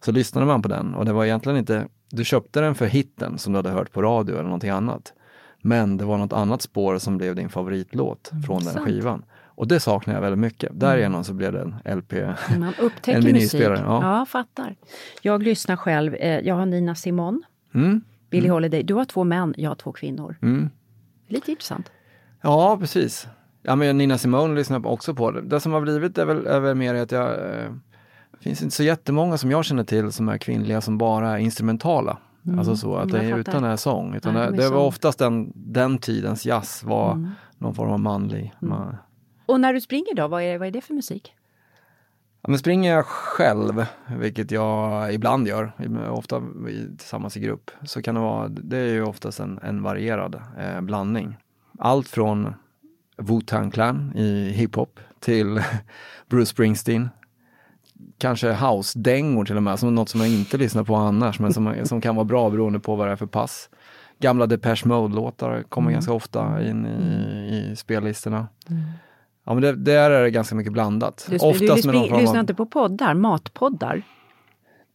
Så 0.00 0.12
lyssnade 0.12 0.46
man 0.46 0.62
på 0.62 0.68
den 0.68 0.94
och 0.94 1.04
det 1.04 1.12
var 1.12 1.24
egentligen 1.24 1.58
inte, 1.58 1.86
du 2.10 2.24
köpte 2.24 2.60
den 2.60 2.74
för 2.74 2.86
hitten 2.86 3.38
som 3.38 3.52
du 3.52 3.58
hade 3.58 3.70
hört 3.70 3.92
på 3.92 4.02
radio 4.02 4.34
eller 4.34 4.44
någonting 4.44 4.70
annat. 4.70 5.12
Men 5.68 5.96
det 5.96 6.04
var 6.04 6.18
något 6.18 6.32
annat 6.32 6.62
spår 6.62 6.98
som 6.98 7.18
blev 7.18 7.34
din 7.34 7.48
favoritlåt 7.48 8.30
från 8.46 8.56
den 8.64 8.72
sant. 8.74 8.86
skivan. 8.86 9.24
Och 9.44 9.68
det 9.68 9.80
saknar 9.80 10.14
jag 10.14 10.20
väldigt 10.20 10.38
mycket. 10.38 10.70
Därigenom 10.80 11.24
så 11.24 11.32
blev 11.34 11.52
det 11.52 11.60
en 11.84 11.98
LP. 11.98 12.12
Man 12.58 12.74
upptäcker 12.80 13.18
En 13.28 13.32
musik. 13.34 13.60
ja. 13.62 13.76
Ja. 14.18 14.26
fattar. 14.28 14.76
Jag 15.22 15.42
lyssnar 15.42 15.76
själv. 15.76 16.14
Eh, 16.14 16.38
Jag 16.40 16.54
har 16.54 16.66
Nina 16.66 16.94
Simon, 16.94 17.42
Mm. 17.74 18.00
Billie 18.30 18.48
Holiday. 18.48 18.82
Du 18.82 18.94
har 18.94 19.04
två 19.04 19.24
män, 19.24 19.54
jag 19.56 19.70
har 19.70 19.74
två 19.74 19.92
kvinnor. 19.92 20.36
Mm. 20.42 20.70
Lite 21.28 21.50
intressant. 21.50 21.90
Ja, 22.42 22.76
precis. 22.80 23.26
Ja, 23.62 23.76
men 23.76 23.98
Nina 23.98 24.18
Simone 24.18 24.54
lyssnar 24.54 24.86
också 24.86 25.14
på. 25.14 25.30
Det, 25.30 25.40
det 25.40 25.60
som 25.60 25.72
har 25.72 25.80
blivit 25.80 26.18
är 26.18 26.24
väl, 26.24 26.46
är 26.46 26.60
väl 26.60 26.74
mer 26.74 26.94
att 26.94 27.12
jag... 27.12 27.28
Eh, 27.30 27.70
det 28.32 28.38
finns 28.44 28.62
inte 28.62 28.74
så 28.76 28.82
jättemånga 28.82 29.38
som 29.38 29.50
jag 29.50 29.64
känner 29.64 29.84
till 29.84 30.12
som 30.12 30.28
är 30.28 30.38
kvinnliga 30.38 30.80
som 30.80 30.98
bara 30.98 31.30
är 31.30 31.38
instrumentala. 31.38 32.18
Alltså 32.58 32.76
så 32.76 32.96
att 32.96 33.08
det 33.08 33.18
Mm. 33.18 33.28
jag 33.30 33.36
är 33.36 33.40
utan 33.40 33.62
det 33.62 33.68
är 33.68 33.76
sång. 33.76 34.14
Utan 34.14 34.34
Nej, 34.34 34.50
det, 34.50 34.56
det 34.56 34.68
var 34.70 34.84
oftast 34.86 35.18
den, 35.18 35.52
den 35.54 35.98
tidens 35.98 36.46
jazz 36.46 36.84
var 36.84 37.12
Mm. 37.12 37.30
någon 37.58 37.74
form 37.74 37.90
av 37.90 38.00
manlig. 38.00 38.52
Man, 38.60 38.96
Och 39.46 39.60
när 39.60 39.72
du 39.72 39.80
springer 39.80 40.14
då, 40.14 40.28
vad 40.28 40.42
är, 40.42 40.58
vad 40.58 40.68
är 40.68 40.72
det 40.72 40.80
för 40.80 40.94
musik? 40.94 41.34
Ja, 42.42 42.48
men 42.50 42.58
springer 42.58 42.94
jag 42.94 43.06
själv, 43.06 43.86
vilket 44.18 44.50
jag 44.50 45.14
ibland 45.14 45.48
gör, 45.48 45.72
ofta 46.10 46.36
i- 46.68 46.96
tillsammans 46.98 47.36
i 47.36 47.40
grupp, 47.40 47.70
så 47.82 48.02
kan 48.02 48.14
det 48.14 48.20
vara, 48.20 48.48
det 48.48 48.76
är 48.78 48.92
ju 48.92 49.02
oftast 49.04 49.40
en, 49.40 49.58
en 49.62 49.82
varierad 49.82 50.40
eh, 50.58 50.80
blandning. 50.80 51.36
Allt 51.78 52.08
från 52.08 52.54
Wu-Tang 53.16 53.70
Clan 53.70 54.12
i 54.16 54.48
hiphop 54.50 55.00
till 55.20 55.60
Bruce 56.28 56.46
Springsteen. 56.46 57.08
Kanske 58.18 58.52
house-dängor 58.52 59.44
till 59.44 59.56
och 59.56 59.62
med, 59.62 59.78
som 59.78 59.94
något 59.94 60.08
som 60.08 60.20
jag 60.20 60.28
inte 60.30 60.56
lyssnar 60.56 60.84
på 60.84 60.94
annars, 60.94 61.40
men 61.40 61.52
som, 61.54 61.74
som 61.84 62.00
kan 62.00 62.14
vara 62.16 62.24
bra 62.24 62.50
beroende 62.50 62.80
på 62.80 62.96
vad 62.96 63.06
det 63.06 63.12
är 63.12 63.16
för 63.16 63.26
pass. 63.26 63.70
Gamla 64.20 64.46
Depeche 64.46 64.86
Mode-låtar 64.88 65.62
kommer 65.68 65.90
ganska 65.90 66.12
ofta 66.12 66.62
in 66.68 66.86
i, 66.86 67.70
i 67.72 67.76
spellistorna. 67.76 68.48
Ja 69.46 69.54
men 69.54 69.62
det, 69.62 69.72
där 69.76 70.10
är 70.10 70.22
det 70.22 70.30
ganska 70.30 70.54
mycket 70.54 70.72
blandat. 70.72 71.26
Du, 71.30 71.38
du, 71.38 71.58
du 71.58 71.66
med 71.86 71.94
någon 71.94 72.04
form 72.04 72.14
av- 72.14 72.20
lyssnar 72.20 72.40
inte 72.40 72.54
på 72.54 72.66
poddar, 72.66 73.14
matpoddar? 73.14 74.02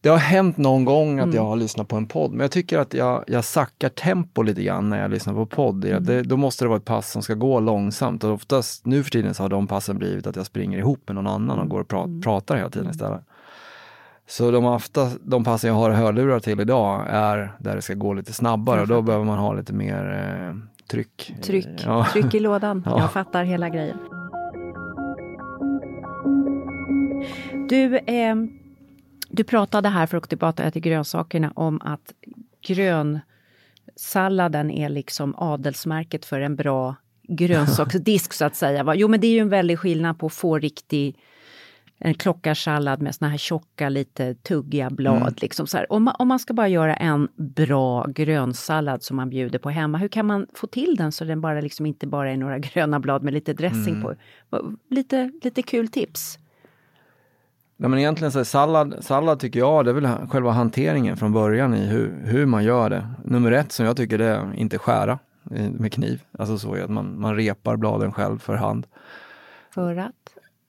Det 0.04 0.10
har 0.10 0.16
hänt 0.18 0.56
någon 0.56 0.84
gång 0.84 1.18
att 1.18 1.24
Mm. 1.24 1.36
jag 1.36 1.44
har 1.44 1.56
lyssnat 1.56 1.88
på 1.88 1.96
en 1.96 2.06
podd, 2.06 2.30
men 2.30 2.40
jag 2.40 2.50
tycker 2.50 2.78
att 2.78 2.94
jag, 2.94 3.24
jag 3.26 3.44
sackar 3.44 3.88
tempo 3.88 4.42
lite 4.42 4.62
grann 4.62 4.88
när 4.90 5.02
jag 5.02 5.10
lyssnar 5.10 5.34
på 5.34 5.46
podd. 5.46 5.84
Mm. 5.84 6.04
Det, 6.04 6.22
då 6.22 6.36
måste 6.36 6.64
det 6.64 6.68
vara 6.68 6.78
ett 6.78 6.84
pass 6.84 7.10
som 7.12 7.22
ska 7.22 7.34
gå 7.34 7.60
långsamt 7.60 8.24
och 8.24 8.30
oftast 8.32 8.86
nu 8.86 9.02
för 9.02 9.10
tiden 9.10 9.34
så 9.34 9.42
har 9.42 9.48
de 9.48 9.66
passen 9.66 9.98
blivit 9.98 10.26
att 10.26 10.36
jag 10.36 10.46
springer 10.46 10.78
ihop 10.78 11.02
med 11.06 11.14
någon 11.14 11.26
annan 11.26 11.58
och 11.58 11.68
går 11.68 11.80
och 11.80 11.92
Mm. 11.92 12.10
pra- 12.20 12.22
pratar 12.22 12.56
hela 12.56 12.70
tiden 12.70 12.90
istället. 12.90 13.20
Så 14.28 14.50
de, 14.50 14.64
ofta, 14.64 15.10
de 15.22 15.44
passen 15.44 15.68
jag 15.68 15.74
har 15.76 15.90
hörlurar 15.90 16.40
till 16.40 16.60
idag 16.60 17.04
är 17.08 17.52
där 17.58 17.76
det 17.76 17.82
ska 17.82 17.94
gå 17.94 18.12
lite 18.14 18.32
snabbare 18.32 18.80
och 18.80 18.88
då 18.88 19.02
behöver 19.02 19.24
man 19.24 19.38
ha 19.38 19.52
lite 19.52 19.72
mer 19.72 20.12
eh, 20.48 20.56
tryck. 20.90 21.34
Tryck, 21.42 21.66
Ja. 21.86 22.06
tryck 22.12 22.34
i 22.34 22.40
lådan. 22.40 22.82
Ja. 22.86 23.00
Jag 23.00 23.12
fattar 23.12 23.44
hela 23.44 23.68
grejen. 23.68 23.98
Du, 27.68 27.96
eh, 27.98 28.34
du 29.34 29.44
pratade 29.44 29.88
här, 29.88 30.06
för 30.06 30.16
att 30.16 30.22
gå 30.22 30.28
tillbaka 30.28 30.70
till 30.70 30.82
grönsakerna, 30.82 31.52
om 31.54 31.80
att 31.84 32.12
grönsalladen 32.66 34.70
är 34.70 34.88
liksom 34.88 35.34
adelsmärket 35.38 36.24
för 36.24 36.40
en 36.40 36.56
bra 36.56 36.94
grönsaksdisk 37.28 38.32
så 38.32 38.44
att 38.44 38.56
säga. 38.56 38.94
Jo 38.94 39.08
men 39.08 39.20
det 39.20 39.26
är 39.26 39.32
ju 39.32 39.38
en 39.38 39.48
väldig 39.48 39.78
skillnad 39.78 40.18
på 40.18 40.26
att 40.26 40.34
få 40.34 40.58
riktig 40.58 41.16
en 41.98 42.14
klockarsallad 42.14 43.02
med 43.02 43.14
såna 43.14 43.30
här 43.30 43.38
tjocka, 43.38 43.88
lite 43.88 44.34
tuggiga 44.34 44.90
blad. 44.90 45.22
Mm. 45.22 45.34
Liksom 45.36 45.66
så 45.66 45.76
här. 45.76 45.92
Om, 45.92 46.04
man, 46.04 46.14
om 46.18 46.28
man 46.28 46.38
ska 46.38 46.54
bara 46.54 46.68
göra 46.68 46.96
en 46.96 47.28
bra 47.36 48.06
grönsallad 48.06 49.02
som 49.02 49.16
man 49.16 49.30
bjuder 49.30 49.58
på 49.58 49.70
hemma, 49.70 49.98
hur 49.98 50.08
kan 50.08 50.26
man 50.26 50.46
få 50.54 50.66
till 50.66 50.96
den 50.96 51.12
så 51.12 51.24
den 51.24 51.40
bara 51.40 51.60
liksom 51.60 51.86
inte 51.86 52.06
bara 52.06 52.30
är 52.30 52.36
några 52.36 52.58
gröna 52.58 53.00
blad 53.00 53.22
med 53.22 53.34
lite 53.34 53.52
dressing 53.52 53.94
Mm. 53.94 54.02
på? 54.02 54.14
Lite, 54.90 55.32
lite 55.42 55.62
kul 55.62 55.88
tips. 55.88 56.38
Nej, 57.84 57.88
men 57.88 57.98
egentligen 57.98 58.32
så 58.32 58.44
sallad, 58.44 58.96
sallad 59.00 59.40
tycker 59.40 59.58
jag, 59.58 59.84
det 59.84 59.90
är 59.90 59.94
väl 59.94 60.28
själva 60.28 60.50
hanteringen 60.50 61.16
från 61.16 61.32
början 61.32 61.74
i 61.74 61.86
hur, 61.86 62.22
hur 62.24 62.46
man 62.46 62.64
gör 62.64 62.90
det. 62.90 63.08
Nummer 63.24 63.52
ett 63.52 63.72
som 63.72 63.86
jag 63.86 63.96
tycker 63.96 64.18
det 64.18 64.24
är 64.24 64.54
inte 64.54 64.78
skära 64.78 65.18
med 65.70 65.92
kniv. 65.92 66.22
Alltså 66.38 66.58
så 66.58 66.74
att 66.74 66.90
man, 66.90 67.20
man 67.20 67.36
repar 67.36 67.76
bladen 67.76 68.12
själv 68.12 68.38
för 68.38 68.54
hand. 68.54 68.86
För 69.74 69.96
att? 69.96 70.12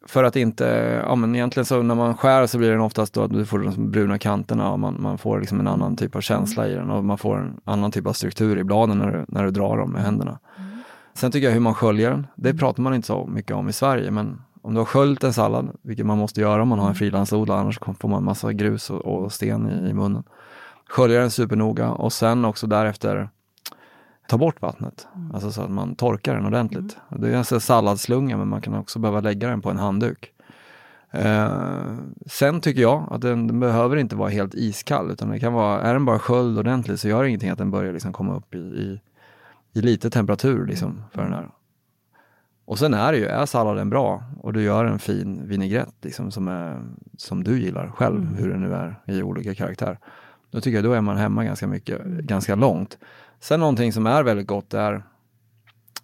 För 0.08 0.24
att 0.24 0.36
inte, 0.36 0.66
ja 1.06 1.16
men 1.16 1.36
egentligen 1.36 1.66
så 1.66 1.82
när 1.82 1.96
man 1.96 2.18
skär 2.18 2.48
så 2.48 2.58
blir 2.58 2.72
den 2.72 2.82
oftast 2.82 3.14
då 3.14 3.24
att 3.24 3.32
du 3.32 3.46
får 3.46 3.60
de 3.60 3.92
bruna 3.92 4.18
kanterna 4.18 4.72
och 4.72 4.80
man, 4.80 5.02
man 5.02 5.18
får 5.18 5.40
liksom 5.40 5.60
en 5.60 5.68
annan 5.68 5.96
typ 5.96 6.16
av 6.16 6.22
känsla 6.22 6.68
i 6.68 6.74
den 6.74 6.90
och 6.90 7.06
man 7.06 7.18
får 7.18 7.38
en 7.38 7.62
annan 7.64 7.92
typ 7.92 8.08
av 8.08 8.14
struktur 8.14 8.58
i 8.58 8.64
bladen 8.64 8.98
när 8.98 9.12
du, 9.12 9.26
när 9.28 9.44
du 9.44 9.52
drar 9.52 9.78
dem 9.78 9.92
med 9.92 10.02
händerna. 10.02 10.40
Sen 11.14 11.32
tycker 11.32 11.48
jag 11.48 11.54
hur 11.54 11.60
man 11.60 11.74
sköljer 11.74 12.10
den, 12.12 12.28
det 12.36 12.54
pratar 12.54 12.84
man 12.84 12.94
inte 12.94 13.08
så 13.08 13.26
mycket 13.26 13.52
om 13.52 13.70
i 13.70 13.74
Sverige 13.74 14.12
men 14.12 14.42
om 14.66 14.74
du 14.74 14.80
har 14.80 14.86
sköljt 14.86 15.24
en 15.24 15.34
sallad, 15.34 15.78
vilket 15.82 16.06
man 16.06 16.18
måste 16.18 16.42
göra 16.42 16.62
om 16.62 16.68
man 16.68 16.80
har 16.80 16.90
en 16.90 16.96
frilansodlare 16.96 17.60
annars 17.60 17.80
får 18.00 18.10
man 18.10 18.24
massa 18.24 18.54
grus 18.54 18.90
och, 18.90 19.06
och 19.06 19.34
sten 19.34 19.70
i, 19.70 19.90
i 19.90 19.94
munnen. 19.94 20.24
Skölja 20.90 21.20
den 21.20 21.32
supernoga 21.32 21.92
och 21.92 22.14
sen 22.14 22.46
också 22.46 22.68
därefter 22.68 23.30
ta 24.28 24.38
bort 24.38 24.62
vattnet. 24.62 25.08
Alltså 25.34 25.52
så 25.52 25.62
att 25.62 25.72
man 25.72 25.96
torkar 25.96 26.36
den 26.36 26.46
ordentligt. 26.46 26.98
Det 27.10 27.30
är 27.30 27.54
en 27.54 27.62
salladsslunga 27.62 28.38
men 28.38 28.48
man 28.48 28.62
kan 28.62 28.76
också 28.76 29.00
behöva 29.00 29.22
lägga 29.22 29.50
den 29.50 29.62
på 29.62 29.70
en 29.70 29.78
handduk. 29.78 30.32
Eh, 31.12 31.52
sen 32.26 32.62
tycker 32.62 32.82
jag 32.82 33.08
att 33.12 33.22
den, 33.22 33.48
den 33.48 33.60
behöver 33.60 33.98
inte 33.98 34.16
vara 34.16 34.30
helt 34.30 34.56
iskall 34.56 35.12
utan 35.12 35.30
det 35.30 35.40
kan 35.40 35.54
vara, 35.54 35.82
är 35.82 35.94
den 35.94 36.06
bara 36.06 36.20
sköljd 36.20 36.60
ordentligt 36.60 37.00
så 37.00 37.08
gör 37.08 37.24
det 37.24 37.30
ingenting 37.30 37.50
att 37.50 37.58
den 37.58 37.72
börjar 37.72 37.94
liksom 37.94 38.14
komma 38.14 38.36
upp 38.36 38.56
i, 38.56 38.58
i, 38.58 39.00
i 39.74 39.82
lite 39.82 40.10
temperatur 40.10 40.66
liksom 40.68 41.04
för 41.12 41.24
den 41.24 41.34
här. 41.34 41.50
Och 42.66 42.80
sen 42.80 42.94
är 42.94 43.12
det 43.12 43.18
ju, 43.18 43.26
är 43.26 43.46
salladen 43.46 43.90
bra 43.90 44.24
och 44.42 44.54
du 44.54 44.62
gör 44.62 44.86
en 44.86 45.00
fin 45.00 45.42
vinägrett 45.48 45.96
liksom 46.02 46.32
som, 46.32 46.48
är, 46.48 46.82
som 47.18 47.44
du 47.44 47.60
gillar 47.60 47.90
själv, 47.90 48.36
hur 48.36 48.50
den 48.50 48.62
nu 48.62 48.74
är 48.74 49.00
i 49.06 49.24
olika 49.24 49.56
karaktär. 49.56 50.00
Då 50.52 50.62
tycker 50.62 50.78
jag 50.78 50.84
då 50.84 50.94
är 50.94 51.02
man 51.02 51.18
hemma 51.18 51.44
ganska 51.44 51.68
mycket, 51.68 52.06
ganska 52.06 52.56
långt. 52.56 52.98
Sen 53.40 53.60
någonting 53.60 53.94
som 53.94 54.08
är 54.08 54.24
väldigt 54.24 54.48
gott 54.48 54.74
är, 54.74 55.04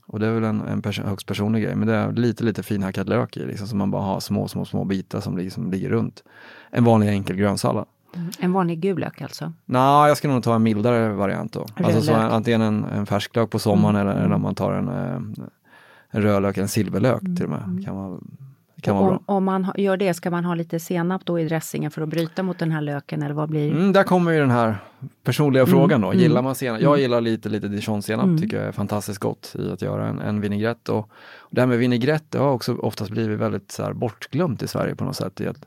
och 0.08 0.20
det 0.20 0.28
är 0.28 0.32
väl 0.32 0.44
en, 0.44 0.62
en 0.62 0.82
pers- 0.82 1.08
högst 1.08 1.28
personlig 1.28 1.64
grej, 1.64 1.76
men 1.76 1.88
det 1.88 1.96
är 1.96 2.12
lite 2.12 2.44
lite 2.44 2.64
finhackad 2.64 3.10
lök 3.10 3.38
i, 3.38 3.46
liksom, 3.46 3.68
som 3.68 3.78
man 3.78 3.92
bara 3.92 4.02
har 4.02 4.20
små, 4.20 4.48
små, 4.48 4.66
små 4.66 4.86
bitar 4.86 5.20
som 5.20 5.38
liksom 5.38 5.72
ligger 5.72 5.90
runt. 5.90 6.24
En 6.70 6.84
vanlig 6.84 7.10
enkel 7.10 7.36
grönsallad. 7.36 7.86
En 8.40 8.54
vanlig 8.54 8.80
gul 8.80 9.00
lök 9.00 9.22
alltså? 9.22 9.54
Nej, 9.66 10.08
jag 10.08 10.18
ska 10.18 10.28
nog 10.28 10.44
ta 10.44 10.56
en 10.56 10.64
mildare 10.64 11.14
variant 11.14 11.54
då. 11.54 11.66
Alltså 11.76 12.02
så 12.02 12.14
antingen 12.14 12.62
en, 12.62 12.84
en 12.84 13.06
färsklök 13.06 13.50
på 13.50 13.60
sommaren 13.60 13.96
eller, 13.96 14.12
eller 14.12 14.36
om 14.36 14.42
man 14.42 14.56
tar 14.56 14.74
en, 14.74 14.88
eh, 14.88 15.44
en 16.12 16.22
rödlök, 16.22 16.58
en 16.58 16.68
silverlök 16.68 17.22
till 17.22 17.44
och 17.44 17.50
med. 17.50 17.86
Kan 17.86 17.96
vara, 17.96 18.20
kan 18.82 18.96
vara 18.96 19.12
om, 19.12 19.24
om 19.26 19.44
man 19.44 19.72
gör 19.78 19.98
det, 19.98 20.14
ska 20.14 20.32
man 20.32 20.46
ha 20.46 20.56
lite 20.56 20.80
senap 20.80 21.26
då 21.26 21.40
i 21.40 21.46
dressingen 21.46 21.92
för 21.92 22.02
att 22.02 22.10
bryta 22.10 22.44
mot 22.44 22.60
den 22.60 22.72
här 22.72 22.82
löken 22.82 23.24
eller 23.24 23.34
vad 23.34 23.50
blir 23.50 23.72
Mm, 23.72 23.94
där 23.94 24.04
kommer 24.04 24.32
ju 24.32 24.40
den 24.40 24.52
här 24.52 24.76
personliga 25.24 25.64
Mm, 25.64 25.72
frågan 25.72 26.02
då. 26.02 26.14
Gillar 26.14 26.42
man 26.42 26.56
senap? 26.56 26.82
Jag 26.82 27.00
gillar 27.00 27.22
lite, 27.22 27.50
lite 27.50 27.68
dijonsenap, 27.68 28.42
tycker 28.42 28.58
jag 28.58 28.68
är 28.68 28.72
fantastiskt 28.72 29.20
gott 29.20 29.56
i 29.60 29.72
att 29.72 29.82
göra 29.82 30.08
en, 30.08 30.20
en 30.20 30.42
vinägrett. 30.42 30.90
Och, 30.90 31.00
och 31.00 31.50
det 31.50 31.62
här 31.62 31.68
med 31.68 31.78
vinägrett, 31.78 32.24
det 32.30 32.38
har 32.38 32.52
också 32.52 32.76
oftast 32.76 33.12
blivit 33.12 33.40
väldigt 33.40 33.72
så 33.72 33.84
här, 33.84 33.94
bortglömt 33.94 34.64
i 34.64 34.68
Sverige 34.68 34.96
på 34.96 35.04
något 35.04 35.16
sätt. 35.16 35.42
I 35.42 35.48
att 35.48 35.66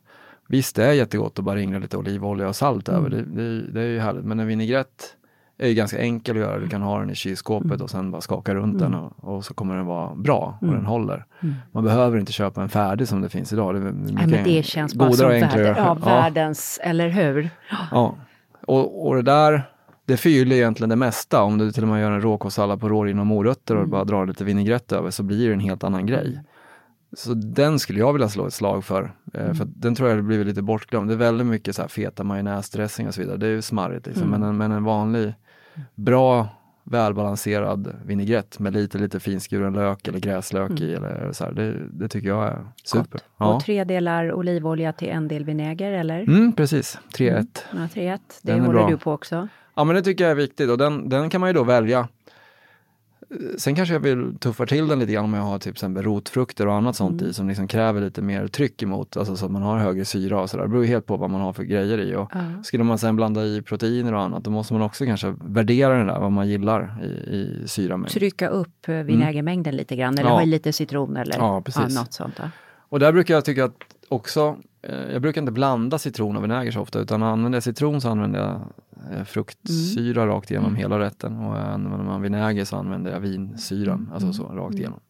Visst, 0.48 0.76
det 0.76 0.84
är 0.84 0.92
jättegott 0.92 1.38
att 1.38 1.44
bara 1.44 1.56
ringla 1.56 1.78
lite 1.78 1.96
olivolja 1.96 2.48
och 2.48 2.56
salt 2.56 2.88
över, 2.88 3.10
det, 3.10 3.22
det, 3.22 3.72
det 3.72 3.80
är 3.80 3.86
ju 3.86 3.98
härligt. 3.98 4.24
Men 4.24 4.40
en 4.40 4.46
vinägrett 4.46 5.16
är 5.58 5.68
ju 5.68 5.74
ganska 5.74 5.98
enkel 5.98 6.36
att 6.36 6.42
göra. 6.42 6.58
Du 6.58 6.68
kan 6.68 6.82
ha 6.82 6.98
den 6.98 7.10
i 7.10 7.14
kylskåpet 7.14 7.80
och 7.80 7.90
sen 7.90 8.10
bara 8.10 8.20
skaka 8.20 8.54
runt 8.54 8.78
den 8.78 8.94
och, 8.94 9.12
och 9.34 9.44
så 9.44 9.54
kommer 9.54 9.76
den 9.76 9.86
vara 9.86 10.14
bra 10.14 10.58
och 10.60 10.66
den 10.66 10.86
håller. 10.86 11.24
Man 11.72 11.84
behöver 11.84 12.18
inte 12.18 12.32
köpa 12.32 12.62
en 12.62 12.68
färdig 12.68 13.08
som 13.08 13.20
det 13.20 13.28
finns 13.28 13.52
idag. 13.52 13.74
Det, 13.74 13.80
är 13.80 13.82
Nej, 13.92 14.26
men 14.26 14.44
det 14.44 14.62
känns 14.62 14.94
bara 14.94 15.12
som 15.12 15.26
och 15.26 15.32
enklare 15.32 15.62
värld, 15.62 15.76
att 15.78 15.86
ja, 15.86 15.94
världens, 15.94 16.80
eller 16.82 17.08
hur? 17.08 17.50
Ja, 17.90 18.14
och, 18.66 19.06
och 19.06 19.14
det 19.14 19.22
där, 19.22 19.62
det 20.06 20.16
förgyller 20.16 20.56
egentligen 20.56 20.88
det 20.88 20.96
mesta. 20.96 21.42
Om 21.42 21.58
du 21.58 21.72
till 21.72 21.82
och 21.82 21.88
med 21.88 22.00
gör 22.00 22.10
en 22.10 22.20
råkostsallad 22.20 22.80
på 22.80 22.88
råryn 22.88 23.18
och 23.18 23.26
morötter 23.26 23.76
och 23.76 23.88
bara 23.88 24.04
drar 24.04 24.26
lite 24.26 24.44
vinägrett 24.44 24.92
över 24.92 25.10
så 25.10 25.22
blir 25.22 25.48
det 25.48 25.54
en 25.54 25.60
helt 25.60 25.84
annan 25.84 26.06
grej. 26.06 26.40
Så 27.16 27.34
den 27.34 27.78
skulle 27.78 27.98
jag 27.98 28.12
vilja 28.12 28.28
slå 28.28 28.46
ett 28.46 28.54
slag 28.54 28.84
för. 28.84 29.12
Eh, 29.34 29.52
För 29.54 29.64
att 29.64 29.70
den 29.82 29.94
tror 29.94 30.08
jag 30.08 30.16
har 30.16 30.22
blivit 30.22 30.46
lite 30.46 30.62
bortglömd. 30.62 31.10
Det 31.10 31.14
är 31.14 31.18
väldigt 31.18 31.46
mycket 31.46 31.76
så 31.76 31.82
här 31.82 31.88
feta 31.88 32.24
majonnäsdressing 32.24 33.06
och 33.08 33.14
så 33.14 33.20
vidare. 33.20 33.36
Det 33.36 33.46
är 33.46 33.50
ju 33.50 33.62
smarrigt 33.62 34.06
liksom. 34.06 34.28
men, 34.30 34.42
en, 34.42 34.56
men 34.56 34.72
en 34.72 34.84
vanlig, 34.84 35.34
bra, 35.94 36.48
välbalanserad 36.84 37.94
vinägrett 38.06 38.58
med 38.58 38.72
lite, 38.72 38.98
lite 38.98 39.20
finskuren 39.20 39.72
lök 39.72 40.08
eller 40.08 40.18
gräslök 40.18 40.80
i 40.80 40.94
eller 40.94 41.32
så 41.32 41.44
här. 41.44 41.52
Det, 41.52 41.74
det 41.92 42.08
tycker 42.08 42.28
jag 42.28 42.44
är 42.44 42.66
super. 42.84 43.20
Ja. 43.38 43.54
Och 43.54 43.64
tre 43.64 43.84
delar 43.84 44.32
olivolja 44.32 44.92
till 44.92 45.08
en 45.08 45.28
del 45.28 45.44
vinäger, 45.44 45.92
eller? 45.92 46.20
Mm, 46.20 46.52
precis, 46.52 46.98
3-1. 47.14 47.46
Ja, 47.72 47.88
tre 47.94 48.08
ett. 48.08 48.38
Det 48.42 48.52
Den 48.52 48.60
håller 48.60 48.88
du 48.88 48.96
på 48.96 49.12
också. 49.12 49.48
Ja 49.76 49.84
men 49.84 49.96
det 49.96 50.02
tycker 50.02 50.24
jag 50.24 50.30
är 50.30 50.34
viktigt 50.34 50.70
och 50.70 50.78
den, 50.78 51.08
den 51.08 51.30
kan 51.30 51.40
man 51.40 51.50
ju 51.50 51.54
då 51.54 51.64
välja. 51.64 52.08
Sen 53.58 53.74
kanske 53.74 53.94
jag 53.94 54.00
vill 54.00 54.38
tuffa 54.38 54.66
till 54.66 54.88
den 54.88 54.98
lite 54.98 55.12
grann 55.12 55.24
om 55.24 55.34
jag 55.34 55.42
har 55.42 55.58
typ 55.58 55.72
exempel 55.72 56.02
rotfrukter 56.02 56.66
och 56.66 56.74
annat 56.74 56.96
sånt 56.96 57.22
i 57.22 57.32
som 57.32 57.48
liksom 57.48 57.68
kräver 57.68 58.00
lite 58.00 58.22
mer 58.22 58.46
tryck 58.48 58.82
emot, 58.82 59.16
alltså 59.16 59.36
så 59.36 59.46
att 59.46 59.52
man 59.52 59.62
har 59.62 59.78
högre 59.78 60.04
syra 60.04 60.40
och 60.40 60.50
sådär. 60.50 60.64
Det 60.64 60.68
beror 60.70 60.84
helt 60.84 61.06
på 61.06 61.16
vad 61.16 61.30
man 61.30 61.40
har 61.40 61.52
för 61.52 61.62
grejer 61.62 61.98
i. 62.00 62.14
Och 62.16 62.30
Skulle 62.62 62.84
man 62.84 62.98
sen 62.98 63.16
blanda 63.16 63.44
i 63.44 63.62
proteiner 63.62 64.14
och 64.14 64.20
annat 64.20 64.44
då 64.44 64.50
måste 64.50 64.72
man 64.72 64.82
också 64.82 65.04
kanske 65.04 65.34
värdera 65.44 65.98
det 65.98 66.04
där, 66.04 66.20
vad 66.20 66.32
man 66.32 66.48
gillar 66.48 66.98
i, 67.04 67.06
i 67.36 67.62
syramängd. 67.68 68.10
Trycka 68.12 68.48
upp 68.48 68.88
eh, 68.88 68.94
vinägermängden 68.94 69.76
lite 69.76 69.96
grann, 69.96 70.14
eller 70.14 70.22
Mm. 70.22 70.30
Ja. 70.32 70.36
ha 70.36 70.42
i 70.42 70.46
lite 70.46 70.72
citron 70.72 71.16
eller 71.16 71.36
Ja, 71.36 71.60
precis. 71.62 71.96
något 71.96 72.12
sånt. 72.12 72.36
Där. 72.36 72.50
Och 72.88 72.98
där 73.00 73.12
brukar 73.12 73.34
jag 73.34 73.44
tycka 73.44 73.64
att 73.64 73.74
också, 74.08 74.56
jag 75.12 75.22
brukar 75.22 75.40
inte 75.40 75.52
blanda 75.52 75.98
citron 75.98 76.36
och 76.36 76.44
vinäger 76.44 76.70
så 76.72 76.80
ofta 76.80 76.98
utan 76.98 77.22
använder 77.22 77.56
jag 77.56 77.62
citron 77.62 78.00
så 78.00 78.08
använder 78.08 78.40
jag 78.40 78.60
eh, 79.18 79.24
fruktsyra 79.24 80.22
Mm. 80.22 80.34
rakt 80.34 80.50
igenom 80.50 80.74
hela 80.76 80.98
rätten 80.98 81.38
och 81.38 81.58
använder 81.58 82.04
man 82.04 82.22
vinäger 82.22 82.64
så 82.64 82.76
använder 82.76 83.12
jag 83.12 83.20
vinsyran, 83.20 83.98
Mm. 83.98 84.12
alltså 84.12 84.32
så 84.32 84.42
rakt 84.44 84.74
igenom. 84.74 85.00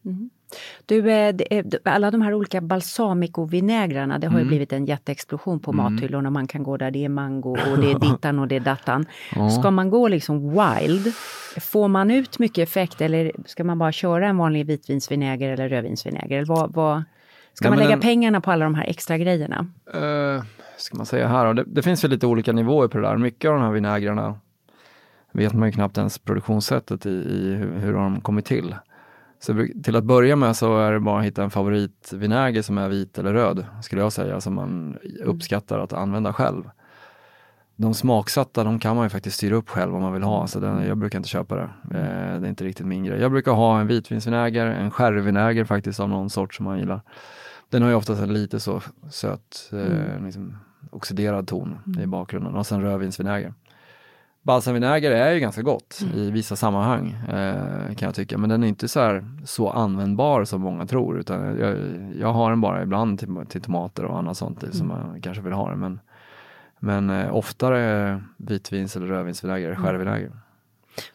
Du, 0.85 1.11
eh, 1.11 1.35
alla 1.83 2.11
de 2.11 2.21
här 2.21 2.33
olika 2.33 2.61
balsamico-vinägrarna, 2.61 4.19
det 4.19 4.27
har 4.27 4.33
Mm. 4.33 4.43
ju 4.43 4.47
blivit 4.47 4.73
en 4.73 4.85
jätteexplosion 4.85 5.59
på 5.59 5.71
mathyllorna. 5.73 6.29
Man 6.29 6.47
kan 6.47 6.63
gå 6.63 6.77
där 6.77 6.91
det 6.91 7.05
är 7.05 7.09
mango 7.09 7.49
och 7.51 7.57
det 7.81 7.91
är 7.91 7.99
dittan 7.99 8.39
och 8.39 8.47
det 8.47 8.55
är 8.55 8.59
dattan. 8.59 9.05
Ska 9.59 9.71
man 9.71 9.89
gå 9.89 10.07
liksom 10.07 10.49
wild, 10.49 11.13
får 11.61 11.87
man 11.87 12.11
ut 12.11 12.39
mycket 12.39 12.69
effekt 12.69 13.01
eller 13.01 13.31
ska 13.45 13.63
man 13.63 13.77
bara 13.79 13.91
köra 13.91 14.27
en 14.27 14.37
vanlig 14.37 14.65
vitvinsvinäger 14.65 15.49
eller 15.49 15.69
rödvinsvinäger? 15.69 16.37
Eller 16.37 16.47
vad, 16.47 16.73
vad, 16.73 17.03
ska 17.55 17.69
Nej, 17.69 17.77
man 17.77 17.79
lägga 17.79 17.93
en- 17.93 17.99
pengarna 18.01 18.41
på 18.41 18.51
alla 18.51 18.65
de 18.65 18.75
här 18.75 18.85
extra 18.85 19.17
grejerna? 19.17 19.67
Uh, 19.95 20.43
ska 20.77 20.97
man 20.97 21.05
säga 21.05 21.27
här? 21.27 21.53
Det, 21.53 21.63
det 21.67 21.81
finns 21.81 22.03
väl 22.03 22.11
lite 22.11 22.27
olika 22.27 22.51
nivåer 22.51 22.87
på 22.87 22.97
det 22.97 23.07
där. 23.07 23.17
Mycket 23.17 23.49
av 23.49 23.55
de 23.55 23.63
här 23.63 23.71
vinägrarna 23.71 24.39
vet 25.31 25.53
man 25.53 25.67
ju 25.67 25.71
knappt 25.71 25.97
ens 25.97 26.19
produktionssättet 26.19 27.05
i, 27.05 27.09
i 27.09 27.55
hur, 27.55 27.79
hur 27.79 27.93
de 27.93 28.21
kommit 28.21 28.45
till. 28.45 28.75
Så 29.39 29.67
till 29.83 29.95
att 29.95 30.03
börja 30.03 30.35
med 30.35 30.55
så 30.55 30.77
är 30.77 30.91
det 30.91 30.99
bara 30.99 31.19
att 31.19 31.25
hitta 31.25 31.43
en 31.43 31.49
favoritvinäger 31.49 32.61
som 32.61 32.77
är 32.77 32.89
vit 32.89 33.17
eller 33.17 33.33
röd, 33.33 33.65
skulle 33.81 34.01
jag 34.01 34.13
säga, 34.13 34.41
som 34.41 34.53
man 34.53 34.97
uppskattar 35.23 35.79
att 35.79 35.93
använda 35.93 36.33
själv. 36.33 36.69
De 37.75 37.93
smaksatta, 37.93 38.63
de 38.63 38.79
kan 38.79 38.95
man 38.95 39.05
ju 39.05 39.09
faktiskt 39.09 39.35
styra 39.37 39.55
upp 39.55 39.69
själv 39.69 39.95
om 39.95 40.01
man 40.01 40.13
vill 40.13 40.23
ha, 40.23 40.47
så 40.47 40.59
den, 40.59 40.87
jag 40.87 40.97
brukar 40.97 41.19
inte 41.19 41.29
köpa 41.29 41.55
det. 41.55 41.69
Eh, 41.91 42.39
det 42.39 42.47
är 42.47 42.49
inte 42.49 42.63
riktigt 42.63 42.85
min 42.85 43.03
grej. 43.03 43.21
Jag 43.21 43.31
brukar 43.31 43.51
ha 43.51 43.79
en 43.79 43.87
vitvinsvinäger, 43.87 44.65
en 44.65 44.91
sherryvinäger 44.91 45.65
faktiskt 45.65 45.99
av 45.99 46.09
någon 46.09 46.29
sort 46.29 46.53
som 46.53 46.65
man 46.65 46.79
gillar. 46.79 47.01
Den 47.69 47.81
har 47.81 47.89
ju 47.89 47.95
oftast 47.95 48.21
en 48.21 48.33
lite 48.33 48.59
så 48.59 48.81
söt, 49.09 49.71
eh, 49.73 50.25
liksom 50.25 50.57
oxiderad 50.91 51.47
ton 51.47 51.79
i 51.99 52.05
bakgrunden 52.05 52.55
och 52.55 52.67
sen 52.67 52.81
rödvinsvinäger. 52.81 53.53
Balsamvinäger 54.45 55.11
är 55.11 55.31
ju 55.31 55.39
ganska 55.39 55.61
gott 55.61 56.01
i 56.13 56.31
vissa 56.31 56.55
sammanhang 56.55 57.11
eh, 57.29 57.95
kan 57.95 58.05
jag 58.05 58.15
tycka, 58.15 58.37
men 58.37 58.49
den 58.49 58.63
är 58.63 58.67
inte 58.67 58.87
så, 58.87 58.99
här, 58.99 59.25
så 59.45 59.69
användbar 59.69 60.43
som 60.43 60.61
många 60.61 60.85
tror. 60.85 61.19
Utan 61.19 61.57
jag, 61.59 61.77
jag 62.19 62.33
har 62.33 62.49
den 62.49 62.61
bara 62.61 62.83
ibland 62.83 63.19
till, 63.19 63.45
till 63.49 63.61
tomater 63.61 64.05
och 64.05 64.19
annat 64.19 64.37
sånt 64.37 64.63
i, 64.63 64.77
som 64.77 64.87
man 64.87 65.21
kanske 65.21 65.43
vill 65.43 65.53
ha 65.53 65.69
den. 65.69 65.79
Men, 65.79 65.99
men 66.79 67.09
eh, 67.09 67.35
oftare 67.35 68.21
vitvins 68.37 68.95
eller 68.95 69.07
rödvinsvinäger, 69.07 69.71
mm. 69.71 70.31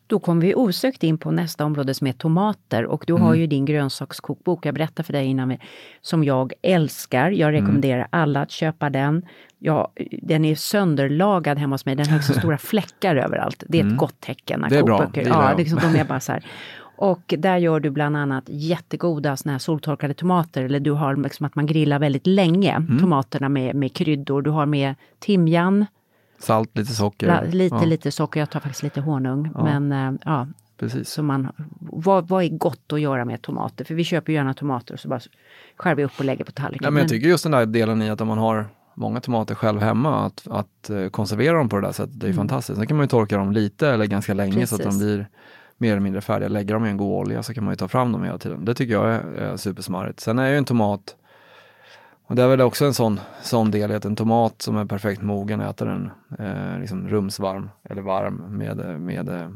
Då 0.06 0.18
kommer 0.18 0.42
vi 0.42 0.54
osökt 0.54 1.02
in 1.02 1.18
på 1.18 1.30
nästa 1.30 1.64
område 1.64 1.94
som 1.94 2.06
är 2.06 2.12
tomater 2.12 2.84
och 2.86 3.04
du 3.06 3.12
Mm. 3.12 3.22
har 3.26 3.34
ju 3.34 3.46
din 3.46 3.64
grönsakskokbok, 3.64 4.66
jag 4.66 4.74
berättade 4.74 5.02
för 5.06 5.12
dig 5.12 5.26
innan, 5.26 5.48
vi- 5.48 5.58
som 6.00 6.24
jag 6.24 6.52
älskar. 6.62 7.30
Jag 7.30 7.48
Mm. 7.48 7.60
rekommenderar 7.60 8.06
alla 8.10 8.40
att 8.42 8.50
köpa 8.50 8.90
den. 8.90 9.22
Ja, 9.58 9.92
den 10.22 10.44
är 10.44 10.54
sönderlagad 10.54 11.58
hemma 11.58 11.74
hos 11.74 11.86
mig, 11.86 11.96
den 11.96 12.06
har 12.08 12.16
också 12.18 12.32
stora 12.32 12.58
fläckar 12.70 13.16
överallt. 13.16 13.64
Det 13.68 13.80
är 13.80 13.86
ett 13.86 13.96
gott 13.96 14.20
tecken. 14.20 14.60
när 14.60 14.66
Mm. 14.68 14.76
Det 14.76 14.78
är 14.82 14.86
bra, 14.86 14.98
kokböcker- 14.98 15.24
det 15.24 15.28
ja, 15.30 15.48
jag. 15.48 15.56
det 15.56 15.62
är 15.62 15.64
liksom, 15.64 15.92
de 15.92 15.98
är 16.00 16.04
bara 16.04 16.20
så 16.20 16.32
här. 16.32 16.44
Och 16.96 17.34
där 17.38 17.56
gör 17.56 17.80
du 17.80 17.90
bland 17.90 18.16
annat 18.16 18.44
jättegoda 18.46 19.36
såna 19.36 19.52
här 19.52 19.58
soltorkade 19.58 20.14
tomater, 20.14 20.62
eller 20.64 20.80
du 20.80 20.90
har 20.90 21.16
liksom 21.16 21.46
att 21.46 21.54
man 21.54 21.66
grillar 21.66 21.98
väldigt 21.98 22.26
länge, 22.26 22.72
Mm. 22.74 22.98
tomaterna 22.98 23.48
med, 23.48 23.74
med 23.74 23.92
kryddor. 23.94 24.42
Du 24.42 24.50
har 24.50 24.66
med 24.66 24.94
timjan, 25.18 25.86
Salt, 26.41 26.76
lite 26.78 26.93
socker. 26.93 27.26
la, 27.26 27.41
lite, 27.43 27.76
ja, 27.76 27.84
lite 27.84 28.12
socker, 28.12 28.41
jag 28.41 28.51
tar 28.51 28.61
faktiskt 28.61 28.82
lite 28.82 29.01
honung. 29.01 29.51
Men 29.55 29.93
eh, 29.93 30.12
ja, 30.24 30.47
Precis. 30.76 31.09
så 31.11 31.22
man, 31.22 31.53
vad, 31.80 32.28
vad 32.28 32.45
är 32.45 32.49
gott 32.49 32.93
att 32.93 33.01
göra 33.01 33.24
med 33.24 33.43
tomater? 33.43 33.84
För 33.84 33.95
vi 33.95 34.05
köper 34.05 34.32
ju 34.32 34.36
gärna 34.36 34.55
tomater 34.55 34.95
och 34.95 35.01
så 35.01 35.09
bara 35.09 35.20
skär 35.76 35.95
vi 35.95 36.05
upp 36.05 36.12
och 36.18 36.24
lägger 36.24 36.45
på 36.45 36.53
tallriken. 36.53 36.84
Ja, 36.84 36.91
men 36.91 37.01
jag 37.01 37.09
tycker 37.09 37.28
just 37.28 37.43
den 37.43 37.53
där 37.53 37.66
delen 37.66 38.03
i 38.03 38.11
att 38.11 38.20
om 38.20 38.28
man 38.28 38.38
har 38.38 38.66
många 38.95 39.20
tomater 39.20 39.55
själv 39.55 39.80
hemma, 39.80 40.26
att, 40.26 40.47
att 40.51 40.91
eh, 40.91 41.09
konservera 41.09 41.57
dem 41.59 41.68
på 41.68 41.76
det 41.76 41.82
där 41.86 41.93
sättet, 41.93 42.20
det 42.20 42.28
är 42.28 42.32
fantastiskt. 42.32 42.78
Sen 42.78 42.86
kan 42.86 42.97
man 42.97 43.05
ju 43.05 43.09
torka 43.09 43.36
dem 43.36 43.53
lite 43.53 43.88
eller 43.88 44.07
ganska 44.07 44.34
länge 44.34 44.66
så 44.66 44.74
att 44.74 44.80
de 44.82 44.88
Mm. 44.88 44.99
Precis. 44.99 45.07
blir 45.07 45.28
mer 45.78 45.91
eller 45.91 46.01
mindre 46.01 46.20
färdiga. 46.20 46.49
Lägga 46.49 46.74
dem 46.74 46.86
i 46.86 46.88
en 46.91 46.97
god 46.97 47.12
olja 47.20 47.43
så 47.43 47.55
kan 47.55 47.64
man 47.64 47.72
ju 47.72 47.76
ta 47.76 47.88
fram 47.88 48.12
dem 48.12 48.24
hela 48.24 48.38
tiden. 48.38 48.64
Det 48.64 48.74
tycker 48.74 48.93
jag 48.93 49.09
är, 49.09 49.20
är 49.20 49.57
supersmarrigt. 49.57 50.20
Sen 50.20 50.38
är 50.38 50.49
ju 50.51 50.57
en 50.57 50.64
tomat, 50.64 51.16
och 52.30 52.36
det 52.36 52.42
är 52.42 52.48
väl 52.48 52.60
också 52.60 52.84
en 52.84 52.94
sån, 52.94 53.20
sån 53.42 53.70
del 53.70 53.90
i 53.90 53.94
att 53.94 54.04
en 54.04 54.16
tomat 54.16 54.62
som 54.62 54.76
är 54.76 54.84
perfekt 54.84 55.22
mogen, 55.22 55.60
äter 55.60 55.86
den 55.86 56.10
eh, 56.38 56.80
liksom 56.80 57.08
rumsvarm 57.08 57.70
eller 57.84 58.02
varm 58.02 58.34
med, 58.48 59.00
med 59.00 59.28
eh, 59.28 59.48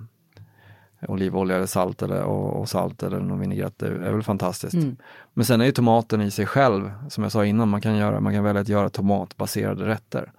olivolja 1.08 1.56
eller 1.56 1.66
salt 1.66 2.02
eller, 2.02 2.22
och, 2.22 2.60
och 2.60 2.68
salt 2.68 3.02
eller 3.02 3.20
någon 3.20 3.40
vinägrett. 3.40 3.78
Det 3.78 3.86
är 3.86 4.12
väl 4.12 4.22
fantastiskt. 4.22 4.74
Mm. 4.74 4.96
Men 5.34 5.44
sen 5.44 5.60
är 5.60 5.64
ju 5.64 5.72
tomaten 5.72 6.20
i 6.20 6.30
sig 6.30 6.46
själv, 6.46 6.92
som 7.08 7.22
jag 7.22 7.32
sa 7.32 7.44
innan, 7.44 7.68
man 7.68 7.80
kan, 7.80 7.96
göra, 7.96 8.20
man 8.20 8.32
kan 8.32 8.44
välja 8.44 8.60
att 8.62 8.68
göra 8.68 8.88
tomatbaserade 8.88 9.86
rätter. 9.86 10.32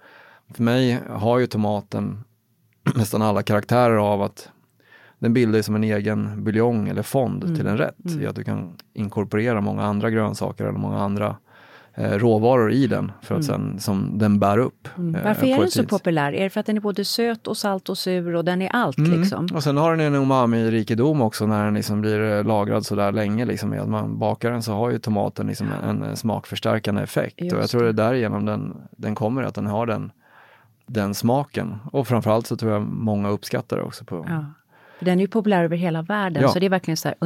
För 0.54 0.62
mig 0.62 1.00
har 1.10 1.38
ju 1.38 1.46
tomaten 1.46 2.24
nästan 2.94 3.22
alla 3.22 3.42
karaktärer 3.42 3.96
av 3.96 4.22
att 4.22 4.48
den 5.18 5.32
bildar 5.32 5.62
som 5.62 5.74
en 5.74 5.84
egen 5.84 6.44
buljong 6.44 6.88
eller 6.88 7.02
fond 7.02 7.44
Mm. 7.44 7.56
till 7.56 7.66
en 7.66 7.78
rätt. 7.78 7.96
I 8.20 8.26
att 8.26 8.36
du 8.36 8.44
kan 8.44 8.76
inkorporera 8.92 9.60
många 9.60 9.82
andra 9.82 10.10
grönsaker 10.10 10.64
eller 10.64 10.78
många 10.78 11.00
andra 11.00 11.36
råvaror 11.98 12.72
i 12.72 12.86
den 12.86 13.12
för 13.22 13.34
att 13.34 13.44
sen, 13.44 13.80
som 13.80 14.18
den 14.18 14.38
bär 14.38 14.58
upp. 14.58 14.88
eh, 14.94 14.98
Mm. 15.00 15.20
Varför 15.24 15.46
är 15.46 15.58
den 15.58 15.70
så 15.70 15.84
populär? 15.84 16.32
Är 16.32 16.44
det 16.44 16.50
för 16.50 16.60
att 16.60 16.66
den 16.66 16.76
är 16.76 16.80
både 16.80 17.04
söt 17.04 17.46
och 17.46 17.56
salt 17.56 17.88
och 17.88 17.98
sur 17.98 18.34
och 18.34 18.44
den 18.44 18.62
är 18.62 18.68
allt 18.72 18.98
Mm. 18.98 19.20
liksom? 19.20 19.48
Och 19.54 19.62
sen 19.62 19.76
har 19.76 19.96
den 19.96 20.14
en 20.14 20.14
umami-rikedom 20.22 21.20
också 21.22 21.46
när 21.46 21.64
den 21.64 21.74
liksom 21.74 22.00
blir 22.00 22.20
eh, 22.38 22.44
lagrad 22.44 22.86
så 22.86 22.94
där 22.94 23.12
länge. 23.12 23.44
Liksom, 23.44 23.72
att 23.72 23.88
man 23.88 24.18
bakar 24.18 24.50
den 24.50 24.62
så 24.62 24.72
har 24.72 24.90
ju 24.90 24.98
tomaten 24.98 25.46
liksom 25.46 25.66
en, 25.84 26.02
en 26.02 26.16
smakförstärkande 26.16 27.02
effekt. 27.02 27.40
Just 27.40 27.54
och 27.54 27.62
jag 27.62 27.70
tror 27.70 27.82
det 27.82 27.88
är 27.88 27.92
därigenom 27.92 28.44
den, 28.44 28.76
den 28.90 29.14
kommer, 29.14 29.42
att 29.42 29.54
den 29.54 29.66
har 29.66 29.86
den, 29.86 30.12
den 30.86 31.14
smaken. 31.14 31.76
Och 31.92 32.08
framförallt 32.08 32.46
så 32.46 32.56
tror 32.56 32.72
jag 32.72 32.82
många 32.82 33.28
uppskattar 33.28 33.76
det 33.76 33.82
också. 33.82 34.04
På, 34.04 34.26
Ja. 34.28 34.44
Den 35.00 35.18
är 35.18 35.22
ju 35.22 35.28
populär 35.28 35.64
över 35.64 35.76
hela 35.76 36.02
världen 36.02 36.34
Ja. 36.42 36.46
Mm. 36.48 36.52
så 36.52 36.58
det 36.58 36.66
är 36.66 36.70
verkligen 36.70 36.96
så 36.96 37.08
här 37.08 37.16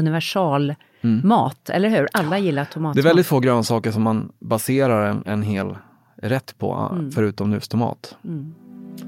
universal 1.03 1.28
mat, 1.28 1.70
eller 1.70 1.88
hur? 1.88 2.09
Alla 2.12 2.38
gillar 2.38 2.64
tomatmat. 2.64 2.94
Det 2.94 3.01
är 3.01 3.05
väldigt 3.05 3.26
få 3.26 3.40
grönsaker 3.40 3.90
som 3.90 4.03
man 4.03 4.32
baserar 4.38 5.11
en, 5.11 5.22
en 5.26 5.42
hel 5.42 5.76
rätt 6.16 6.59
på, 6.59 6.88
Mm. 6.92 7.11
förutom 7.12 7.53
just 7.53 7.70
tomat. 7.70 8.16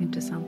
Intressant. 0.01 0.47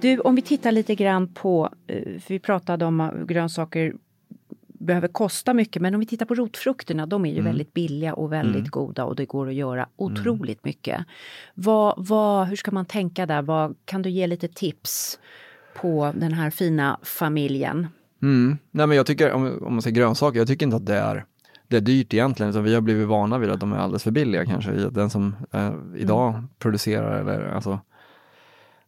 Du, 0.00 0.18
om 0.20 0.34
vi 0.34 0.42
tittar 0.42 0.72
lite 0.72 0.94
grann 0.94 1.28
på, 1.34 1.70
eh, 1.86 2.02
för 2.20 2.28
vi 2.34 2.38
pratade 2.38 2.84
om 2.84 3.00
att 3.00 3.14
grönsaker 3.26 3.94
behöver 4.80 5.08
kosta 5.08 5.54
mycket, 5.54 5.82
men 5.82 5.94
om 5.94 6.00
vi 6.00 6.06
tittar 6.06 6.26
på 6.26 6.34
rotfrukterna, 6.34 7.06
de 7.06 7.26
är 7.26 7.34
ju 7.34 7.42
väldigt 7.42 7.74
billiga 7.74 8.14
och 8.14 8.32
väldigt 8.32 8.68
goda 8.68 9.04
och 9.04 9.16
det 9.16 9.24
går 9.24 9.48
att 9.48 9.54
göra 9.54 9.88
otroligt 9.96 10.64
mycket. 10.64 11.04
Vad, 11.54 11.94
vad, 11.96 12.46
hur 12.46 12.56
ska 12.56 12.70
man 12.70 12.86
tänka 12.86 13.26
där? 13.26 13.42
Vad, 13.42 13.76
kan 13.84 14.02
du 14.02 14.10
ge 14.10 14.26
lite 14.26 14.48
tips 14.48 15.18
på 15.76 16.12
den 16.16 16.32
här 16.32 16.50
fina 16.50 16.98
familjen? 17.02 17.86
Mm. 18.22 18.58
Nej 18.70 18.86
men 18.86 18.96
jag 18.96 19.06
tycker, 19.06 19.32
om, 19.32 19.58
om 19.62 19.72
man 19.72 19.82
säger 19.82 19.96
grönsaker, 19.96 20.38
jag 20.38 20.48
tycker 20.48 20.66
inte 20.66 20.76
att 20.76 20.86
det 20.86 20.96
är 20.96 21.24
det 21.68 21.76
är 21.76 21.80
dyrt 21.80 22.14
egentligen, 22.14 22.50
utan 22.50 22.64
vi 22.64 22.74
har 22.74 22.80
blivit 22.80 23.08
vana 23.08 23.38
vid 23.38 23.50
att 23.50 23.60
de 23.60 23.72
är 23.72 23.76
alldeles 23.76 24.02
för 24.02 24.10
billiga 24.10 24.44
kanske. 24.44 24.70
Den 24.70 25.10
som 25.10 25.36
eh, 25.52 25.72
idag 25.96 26.30
mm. 26.30 26.48
producerar 26.58 27.20
eller 27.20 27.54
alltså 27.54 27.80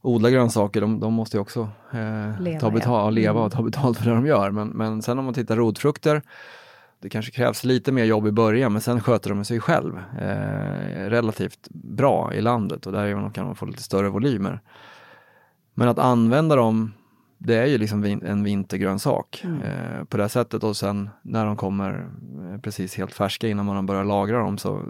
odlar 0.02 0.30
grönsaker, 0.30 0.80
de, 0.80 1.00
de 1.00 1.12
måste 1.12 1.36
ju 1.36 1.40
också 1.40 1.68
eh, 1.92 2.40
leva, 2.40 2.60
ta 2.60 2.70
betal, 2.70 3.04
ja. 3.04 3.10
leva 3.10 3.40
och 3.40 3.46
mm. 3.46 3.50
ta 3.50 3.62
betalt 3.62 3.98
för 3.98 4.04
det 4.04 4.14
de 4.14 4.26
gör. 4.26 4.50
Men, 4.50 4.68
men 4.68 5.02
sen 5.02 5.18
om 5.18 5.24
man 5.24 5.34
tittar 5.34 5.56
rotfrukter, 5.56 6.22
det 7.00 7.08
kanske 7.08 7.32
krävs 7.32 7.64
lite 7.64 7.92
mer 7.92 8.04
jobb 8.04 8.26
i 8.26 8.32
början 8.32 8.72
men 8.72 8.80
sen 8.80 9.00
sköter 9.00 9.30
de 9.30 9.44
sig 9.44 9.60
själv 9.60 9.98
eh, 10.20 11.08
relativt 11.08 11.68
bra 11.70 12.34
i 12.34 12.40
landet 12.40 12.86
och 12.86 12.92
därigenom 12.92 13.32
kan 13.32 13.46
man 13.46 13.54
få 13.54 13.66
lite 13.66 13.82
större 13.82 14.08
volymer. 14.08 14.60
Men 15.74 15.88
att 15.88 15.98
använda 15.98 16.56
dem 16.56 16.92
det 17.38 17.54
är 17.54 17.66
ju 17.66 17.78
liksom 17.78 18.04
en 18.04 18.44
vintergrönsak 18.44 19.42
mm. 19.44 19.62
eh, 19.62 20.04
på 20.04 20.16
det 20.16 20.28
sättet 20.28 20.64
och 20.64 20.76
sen 20.76 21.10
när 21.22 21.46
de 21.46 21.56
kommer 21.56 22.08
eh, 22.52 22.60
precis 22.60 22.96
helt 22.96 23.14
färska 23.14 23.48
innan 23.48 23.66
man 23.66 23.86
börjar 23.86 24.04
lagra 24.04 24.38
dem 24.38 24.58
så 24.58 24.82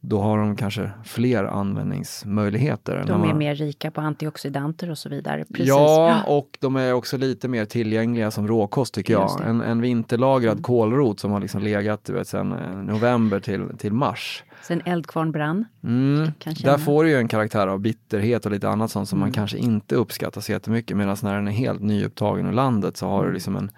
då 0.00 0.20
har 0.20 0.38
de 0.38 0.56
kanske 0.56 0.90
fler 1.04 1.44
användningsmöjligheter. 1.44 3.04
De 3.06 3.24
är 3.24 3.34
mer 3.34 3.54
rika 3.54 3.90
på 3.90 4.00
antioxidanter 4.00 4.90
och 4.90 4.98
så 4.98 5.08
vidare. 5.08 5.44
Precis. 5.44 5.68
Ja, 5.68 6.22
och 6.26 6.58
de 6.60 6.76
är 6.76 6.92
också 6.92 7.16
lite 7.16 7.48
mer 7.48 7.64
tillgängliga 7.64 8.30
som 8.30 8.48
råkost 8.48 8.94
tycker 8.94 9.12
jag. 9.12 9.30
En, 9.46 9.60
en 9.60 9.80
vinterlagrad 9.80 10.52
mm. 10.52 10.62
kålrot 10.62 11.20
som 11.20 11.30
har 11.30 11.40
liksom 11.40 11.62
legat 11.62 12.04
du 12.04 12.12
vet, 12.12 12.28
sedan 12.28 12.52
eh, 12.52 12.76
november 12.76 13.40
till, 13.40 13.68
till 13.78 13.92
mars. 13.92 14.44
Sen 14.62 14.82
eldkvarn 14.84 15.32
brann. 15.32 15.64
Mm. 15.84 16.32
Där 16.62 16.78
får 16.78 17.04
du 17.04 17.10
ju 17.10 17.16
en 17.16 17.28
karaktär 17.28 17.66
av 17.66 17.80
bitterhet 17.80 18.46
och 18.46 18.52
lite 18.52 18.68
annat 18.68 18.90
sånt 18.90 19.08
som 19.08 19.18
mm. 19.18 19.26
man 19.26 19.32
kanske 19.32 19.58
inte 19.58 19.94
uppskattar 19.94 20.40
så 20.40 20.52
jättemycket. 20.52 20.96
Medan 20.96 21.16
när 21.22 21.34
den 21.34 21.48
är 21.48 21.52
helt 21.52 21.80
nyupptagen 21.80 22.46
ur 22.46 22.52
landet 22.52 22.96
så 22.96 23.06
har 23.06 23.18
du 23.18 23.24
mm. 23.24 23.34
liksom 23.34 23.56
en, 23.56 23.70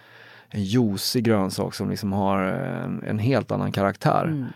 en 0.48 0.64
juicig 0.64 1.24
grönsak 1.24 1.74
som 1.74 1.90
liksom 1.90 2.12
har 2.12 2.38
en, 2.38 3.02
en 3.02 3.18
helt 3.18 3.50
annan 3.50 3.72
karaktär. 3.72 4.52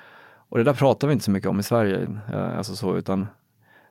Och 0.49 0.59
det 0.59 0.65
där 0.65 0.73
pratar 0.73 1.09
vi 1.09 1.13
inte 1.13 1.25
så 1.25 1.31
mycket 1.31 1.51
om 1.51 1.61
i 1.61 1.63
Sverige, 1.63 2.09
eh, 2.33 2.59
alltså 2.59 2.77
så, 2.77 2.97
utan 2.97 3.27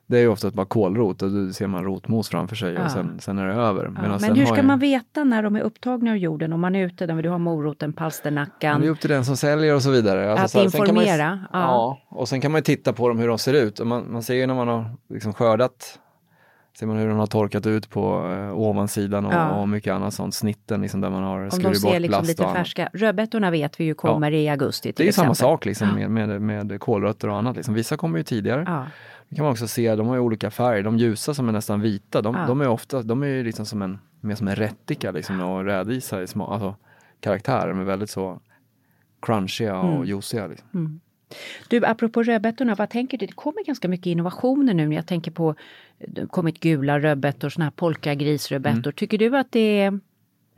det 0.08 0.18
är 0.18 0.22
ju 0.22 0.28
oftast 0.28 0.56
bara 0.56 0.66
kålrot 0.66 1.22
och 1.22 1.32
då 1.32 1.53
ser 1.53 1.68
man 1.68 1.84
rotmos 1.84 2.30
framför 2.30 2.56
sig 2.56 2.74
ja. 2.74 2.86
och 2.86 2.91
sen, 2.91 3.20
sen, 3.20 3.38
är 3.38 3.47
det 3.47 3.53
över. 3.53 3.91
Ja, 3.95 4.18
men 4.22 4.36
hur 4.36 4.45
ska 4.45 4.64
man 4.64 4.80
veta 4.80 5.24
när 5.24 5.43
de 5.43 5.56
är 5.56 5.62
upptagna 5.62 6.12
ur 6.12 6.16
jorden? 6.16 6.53
Om 6.53 6.60
man 6.60 6.76
är 6.76 6.86
ute 6.86 7.06
där 7.06 7.22
du 7.22 7.30
har 7.30 7.38
moroten, 7.38 7.93
palsternackan. 7.93 8.82
Det 8.82 8.88
är 8.88 8.91
upp 8.91 8.99
till 8.99 9.10
den 9.10 9.26
som 9.26 9.38
säljer 9.38 9.76
och 9.76 9.82
så 9.82 9.91
vidare. 9.91 10.32
Alltså, 10.32 10.43
att 10.43 10.72
så 10.72 10.78
här, 10.78 10.88
informera. 10.88 11.30
Man, 11.30 11.47
ja. 11.53 11.60
ja. 11.60 12.01
och 12.10 12.30
sen 12.30 12.41
kan 12.41 12.51
man 12.51 12.62
titta 12.62 12.93
på 12.93 13.08
dem 13.08 13.20
hur 13.20 13.28
de 13.28 13.38
ser 13.38 13.53
ut. 13.53 13.80
Man, 13.80 14.12
man 14.12 14.24
ser 14.24 14.34
ju 14.34 14.47
när 14.47 14.56
man 14.56 14.68
har 14.68 14.86
liksom 15.10 15.34
skördat 15.34 15.99
Ser 16.80 16.86
man 16.86 16.97
hur 16.97 17.07
den 17.07 17.17
har 17.17 17.28
torkat 17.28 17.65
ut 17.65 17.89
på 17.89 18.32
eh, 18.32 18.59
ovansidan 18.59 19.26
och, 19.26 19.34
ja. 19.34 19.51
och 19.51 19.69
mycket 19.69 19.93
annat 19.93 20.13
sånt. 20.13 20.36
Snitten 20.36 20.82
liksom 20.82 21.01
där 21.01 21.09
man 21.09 21.23
har 21.23 21.49
skurit 21.49 21.63
bort 21.63 21.73
de 21.73 21.80
ser 21.80 21.99
liksom 21.99 22.26
lite 22.26 22.43
färska. 22.43 22.89
Rödbetorna 22.93 23.51
vet 23.51 23.80
vi 23.80 23.84
ju 23.84 23.93
kommer 23.93 24.32
ja. 24.32 24.38
i 24.38 24.49
augusti 24.49 24.93
Det 24.97 25.03
är 25.03 25.07
exempel. 25.07 25.36
samma 25.36 25.49
sak 25.49 25.65
liksom 25.65 25.95
med, 25.95 26.11
med, 26.11 26.41
med 26.41 26.80
kålrötter 26.80 27.30
och 27.30 27.38
annat. 27.38 27.55
Liksom. 27.55 27.73
Vissa 27.73 27.97
kommer 27.97 28.17
ju 28.17 28.23
tidigare. 28.23 28.63
Ja. 28.67 28.86
Det 29.30 29.36
kan 29.36 29.43
man 29.43 29.51
också 29.51 29.67
se, 29.67 29.95
de 29.95 30.07
har 30.07 30.15
ju 30.15 30.21
olika 30.21 30.51
färger. 30.51 30.84
De 30.84 30.97
ljusa 30.97 31.34
som 31.34 31.49
är 31.49 31.53
nästan 31.53 31.82
vita, 31.82 32.21
de, 32.21 32.38
de 32.47 32.61
är 32.61 32.67
ofta, 32.67 33.01
de 33.01 33.23
är 33.23 33.28
ju 33.28 33.43
liksom 33.43 33.65
som 33.65 33.82
en, 33.82 33.99
mer 34.21 34.36
som 34.36 34.47
en 34.47 34.55
rättika 34.55 35.11
liksom 35.11 35.41
och 35.41 35.65
rädisa 35.65 36.21
i 36.21 36.28
små, 36.28 36.47
alltså 36.47 36.76
karaktärer 37.19 37.73
med 37.73 37.86
väldigt 37.86 38.09
så 38.09 38.39
crunchiga 39.21 39.80
och 39.80 39.95
mm. 39.95 40.05
juiciga. 40.05 40.47
Liksom. 40.47 40.67
Mm. 40.73 40.99
Du, 41.67 41.86
apropå 41.86 42.23
rödbetorna, 42.23 42.76
vad 42.76 42.89
tänker 42.89 43.17
du? 43.17 43.26
Det 43.26 43.34
kommer 43.34 43.65
ganska 43.65 43.88
mycket 43.88 44.05
innovationer 44.05 44.73
nu. 44.73 44.93
Jag 44.93 45.07
tänker 45.07 45.32
på, 45.32 45.55
det 45.97 46.28
kommit 46.28 46.59
gula 46.59 46.99
rödbetor, 46.99 47.49
såna 47.49 47.65
här 47.65 47.71
polkagrisrödbetor. 47.71 48.88
Mm. 48.88 48.93
Tycker 48.93 49.17
du 49.17 49.38
att 49.38 49.51
det 49.51 49.82
är 49.82 49.99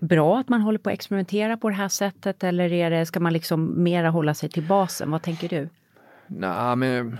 bra 0.02 0.40
att 0.40 0.50
man 0.50 0.62
håller 0.62 0.80
på 0.80 0.90
att 0.90 0.94
experimentera 0.94 1.58
på 1.58 1.70
det 1.70 1.76
här 1.76 1.88
sättet 1.88 2.44
eller 2.44 2.74
är 2.74 2.92
det, 2.92 3.06
ska 3.06 3.20
man 3.20 3.34
liksom 3.34 3.84
mera 3.84 4.10
hålla 4.10 4.34
sig 4.34 4.50
till 4.50 4.64
basen? 4.64 5.12
Vad 5.12 5.22
tänker 5.22 5.50
du? 5.50 5.70
Nej, 6.28 6.76
men 6.76 7.18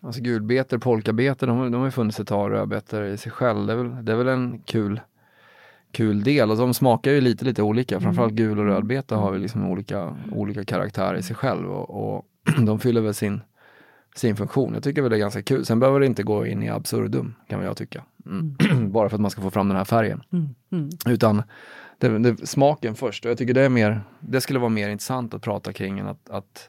alltså 0.00 0.20
gulbetor, 0.20 0.78
polkabetor, 0.78 1.46
de, 1.46 1.72
de 1.72 1.78
har 1.78 1.84
ju 1.84 1.90
funnits 1.90 2.20
ett 2.20 2.28
tag, 2.28 2.50
rödbetor 2.50 3.04
i 3.04 3.16
sig 3.16 3.32
själv. 3.32 3.66
Det 3.66 3.72
är 3.72 3.76
väl, 3.76 4.04
det 4.04 4.12
är 4.12 4.16
väl 4.16 4.28
en 4.28 4.58
kul 4.64 5.00
kul 5.92 6.22
del 6.22 6.50
och 6.50 6.56
de 6.56 6.74
smakar 6.74 7.10
ju 7.10 7.20
lite 7.20 7.44
lite 7.44 7.62
olika. 7.62 7.94
Mm. 7.94 8.02
Framförallt 8.02 8.32
gul 8.32 8.58
och 8.58 8.64
rödbeta 8.64 9.16
har 9.16 9.32
ju 9.32 9.38
liksom 9.38 9.70
olika, 9.70 10.16
olika 10.32 10.64
karaktärer 10.64 11.18
i 11.18 11.22
sig 11.22 11.36
själv 11.36 11.72
och, 11.72 12.14
och 12.14 12.24
de 12.66 12.80
fyller 12.80 13.00
väl 13.00 13.14
sin, 13.14 13.40
sin 14.14 14.36
funktion. 14.36 14.74
Jag 14.74 14.82
tycker 14.82 15.02
väl 15.02 15.10
det 15.10 15.16
är 15.16 15.20
ganska 15.20 15.42
kul. 15.42 15.64
Sen 15.64 15.80
behöver 15.80 16.00
det 16.00 16.06
inte 16.06 16.22
gå 16.22 16.46
in 16.46 16.62
i 16.62 16.68
absurdum 16.68 17.34
kan 17.48 17.62
jag 17.62 17.76
tycka. 17.76 18.04
Mm. 18.26 18.56
Bara 18.92 19.08
för 19.08 19.16
att 19.16 19.20
man 19.20 19.30
ska 19.30 19.42
få 19.42 19.50
fram 19.50 19.68
den 19.68 19.76
här 19.76 19.84
färgen. 19.84 20.22
Mm. 20.32 20.48
Mm. 20.72 20.90
Utan 21.06 21.42
det, 21.98 22.18
det, 22.18 22.46
smaken 22.46 22.94
först 22.94 23.24
och 23.24 23.30
jag 23.30 23.38
tycker 23.38 23.54
det 23.54 23.62
är 23.62 23.68
mer, 23.68 24.00
det 24.20 24.40
skulle 24.40 24.58
vara 24.58 24.68
mer 24.68 24.88
intressant 24.88 25.34
att 25.34 25.42
prata 25.42 25.72
kring 25.72 25.98
än 25.98 26.06
att, 26.06 26.30
att 26.30 26.68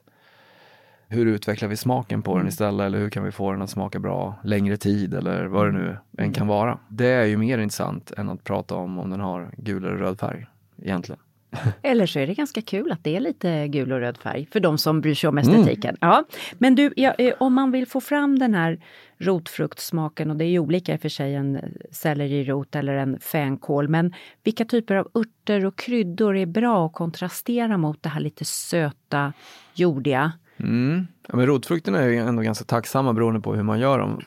hur 1.08 1.26
utvecklar 1.26 1.70
vi 1.70 1.78
smaken 1.78 2.22
på 2.22 2.32
den 2.32 2.40
mm. 2.40 2.48
istället 2.48 2.86
eller 2.86 3.00
hur 3.00 3.10
kan 3.10 3.24
vi 3.24 3.32
få 3.32 3.52
den 3.52 3.62
att 3.62 3.70
smaka 3.70 4.00
bra 4.00 4.36
längre 4.44 4.78
tid 4.78 5.14
eller 5.14 5.46
vad 5.46 5.66
det 5.66 5.72
nu 5.72 5.98
än 6.18 6.34
kan 6.34 6.48
vara. 6.48 6.80
Det 6.90 7.08
är 7.08 7.26
ju 7.26 7.38
mer 7.38 7.58
intressant 7.58 8.12
än 8.12 8.30
att 8.30 8.44
prata 8.44 8.76
om 8.76 9.00
om 9.00 9.10
den 9.10 9.20
har 9.20 9.52
gul 9.58 9.86
eller 9.86 9.96
röd 9.96 10.20
färg 10.20 10.46
egentligen. 10.82 11.20
Eller 11.82 12.06
så 12.06 12.20
är 12.20 12.28
det 12.28 12.34
ganska 12.34 12.62
kul 12.62 12.92
att 12.92 13.04
det 13.04 13.16
är 13.16 13.20
lite 13.20 13.68
gul 13.68 13.92
och 13.92 14.00
röd 14.00 14.18
färg 14.18 14.48
för 14.52 14.60
de 14.60 14.78
som 14.78 15.02
bryr 15.02 15.16
sig 15.16 15.28
om 15.28 15.38
estetiken. 15.38 15.98
Mm. 16.02 16.10
Ja. 16.10 16.24
Men 16.58 16.76
du, 16.76 16.94
ja, 16.96 17.12
eh, 17.12 17.34
om 17.40 17.54
man 17.54 17.72
vill 17.72 17.88
få 17.88 18.02
fram 18.02 18.40
den 18.40 18.54
här 18.54 18.80
rotfruktsmaken 19.18 20.30
och 20.30 20.36
det 20.36 20.46
är 20.46 20.50
ju 20.50 20.60
olika 20.60 20.94
i 20.94 20.98
och 20.98 21.02
för 21.02 21.10
sig 21.10 21.36
en 21.36 21.60
sellerirot 21.92 22.76
eller 22.76 22.94
en 22.94 23.20
fänkål. 23.20 23.88
Men 23.88 24.14
vilka 24.44 24.66
typer 24.66 24.96
av 24.96 25.08
örter 25.16 25.66
och 25.66 25.76
kryddor 25.76 26.38
är 26.38 26.46
bra 26.46 26.86
att 26.86 26.94
kontrastera 26.94 27.78
mot 27.78 28.04
det 28.04 28.10
här 28.10 28.20
lite 28.20 28.46
söta, 28.46 29.34
jordiga? 29.74 30.32
Mm. 30.58 31.08
Ja, 31.28 31.36
men 31.36 31.46
rotfrukterna 31.46 32.00
är 32.00 32.08
ju 32.08 32.18
ändå 32.18 32.42
ganska 32.42 32.66
tacksamma 32.66 33.14
beroende 33.14 33.42
på 33.42 33.56
hur 33.56 33.64
man 33.64 33.80
gör 33.80 34.00
dem. 34.00 34.22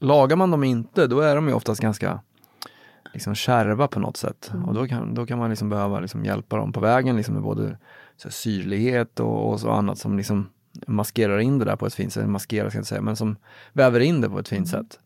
Lagar 0.00 0.36
man 0.36 0.50
dem 0.50 0.64
inte, 0.64 1.06
då 1.06 1.20
är 1.20 1.34
de 1.34 1.48
ju 1.48 1.54
oftast 1.54 1.80
ganska 1.80 2.20
liksom 3.12 3.34
kärva 3.34 3.88
på 3.88 4.00
något 4.00 4.16
sätt. 4.16 4.50
Mm. 4.54 4.64
Och 4.64 4.74
då 4.74 4.86
kan, 4.86 5.14
då 5.14 5.26
kan 5.26 5.38
man 5.38 5.50
liksom 5.50 5.68
behöva 5.68 6.00
liksom 6.00 6.24
hjälpa 6.24 6.56
dem 6.56 6.72
på 6.72 6.80
vägen 6.80 7.16
liksom 7.16 7.34
med 7.34 7.42
både 7.42 7.78
så 8.16 8.30
syrlighet 8.30 9.20
och, 9.20 9.50
och 9.50 9.60
så 9.60 9.70
annat 9.70 9.98
som 9.98 10.16
liksom 10.16 10.48
maskerar 10.86 11.38
in 11.38 11.58
det 11.58 11.64
där 11.64 11.76
på 11.76 11.86
ett 11.86 11.94
fint 11.94 12.12
sätt. 12.12 12.28
Maskerar 12.28 12.68
ska 12.68 12.76
jag 12.76 12.80
inte 12.80 12.88
säga, 12.88 13.00
men 13.00 13.16
som 13.16 13.36
väver 13.72 14.00
in 14.00 14.20
det 14.20 14.28
på 14.28 14.38
ett 14.38 14.48
fint 14.48 14.72
mm. 14.72 14.84
sätt. 14.84 15.00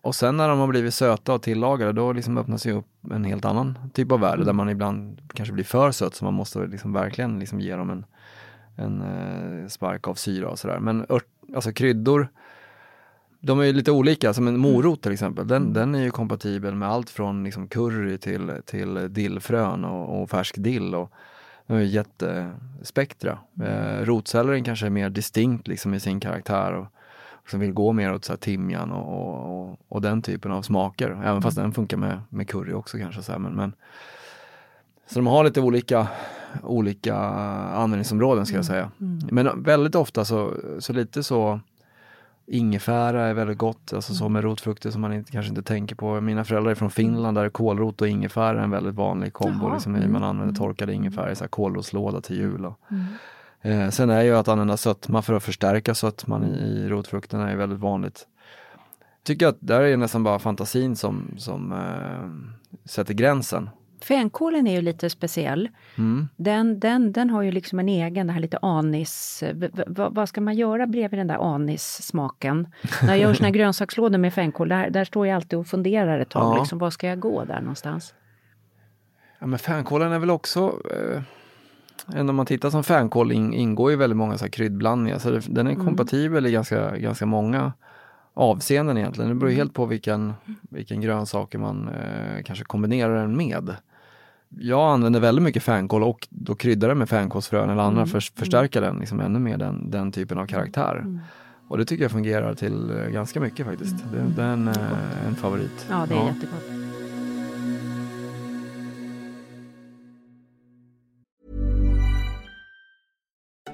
Och 0.00 0.14
sen 0.14 0.36
när 0.36 0.48
de 0.48 0.58
har 0.58 0.66
blivit 0.66 0.94
söta 0.94 1.34
och 1.34 1.42
tillagade 1.42 1.92
då 1.92 2.12
liksom 2.12 2.38
öppnas 2.38 2.66
ju 2.66 2.72
upp 2.72 2.86
en 3.10 3.24
helt 3.24 3.44
annan 3.44 3.78
typ 3.94 4.12
av 4.12 4.20
värld 4.20 4.34
mm. 4.34 4.46
där 4.46 4.52
man 4.52 4.68
ibland 4.68 5.20
kanske 5.34 5.52
blir 5.52 5.64
för 5.64 5.90
söt 5.90 6.14
så 6.14 6.24
man 6.24 6.34
måste 6.34 6.66
liksom 6.66 6.92
verkligen 6.92 7.38
liksom 7.38 7.60
ge 7.60 7.76
dem 7.76 7.90
en, 7.90 8.04
en 8.76 9.02
eh, 9.02 9.68
spark 9.68 10.08
av 10.08 10.14
syra 10.14 10.48
och 10.48 10.58
sådär. 10.58 10.78
Men 10.78 11.06
ört, 11.08 11.26
alltså 11.54 11.72
kryddor 11.72 12.28
de 13.46 13.60
är 13.60 13.64
ju 13.64 13.72
lite 13.72 13.92
olika, 13.92 14.34
som 14.34 14.48
en 14.48 14.58
morot 14.58 15.02
till 15.02 15.12
exempel, 15.12 15.48
den, 15.48 15.62
mm. 15.62 15.72
den 15.72 15.94
är 15.94 16.02
ju 16.02 16.10
kompatibel 16.10 16.74
med 16.74 16.88
allt 16.88 17.10
från 17.10 17.44
liksom 17.44 17.68
curry 17.68 18.18
till, 18.18 18.52
till 18.64 19.12
dillfrön 19.12 19.84
och, 19.84 20.22
och 20.22 20.30
färsk 20.30 20.54
dill. 20.58 20.94
Och, 20.94 21.12
de 21.66 21.76
är 21.76 21.80
jättespektra. 21.80 23.38
Eh, 23.62 24.04
rotsellerin 24.04 24.64
kanske 24.64 24.86
är 24.86 24.90
mer 24.90 25.10
distinkt 25.10 25.68
liksom 25.68 25.94
i 25.94 26.00
sin 26.00 26.20
karaktär 26.20 26.72
och, 26.72 26.86
och 27.28 27.50
som 27.50 27.60
vill 27.60 27.72
gå 27.72 27.92
mer 27.92 28.14
åt 28.14 28.24
så 28.24 28.32
här 28.32 28.38
timjan 28.38 28.92
och, 28.92 29.68
och, 29.68 29.78
och, 29.88 30.02
den 30.02 30.22
typen 30.22 30.52
av 30.52 30.62
smaker. 30.62 31.10
Även 31.10 31.24
mm. 31.24 31.42
fast 31.42 31.56
den 31.56 31.72
funkar 31.72 31.96
med, 31.96 32.20
med 32.28 32.48
curry 32.48 32.72
också 32.72 32.98
kanske. 32.98 33.22
Så, 33.22 33.32
här, 33.32 33.38
men, 33.38 33.52
men, 33.52 33.72
så 35.06 35.14
de 35.14 35.26
har 35.26 35.44
lite 35.44 35.60
olika, 35.60 36.08
olika 36.62 37.16
användningsområden 37.16 38.46
ska 38.46 38.56
jag 38.56 38.70
mm. 38.70 38.72
säga. 38.72 38.90
Mm. 39.00 39.28
Men 39.30 39.62
väldigt 39.62 39.94
ofta 39.94 40.24
så, 40.24 40.54
så 40.78 40.92
lite 40.92 41.22
så 41.22 41.60
Ingefära 42.48 43.26
är 43.26 43.34
väldigt 43.34 43.58
gott, 43.58 43.92
alltså 43.92 44.14
så 44.14 44.28
med 44.28 44.44
rotfrukter 44.44 44.90
som 44.90 45.00
man 45.00 45.12
inte, 45.12 45.32
kanske 45.32 45.48
inte 45.48 45.62
tänker 45.62 45.96
på. 45.96 46.20
Mina 46.20 46.44
föräldrar 46.44 46.70
är 46.70 46.74
från 46.74 46.90
Finland 46.90 47.36
där 47.36 47.48
kålrot 47.48 48.00
och 48.00 48.08
ingefära 48.08 48.58
är 48.58 48.64
en 48.64 48.70
väldigt 48.70 48.94
vanlig 48.94 49.32
kombo. 49.32 49.72
Liksom, 49.72 49.92
man 49.92 50.02
mm. 50.02 50.22
använder 50.22 50.54
torkad 50.54 50.90
ingefära 50.90 51.32
i 51.32 51.48
kålrotslåda 51.50 52.20
till 52.20 52.36
jul. 52.36 52.72
Mm. 52.90 53.04
eh, 53.62 53.90
sen 53.90 54.10
är 54.10 54.22
ju 54.22 54.36
att 54.36 54.48
använda 54.48 54.76
sötma 54.76 55.22
för 55.22 55.34
att 55.34 55.42
förstärka 55.42 55.94
sötman 55.94 56.44
i, 56.44 56.58
i 56.58 56.88
rotfrukterna 56.88 57.50
är 57.50 57.56
väldigt 57.56 57.78
vanligt. 57.78 58.26
Tycker 59.22 59.46
att 59.46 59.56
där 59.60 59.80
är 59.80 59.96
nästan 59.96 60.22
bara 60.22 60.38
fantasin 60.38 60.96
som, 60.96 61.34
som 61.36 61.72
eh, 61.72 62.88
sätter 62.88 63.14
gränsen. 63.14 63.70
Fänkålen 64.00 64.66
är 64.66 64.72
ju 64.72 64.82
lite 64.82 65.10
speciell. 65.10 65.68
Mm. 65.98 66.28
Den, 66.36 66.80
den, 66.80 67.12
den 67.12 67.30
har 67.30 67.42
ju 67.42 67.50
liksom 67.52 67.78
en 67.78 67.88
egen, 67.88 68.26
det 68.26 68.32
här 68.32 68.40
lite 68.40 68.58
anis... 68.62 69.42
V 69.54 69.68
vad 69.86 70.28
ska 70.28 70.40
man 70.40 70.54
göra 70.54 70.86
bredvid 70.86 71.20
den 71.20 71.26
där 71.26 71.54
anissmaken? 71.54 72.68
När 73.02 73.08
jag 73.08 73.18
gör 73.18 73.34
såna 73.34 73.46
här 73.46 73.54
grönsakslådor 73.54 74.18
med 74.18 74.34
fänkål, 74.34 74.68
där, 74.68 74.90
där 74.90 75.04
står 75.04 75.26
jag 75.26 75.36
alltid 75.36 75.58
och 75.58 75.66
funderar 75.66 76.20
ett 76.20 76.28
tag. 76.28 76.56
Ja. 76.56 76.60
Liksom, 76.60 76.78
var 76.78 76.90
ska 76.90 77.06
jag 77.06 77.20
gå 77.20 77.44
där 77.44 77.60
någonstans? 77.60 78.14
Ja, 79.38 79.46
men 79.46 79.58
fänkålen 79.58 80.12
är 80.12 80.18
väl 80.18 80.30
också... 80.30 80.80
Eh, 80.90 81.22
om 82.20 82.36
man 82.36 82.46
tittar 82.46 82.70
som 82.70 82.84
fänkål 82.84 83.32
in, 83.32 83.52
ingår 83.52 83.90
ju 83.90 83.96
väldigt 83.96 84.16
många 84.16 84.38
så 84.38 84.44
här 84.44 84.50
kryddblandningar. 84.50 85.18
Så 85.18 85.30
det, 85.30 85.40
den 85.48 85.66
är 85.66 85.72
mm. 85.72 85.86
kompatibel 85.86 86.46
i 86.46 86.52
ganska, 86.52 86.96
ganska 86.96 87.26
många 87.26 87.72
avseenden 88.36 88.98
egentligen. 88.98 89.28
Det 89.28 89.34
beror 89.34 89.50
mm. 89.50 89.58
helt 89.58 89.74
på 89.74 89.86
vilken, 89.86 90.34
vilken 90.70 91.00
grönsaker 91.00 91.58
man 91.58 91.88
eh, 91.88 92.42
kanske 92.44 92.64
kombinerar 92.64 93.20
den 93.20 93.36
med. 93.36 93.76
jag 94.48 94.92
använder 94.92 95.20
väldigt 95.20 95.42
mycket 95.42 95.62
fänkål 95.62 96.02
och 96.02 96.28
då 96.30 96.54
kryddar 96.54 96.88
det 96.88 96.94
med 96.94 97.08
fänkålsfrön 97.08 97.70
eller 97.70 97.82
andra 97.82 98.06
för, 98.06 98.20
förstärka 98.20 98.80
den 98.80 98.98
liksom 98.98 99.20
ännu 99.20 99.38
mer 99.38 99.56
den, 99.56 99.90
den 99.90 100.12
typen 100.12 100.38
av 100.38 100.46
karaktär. 100.46 101.20
Och 101.68 101.78
det 101.78 101.84
tycker 101.84 102.04
jag 102.04 102.12
fungerar 102.12 102.54
till 102.54 102.90
eh, 102.90 103.08
ganska 103.08 103.40
mycket 103.40 103.66
faktiskt. 103.66 103.96
Det, 104.12 104.34
det 104.36 104.42
är 104.42 104.52
en, 104.52 104.68
eh, 104.68 105.26
en 105.26 105.34
favorit. 105.34 105.86
Ja, 105.90 106.06
det 106.08 106.14
är 106.14 106.26
jättegott. 106.26 106.85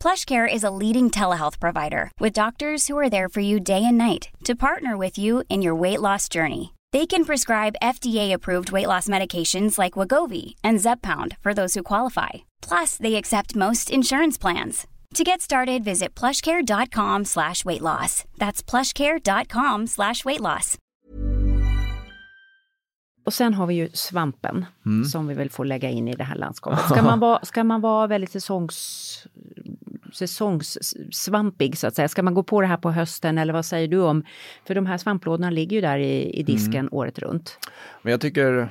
PlushCare 0.00 0.48
is 0.52 0.64
a 0.64 0.70
leading 0.70 1.10
telehealth 1.10 1.58
provider 1.58 2.10
with 2.20 2.32
doctors 2.32 2.86
who 2.86 2.96
are 2.96 3.10
there 3.10 3.28
for 3.28 3.40
you 3.40 3.60
day 3.60 3.84
and 3.84 3.98
night 3.98 4.28
to 4.44 4.54
partner 4.54 4.96
with 4.96 5.18
you 5.18 5.44
in 5.48 5.60
your 5.60 5.74
weight 5.74 6.00
loss 6.00 6.28
journey. 6.28 6.74
They 6.92 7.06
can 7.06 7.24
prescribe 7.24 7.82
FDA-approved 7.82 8.72
weight 8.72 8.86
loss 8.86 9.08
medications 9.08 9.78
like 9.78 9.98
Wagovi 9.98 10.54
and 10.64 10.78
Zepbound 10.78 11.36
for 11.42 11.52
those 11.52 11.74
who 11.74 11.82
qualify. 11.82 12.46
Plus, 12.62 12.96
they 12.96 13.16
accept 13.16 13.56
most 13.56 13.90
insurance 13.90 14.38
plans. 14.38 14.86
To 15.14 15.24
get 15.24 15.40
started, 15.40 15.84
visit 15.84 16.14
plushcare.com 16.14 17.24
slash 17.24 17.64
weight 17.64 17.82
loss. 17.82 18.24
That's 18.38 18.62
plushcare.com 18.62 19.86
slash 19.86 20.24
weight 20.24 20.40
loss. 20.40 20.78
Och 23.28 23.34
sen 23.34 23.54
har 23.54 23.66
vi 23.66 23.74
ju 23.74 23.88
svampen 23.92 24.66
mm. 24.86 25.04
som 25.04 25.26
vi 25.26 25.34
väl 25.34 25.50
får 25.50 25.64
lägga 25.64 25.90
in 25.90 26.08
i 26.08 26.14
det 26.14 26.24
här 26.24 26.34
landskapet. 26.34 26.84
Ska 26.84 27.02
man 27.02 27.20
vara, 27.20 27.44
ska 27.44 27.64
man 27.64 27.80
vara 27.80 28.06
väldigt 28.06 28.30
säsongs, 28.30 29.26
säsongssvampig 30.12 31.78
så 31.78 31.86
att 31.86 31.94
säga? 31.94 32.08
Ska 32.08 32.22
man 32.22 32.34
gå 32.34 32.42
på 32.42 32.60
det 32.60 32.66
här 32.66 32.76
på 32.76 32.90
hösten 32.90 33.38
eller 33.38 33.52
vad 33.52 33.64
säger 33.64 33.88
du 33.88 34.00
om? 34.00 34.24
För 34.66 34.74
de 34.74 34.86
här 34.86 34.98
svamplådorna 34.98 35.50
ligger 35.50 35.76
ju 35.76 35.80
där 35.80 35.98
i, 35.98 36.30
i 36.30 36.42
disken 36.42 36.88
året 36.92 37.18
runt. 37.18 37.58
Men 38.02 38.10
jag 38.10 38.20
tycker, 38.20 38.70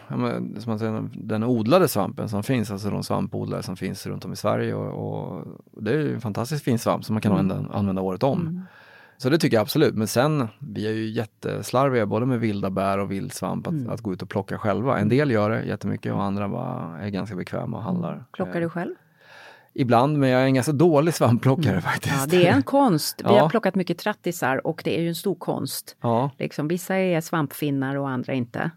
som 0.59 0.69
man 0.71 0.79
säger, 0.79 1.09
den 1.13 1.43
odlade 1.43 1.87
svampen 1.87 2.29
som 2.29 2.43
finns, 2.43 2.71
alltså 2.71 2.89
de 2.89 3.03
svampodlare 3.03 3.63
som 3.63 3.77
finns 3.77 4.07
runt 4.07 4.25
om 4.25 4.33
i 4.33 4.35
Sverige 4.35 4.73
och, 4.73 5.37
och 5.37 5.83
det 5.83 5.91
är 5.91 5.97
ju 5.97 6.13
en 6.13 6.21
fantastiskt 6.21 6.63
fin 6.63 6.79
svamp 6.79 7.05
som 7.05 7.13
man 7.13 7.21
kan 7.21 7.31
använda, 7.31 7.73
använda 7.73 8.01
året 8.01 8.23
om. 8.23 8.65
Så 9.17 9.29
det 9.29 9.37
tycker 9.37 9.57
jag 9.57 9.61
absolut. 9.61 9.95
Men 9.95 10.07
sen, 10.07 10.47
vi 10.59 10.87
är 10.87 10.91
ju 10.91 11.09
jätteslarviga 11.09 12.05
både 12.05 12.25
med 12.25 12.39
vilda 12.39 12.69
bär 12.69 12.97
och 12.97 13.11
vildsvamp 13.11 13.67
att, 13.67 13.87
att 13.87 14.01
gå 14.01 14.13
ut 14.13 14.21
och 14.21 14.29
plocka 14.29 14.57
själva. 14.57 14.99
En 14.99 15.09
del 15.09 15.31
gör 15.31 15.49
det 15.49 15.63
jättemycket 15.63 16.13
och 16.13 16.23
andra 16.23 16.49
bara 16.49 16.99
är 16.99 17.09
ganska 17.09 17.35
bekväma 17.35 17.77
och 17.77 17.83
handlar. 17.83 18.25
Plockar 18.31 18.61
du 18.61 18.69
själv? 18.69 18.95
Ibland, 19.79 20.17
men 20.17 20.29
jag 20.29 20.41
är 20.41 20.45
en 20.45 20.53
ganska 20.53 20.71
dålig 20.71 21.13
svampplockare 21.13 21.81
faktiskt. 21.81 22.15
Ja, 22.19 22.25
det 22.29 22.47
är 22.47 22.53
en 22.53 22.63
konst. 22.63 23.21
Vi 23.25 23.33
Ja. 23.33 23.41
har 23.41 23.49
plockat 23.49 23.75
mycket 23.75 23.97
trattisar 23.97 24.67
och 24.67 24.81
det 24.85 24.97
är 24.97 25.01
ju 25.01 25.07
en 25.07 25.15
stor 25.15 25.35
konst. 25.35 25.95
Ja, 26.01 26.31
Liksom, 26.37 26.67
vissa 26.67 26.95
är 26.95 27.21
svampfinnar 27.21 27.95
och 27.95 28.09
andra 28.09 28.33
inte. 28.33 28.71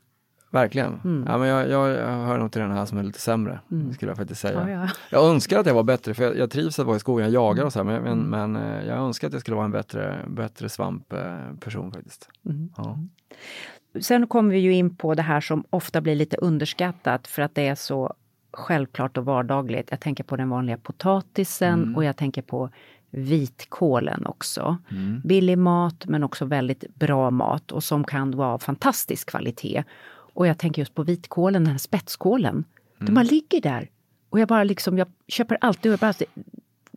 verkligen. 0.53 1.01
Mm. 1.05 1.25
Ja, 1.29 1.39
men 1.39 1.49
jag, 1.49 1.69
jag, 1.71 1.91
jag 1.91 2.27
hör 2.27 2.39
nog 2.39 2.53
till 2.53 2.61
den 2.61 2.71
här 2.71 2.87
som 2.87 2.99
är 2.99 3.03
lite 3.03 3.21
sämre, 3.21 3.61
skulle 3.95 4.11
jag 4.11 4.17
faktiskt 4.19 4.41
säga. 4.41 4.69
Ja, 4.69 4.71
ja. 4.83 4.89
Jag 5.11 5.31
önskar 5.31 5.59
att 5.59 5.67
jag 5.67 5.75
var 5.75 5.83
bättre, 5.83 6.15
för 6.15 6.25
jag, 6.25 6.37
jag 6.39 6.51
trivs 6.51 6.79
att 6.79 6.87
vara 6.87 6.97
i 6.97 7.01
skogen, 7.01 7.25
jag 7.25 7.33
jagar 7.35 7.65
och 7.65 7.73
så 7.73 7.79
här, 7.79 7.85
men, 7.85 8.03
men, 8.03 8.13
Mm. 8.13 8.53
men 8.53 8.73
eh, 8.81 8.87
jag 8.87 8.99
önskar 8.99 9.27
att 9.29 9.33
jag 9.33 9.41
skulle 9.41 9.55
vara 9.55 9.65
en 9.65 9.73
bättre, 9.73 10.25
bättre 10.29 10.69
svampperson 10.69 11.93
faktiskt. 11.93 12.29
Mm. 12.47 12.69
Ja. 12.77 12.99
Sen 14.01 14.27
kommer 14.27 14.51
vi 14.55 14.59
ju 14.59 14.73
in 14.73 14.97
på 14.97 15.15
det 15.15 15.23
här 15.23 15.41
som 15.41 15.65
ofta 15.71 16.01
blir 16.01 16.15
lite 16.15 16.37
underskattat 16.37 17.27
för 17.27 17.43
att 17.43 17.55
det 17.55 17.67
är 17.67 17.75
så 17.75 18.15
självklart 18.53 19.17
och 19.17 19.25
vardagligt. 19.25 19.89
Jag 19.91 20.01
tänker 20.01 20.25
på 20.25 20.37
den 20.37 20.49
vanliga 20.49 20.77
potatisen 20.77 21.95
och 21.97 22.05
jag 22.05 22.17
tänker 22.17 22.43
på 22.43 22.71
vitkålen 23.11 24.27
också. 24.27 24.79
Billig 25.25 25.59
mat 25.59 26.05
men 26.07 26.25
också 26.25 26.45
väldigt 26.45 26.95
bra 26.95 27.31
mat 27.31 27.73
och 27.73 27.85
som 27.85 28.05
kan 28.05 28.31
vara 28.31 28.49
av 28.49 28.59
fantastisk 28.59 29.31
kvalitet. 29.31 29.85
Och 30.35 30.47
jag 30.47 30.59
tänker 30.59 30.83
just 30.83 30.95
på 30.95 31.03
vitkålen, 31.03 31.65
den 31.65 31.73
här 31.73 31.79
spetskålen. 31.79 32.65
Den 32.99 33.15
bara 33.15 33.23
ligger 33.23 33.61
där. 33.61 33.89
Och 34.31 34.41
jag 34.41 34.49
bara 34.49 34.65
liksom, 34.65 34.99
jag 34.99 35.09
köper 35.29 35.59
alltid, 35.61 35.93
jag 35.93 35.99
bara, 35.99 36.15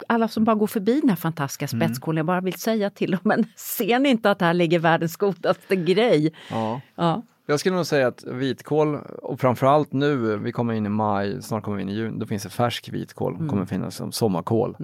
alla 0.07 0.27
som 0.27 0.43
bara 0.43 0.55
går 0.55 0.67
förbi 0.67 0.99
den 0.99 1.09
här 1.09 1.15
fantastiska 1.15 1.67
spetskålen, 1.67 2.17
jag 2.17 2.25
bara 2.25 2.41
vill 2.41 2.59
säga 2.59 2.89
till 2.89 3.11
dem, 3.11 3.19
men 3.23 3.45
ser 3.55 3.99
ni 3.99 4.09
inte 4.09 4.31
att 4.31 4.41
här 4.41 4.53
ligger 4.53 4.79
världens 4.79 5.15
godaste 5.15 5.75
grej? 5.75 6.33
Ja. 6.49 6.81
Ja. 6.95 7.21
Jag 7.45 7.59
skulle 7.59 7.75
nog 7.75 7.85
säga 7.85 8.07
att 8.07 8.23
vitkål, 8.23 8.95
och 9.21 9.39
framförallt 9.39 9.93
nu, 9.93 10.37
vi 10.37 10.51
kommer 10.51 10.73
in 10.73 10.85
i 10.85 10.89
maj, 10.89 11.41
snart 11.41 11.63
kommer 11.63 11.77
vi 11.77 11.83
in 11.83 11.89
i 11.89 11.93
juni, 11.93 12.19
då 12.19 12.25
finns 12.25 12.43
det 12.43 12.49
färsk 12.49 12.89
vitkål, 12.93 13.35
Mm. 13.35 13.49
kommer 13.49 13.65
finnas 13.65 13.95
som 13.95 14.11
sommarkål. 14.11 14.77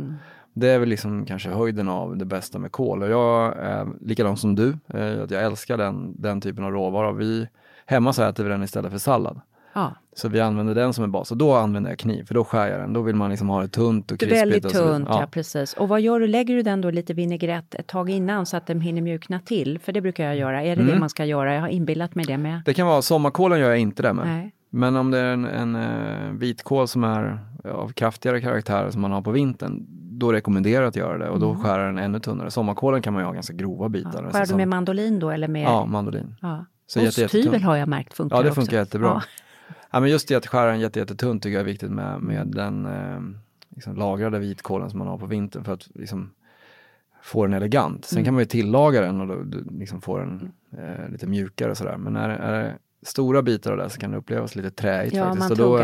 Det 0.54 0.68
är 0.68 0.80
väl 0.80 0.90
liksom 0.90 1.26
kanske 1.26 1.50
höjden 1.50 1.90
av 1.90 2.18
det 2.18 2.26
bästa 2.26 2.60
med 2.60 2.72
kål. 2.72 3.04
Och 3.04 3.10
jag 3.10 3.58
är 3.58 3.88
likadant 4.02 4.40
som 4.40 4.56
du, 4.56 4.78
eh, 4.88 5.24
att 5.24 5.32
jag 5.32 5.44
älskar 5.44 5.78
den, 5.78 6.22
den 6.22 6.42
typen 6.42 6.64
av 6.64 6.72
råvara. 6.72 7.12
Vi, 7.12 7.48
hemma 7.86 8.14
så 8.14 8.24
äter 8.24 8.44
vi 8.44 8.50
den 8.50 8.64
istället 8.64 8.92
för 8.92 8.98
sallad. 9.00 9.42
Ja, 9.74 9.96
Så 10.14 10.30
vi 10.30 10.40
använder 10.40 10.76
den 10.76 10.94
som 10.94 11.04
en 11.04 11.12
bas 11.12 11.32
och 11.32 11.38
då 11.38 11.54
använder 11.56 11.90
jag 11.90 12.00
kniv 12.00 12.24
för 12.24 12.34
då 12.34 12.44
skär 12.44 12.68
jag 12.68 12.80
den. 12.80 12.94
Då 12.94 13.02
vill 13.02 13.16
man 13.16 13.30
liksom 13.30 13.50
ha 13.50 13.62
det 13.62 13.68
tunt 13.68 14.12
och 14.12 14.20
krispigt. 14.20 14.42
väldigt 14.42 14.66
och 14.66 14.72
tunt, 14.72 15.08
ja. 15.12 15.28
precis. 15.32 15.74
Och 15.74 15.88
vad 15.90 16.02
gör 16.02 16.20
du? 16.20 16.28
Lägger 16.28 16.56
du 16.56 16.62
den 16.62 16.82
då 16.82 16.92
lite 16.92 17.14
vinägrett 17.14 17.76
ett 17.76 17.88
tag 17.88 18.10
innan 18.10 18.46
så 18.46 18.58
att 18.58 18.68
den 18.68 18.82
hinner 18.82 19.02
mjukna 19.02 19.40
till? 19.40 19.80
För 19.80 19.92
det 19.92 20.02
brukar 20.02 20.24
jag 20.26 20.36
göra. 20.38 20.62
Är 20.64 20.76
det 20.76 20.82
Mm. 20.82 20.94
det 20.94 21.00
man 21.00 21.10
ska 21.10 21.26
göra? 21.26 21.54
Jag 21.54 21.62
har 21.62 21.68
inbillat 21.68 22.16
mig 22.16 22.26
det 22.26 22.38
med. 22.38 22.62
Det 22.66 22.74
kan 22.74 22.88
vara, 22.88 23.02
sommarkålen 23.02 23.60
gör 23.60 23.70
jag 23.70 23.80
inte 23.80 24.02
det 24.04 24.14
med. 24.14 24.28
Nej. 24.28 24.52
Men 24.70 24.96
om 24.96 25.12
det 25.12 25.18
är 25.20 25.34
en, 25.34 25.46
en 25.46 25.76
eh, 25.76 26.32
vitkål 26.32 26.88
som 26.88 27.04
är 27.04 27.40
av 27.72 27.92
kraftigare 27.92 28.42
karaktär 28.42 28.90
som 28.90 29.02
man 29.02 29.12
har 29.12 29.22
på 29.22 29.32
vintern, 29.32 29.86
då 30.12 30.32
rekommenderar 30.32 30.82
jag 30.82 30.88
att 30.90 30.96
göra 30.96 31.18
det 31.18 31.30
och 31.30 31.40
då 31.40 31.56
skär 31.56 31.80
jag 31.80 31.88
den 31.88 31.98
ännu 31.98 32.20
tunnare. 32.20 32.52
Sommarkålen 32.52 33.02
kan 33.02 33.14
man 33.14 33.22
ju 33.22 33.26
ha 33.26 33.34
ganska 33.34 33.54
grova 33.54 33.90
bitar. 33.90 34.10
Mm. 34.20 34.26
Ja. 34.26 34.32
Skär 34.32 34.40
du 34.40 34.46
som- 34.46 34.58
med 34.58 34.68
mandolin 34.68 35.20
då 35.20 35.30
eller 35.30 35.48
med? 35.48 35.64
Ja, 35.64 35.86
mandolin. 35.86 36.36
Ja. 36.42 36.66
Så 36.88 37.08
Osthyvel 37.08 37.64
har 37.64 37.76
jag 37.76 37.88
märkt 37.88 38.14
funkar 38.14 38.36
Ja, 38.38 38.42
det 38.44 38.50
också. 38.50 38.62
funkar 38.62 38.78
jättebra. 38.78 39.08
Ja. 39.08 39.22
Ja. 39.92 40.00
men 40.00 40.10
just 40.10 40.28
det 40.28 40.36
att 40.36 40.48
skära 40.48 40.72
den 40.72 40.80
jätte, 40.80 41.00
jättetunt 41.00 41.44
tycker 41.44 41.54
jag 41.54 41.62
är 41.62 41.66
viktigt 41.66 41.92
med, 41.92 42.22
med 42.22 42.48
den 42.48 42.86
eh, 42.86 43.20
liksom 43.76 43.96
lagrade 43.96 44.40
vitkålen 44.40 44.90
som 44.90 45.00
man 45.00 45.08
har 45.08 45.18
på 45.18 45.26
vintern 45.26 45.64
för 45.64 45.74
att 45.74 45.88
liksom 45.96 46.32
få 47.22 47.46
den 47.46 47.54
elegant. 47.54 48.06
Sen 48.06 48.18
Mm. 48.18 48.26
kan 48.26 48.34
man 48.34 48.42
ju 48.42 48.46
tillaga 48.46 49.02
den 49.02 49.22
och 49.22 49.28
då, 49.48 49.58
liksom 49.80 50.02
få 50.02 50.18
den 50.18 50.52
eh, 50.78 51.10
lite 51.10 51.28
mjukare 51.28 51.72
och 51.72 51.78
sådär. 51.78 51.98
Men 51.98 52.16
är, 52.16 52.30
är 52.30 52.64
det 52.64 52.76
stora 53.02 53.42
bitar 53.42 53.72
av 53.72 53.78
det 53.78 53.90
så 53.90 54.00
kan 54.00 54.12
det 54.12 54.18
upplevas 54.18 54.56
lite 54.56 54.72
träigt 54.72 55.16
Ja, 55.16 55.26
faktiskt. 55.26 55.52
Och 55.52 55.58
då 55.58 55.78
är 55.78 55.84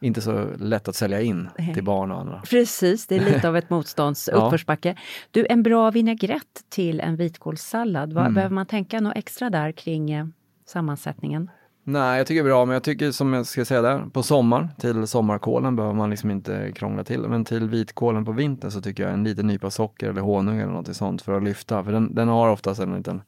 det 0.00 0.06
inte 0.06 0.20
så 0.20 0.46
lätt 0.58 0.88
att 0.88 0.96
sälja 0.96 1.20
in 1.20 1.48
Nej. 1.58 1.74
till 1.74 1.84
barn 1.84 2.10
och 2.10 2.20
andra. 2.20 2.42
Precis, 2.50 3.06
det 3.06 3.16
är 3.16 3.24
lite 3.34 3.48
av 3.48 3.56
ett 3.56 3.70
motstånds 3.70 4.28
Ja. 4.32 4.36
uppförsbacke. 4.46 4.96
Du, 5.30 5.46
en 5.50 5.62
bra 5.62 5.90
vinägrett 5.90 6.64
till 6.68 7.00
en 7.00 7.16
vitkålssallad, 7.16 8.12
vad, 8.12 8.22
Mm. 8.24 8.34
behöver 8.34 8.54
man 8.54 8.66
tänka 8.66 9.00
något 9.00 9.16
extra 9.16 9.50
där 9.50 9.72
kring 9.72 10.10
eh, 10.10 10.26
sammansättningen? 10.66 11.50
Nej, 11.86 12.18
jag 12.18 12.26
tycker 12.26 12.42
det 12.42 12.48
är 12.48 12.52
bra, 12.52 12.64
men 12.64 12.72
jag 12.72 12.82
tycker 12.82 13.10
som 13.10 13.32
jag 13.32 13.46
ska 13.46 13.64
säga 13.64 13.82
där, 13.82 14.04
på 14.12 14.22
sommaren, 14.22 14.68
till 14.78 15.06
sommarkålen 15.06 15.76
behöver 15.76 15.94
man 15.94 16.10
liksom 16.10 16.30
inte 16.30 16.72
krångla 16.72 17.04
till. 17.04 17.20
Men 17.20 17.44
till 17.44 17.68
vitkålen 17.68 18.24
på 18.24 18.32
vintern 18.32 18.70
så 18.70 18.80
tycker 18.80 19.02
jag 19.02 19.12
en 19.12 19.24
liten 19.24 19.46
nypa 19.46 19.70
socker 19.70 20.08
eller 20.08 20.20
honung 20.20 20.58
eller 20.58 20.72
något 20.72 20.96
sånt 20.96 21.22
för 21.22 21.36
att 21.36 21.42
lyfta. 21.42 21.84
För 21.84 21.92
den, 21.92 22.14
den 22.14 22.28
har 22.28 22.48
oftast 22.48 22.80
en 22.80 22.96
liten 22.96 23.22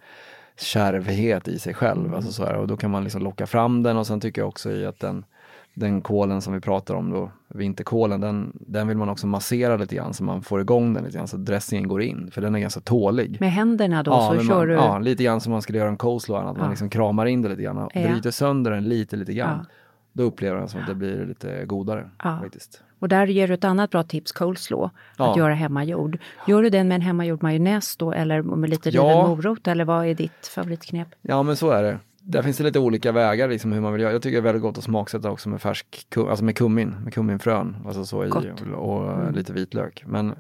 kärvhet 0.58 1.48
i 1.48 1.58
sig 1.58 1.74
själv. 1.74 2.14
Alltså 2.14 2.32
så 2.32 2.44
här, 2.44 2.56
och 2.56 2.66
då 2.66 2.76
kan 2.76 2.90
man 2.90 3.04
liksom 3.04 3.22
locka 3.22 3.46
fram 3.46 3.82
den 3.82 3.96
och 3.96 4.06
sen 4.06 4.20
tycker 4.20 4.40
jag 4.40 4.48
också 4.48 4.70
i 4.70 4.86
att 4.86 5.00
den, 5.00 5.24
den 5.78 6.00
kålen 6.02 6.40
som 6.42 6.52
vi 6.52 6.60
pratar 6.60 6.94
om 6.94 7.10
då, 7.10 7.30
vinterkålen, 7.48 8.20
den, 8.20 8.52
den 8.60 8.88
vill 8.88 8.96
man 8.96 9.08
också 9.08 9.26
massera 9.26 9.76
lite 9.76 9.94
grann 9.94 10.14
så 10.14 10.24
man 10.24 10.42
får 10.42 10.60
igång 10.60 10.94
den 10.94 11.04
lite 11.04 11.16
grann 11.16 11.28
så 11.28 11.36
dressingen 11.36 11.88
går 11.88 12.02
in. 12.02 12.30
För 12.30 12.40
den 12.40 12.54
är 12.54 12.58
ganska 12.58 12.80
tålig. 12.80 13.36
Med 13.40 13.52
händerna 13.52 14.02
då 14.02 14.20
så 14.20 14.32
men 14.34 14.46
kör 14.46 14.56
man, 14.56 14.66
du... 14.68 14.74
Ja, 14.74 14.98
lite 14.98 15.24
grann 15.24 15.40
som 15.40 15.52
man 15.52 15.62
skulle 15.62 15.78
göra 15.78 15.88
en 15.88 15.96
coleslaw, 15.96 16.50
att 16.50 16.56
man 16.56 16.64
Ja. 16.64 16.70
liksom 16.70 16.90
kramar 16.90 17.26
in 17.26 17.42
det 17.42 17.48
lite 17.48 17.62
grann 17.62 17.78
och 17.78 17.90
Ja. 17.94 18.08
bryter 18.08 18.30
sönder 18.30 18.70
den 18.70 18.84
lite, 18.84 19.16
lite 19.16 19.32
grann. 19.32 19.58
Ja. 19.62 19.66
Då 20.12 20.22
upplever 20.22 20.60
jag 20.60 20.70
som 20.70 20.80
att 20.80 20.86
det 20.86 20.94
blir 20.94 21.26
lite 21.26 21.64
godare 21.66 22.10
Ja. 22.24 22.38
faktiskt. 22.42 22.82
Och 22.98 23.08
där 23.08 23.26
ger 23.26 23.48
du 23.48 23.54
ett 23.54 23.64
annat 23.64 23.90
bra 23.90 24.02
tips, 24.02 24.32
coleslaw, 24.32 24.90
Ja. 25.18 25.30
att 25.30 25.36
göra 25.36 25.54
hemmagjord. 25.54 26.18
Gör 26.46 26.62
du 26.62 26.70
den 26.70 26.88
med 26.88 26.94
en 26.94 27.00
hemmagjord 27.00 27.42
majonnäs 27.42 27.96
då 27.96 28.12
eller 28.12 28.42
med 28.42 28.70
lite 28.70 28.90
Ja. 28.90 29.02
riven 29.02 29.16
morot 29.28 29.68
eller 29.68 29.84
vad 29.84 30.06
är 30.06 30.14
ditt 30.14 30.46
favoritknep? 30.54 31.08
Ja 31.22 31.42
men 31.42 31.56
så 31.56 31.70
är 31.70 31.82
det. 31.82 31.98
Där 32.28 32.42
finns 32.42 32.56
det 32.58 32.64
lite 32.64 32.78
olika 32.78 33.12
vägar 33.12 33.48
liksom 33.48 33.72
hur 33.72 33.80
man 33.80 33.92
vill 33.92 34.02
göra. 34.02 34.12
Jag 34.12 34.22
tycker 34.22 34.36
det 34.36 34.40
är 34.40 34.52
väldigt 34.52 34.62
gott 34.62 34.78
att 34.78 34.84
smaksätta 34.84 35.30
också 35.30 35.48
med 35.48 35.62
färsk, 35.62 36.06
alltså 36.16 36.44
med 36.44 36.56
kummin, 36.56 36.96
med 37.04 37.14
kumminfrön. 37.14 37.76
Alltså 37.86 38.04
så 38.04 38.24
i, 38.24 38.30
och, 38.30 38.62
och 38.74 39.32
lite 39.32 39.52
vitlök. 39.52 40.04
Men 40.06 40.34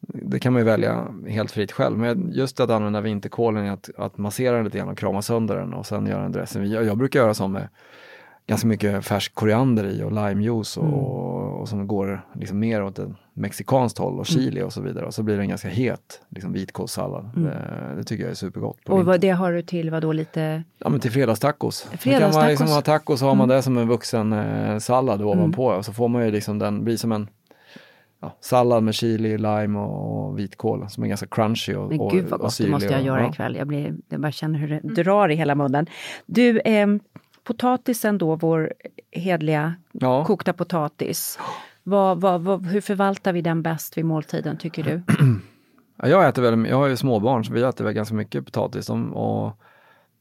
det 0.00 0.38
kan 0.38 0.52
man 0.52 0.62
ju 0.62 0.66
välja 0.66 1.14
helt 1.28 1.50
fritt 1.50 1.72
själv. 1.72 1.98
Men 1.98 2.30
just 2.32 2.60
att 2.60 2.70
använda 2.70 3.00
vinterkålen 3.00 3.66
är 3.66 3.72
att, 3.72 3.90
att 3.96 4.18
massera 4.18 4.56
den 4.56 4.64
lite 4.64 4.78
grann 4.78 4.88
och 4.88 4.98
krama 4.98 5.22
sönder 5.22 5.56
den 5.56 5.74
och 5.74 5.86
sen 5.86 6.06
göra 6.06 6.24
en 6.24 6.32
dressing. 6.32 6.64
Jag, 6.64 6.84
jag 6.84 6.98
brukar 6.98 7.20
göra 7.20 7.34
så 7.34 7.48
med 7.48 7.68
ganska 8.50 8.68
mycket 8.68 9.04
färsk 9.04 9.34
koriander 9.34 9.84
i 9.84 10.02
och 10.02 10.12
limejuice 10.12 10.76
och, 10.76 10.84
och, 10.84 11.60
och 11.60 11.68
som 11.68 11.86
går 11.86 12.26
liksom 12.34 12.58
mer 12.58 12.82
åt 12.82 12.98
ett 12.98 13.08
mexikanskt 13.34 13.98
håll 13.98 14.18
och 14.18 14.26
chili 14.26 14.62
och 14.62 14.72
så 14.72 14.80
vidare. 14.80 15.06
Och 15.06 15.14
så 15.14 15.22
blir 15.22 15.36
det 15.36 15.42
en 15.42 15.48
ganska 15.48 15.68
het 15.68 16.20
liksom 16.28 16.52
vitkålssallad. 16.52 17.30
Det, 17.34 17.94
det 17.96 18.04
tycker 18.04 18.24
jag 18.24 18.30
är 18.30 18.34
supergott. 18.34 18.84
på 18.84 18.92
Och 18.92 19.04
vad, 19.04 19.20
det 19.20 19.30
har 19.30 19.52
du 19.52 19.62
till 19.62 19.90
vad 19.90 20.02
då 20.02 20.12
lite? 20.12 20.62
Ja 20.78 20.88
men 20.88 21.00
till 21.00 21.10
fredagstacos. 21.10 21.82
Då 21.84 21.90
kan 21.90 21.98
Fredagstacos. 21.98 22.36
man 22.36 22.48
liksom 22.48 22.68
ha 22.68 22.82
tacos 22.82 23.20
så 23.20 23.26
har 23.26 23.34
man 23.34 23.48
det 23.48 23.62
som 23.62 23.78
en 23.78 23.88
vuxen 23.88 24.32
eh, 24.32 24.78
sallad 24.78 25.22
ovanpå 25.22 25.66
och 25.66 25.84
så 25.84 25.92
får 25.92 26.08
man 26.08 26.24
ju 26.24 26.30
liksom 26.30 26.58
den, 26.58 26.84
blir 26.84 26.96
som 26.96 27.12
en 27.12 27.28
ja, 28.20 28.36
sallad 28.40 28.82
med 28.82 28.94
chili, 28.94 29.38
lime 29.38 29.78
och, 29.78 30.28
och 30.28 30.38
vitkål 30.38 30.90
som 30.90 31.04
är 31.04 31.08
ganska 31.08 31.26
crunchy 31.26 31.74
och, 31.74 31.90
Men 31.90 32.00
och, 32.00 32.10
gud 32.10 32.28
vad 32.28 32.40
gott, 32.40 32.58
det 32.58 32.70
måste 32.70 32.92
jag 32.92 33.02
göra 33.02 33.22
ja. 33.22 33.30
ikväll. 33.30 33.56
Jag, 33.56 33.66
blir, 33.66 33.94
jag 34.08 34.20
bara 34.20 34.32
känner 34.32 34.58
hur 34.58 34.80
det 34.82 35.02
drar 35.02 35.28
i 35.28 35.34
hela 35.34 35.54
munnen. 35.54 35.86
Du, 36.26 36.60
ehm, 36.64 37.00
potatisen 37.44 38.18
då, 38.18 38.36
vår 38.36 38.72
hedliga 39.12 39.74
Ja. 39.92 40.24
kokta 40.24 40.52
potatis. 40.52 41.38
Vad, 41.82 42.20
vad, 42.20 42.40
vad, 42.40 42.66
hur 42.66 42.80
förvaltar 42.80 43.32
vi 43.32 43.42
den 43.42 43.62
bäst 43.62 43.98
vid 43.98 44.04
måltiden 44.04 44.56
tycker 44.58 44.82
du? 44.82 45.02
Ja, 45.96 46.08
jag 46.08 46.28
äter 46.28 46.42
väl, 46.42 46.66
jag 46.66 46.76
har 46.76 46.86
ju 46.86 46.96
småbarn 46.96 47.44
så 47.44 47.52
vi 47.52 47.62
äter 47.62 47.84
väl 47.84 47.94
ganska 47.94 48.14
mycket 48.14 48.44
potatis 48.44 48.90
och 48.90 49.52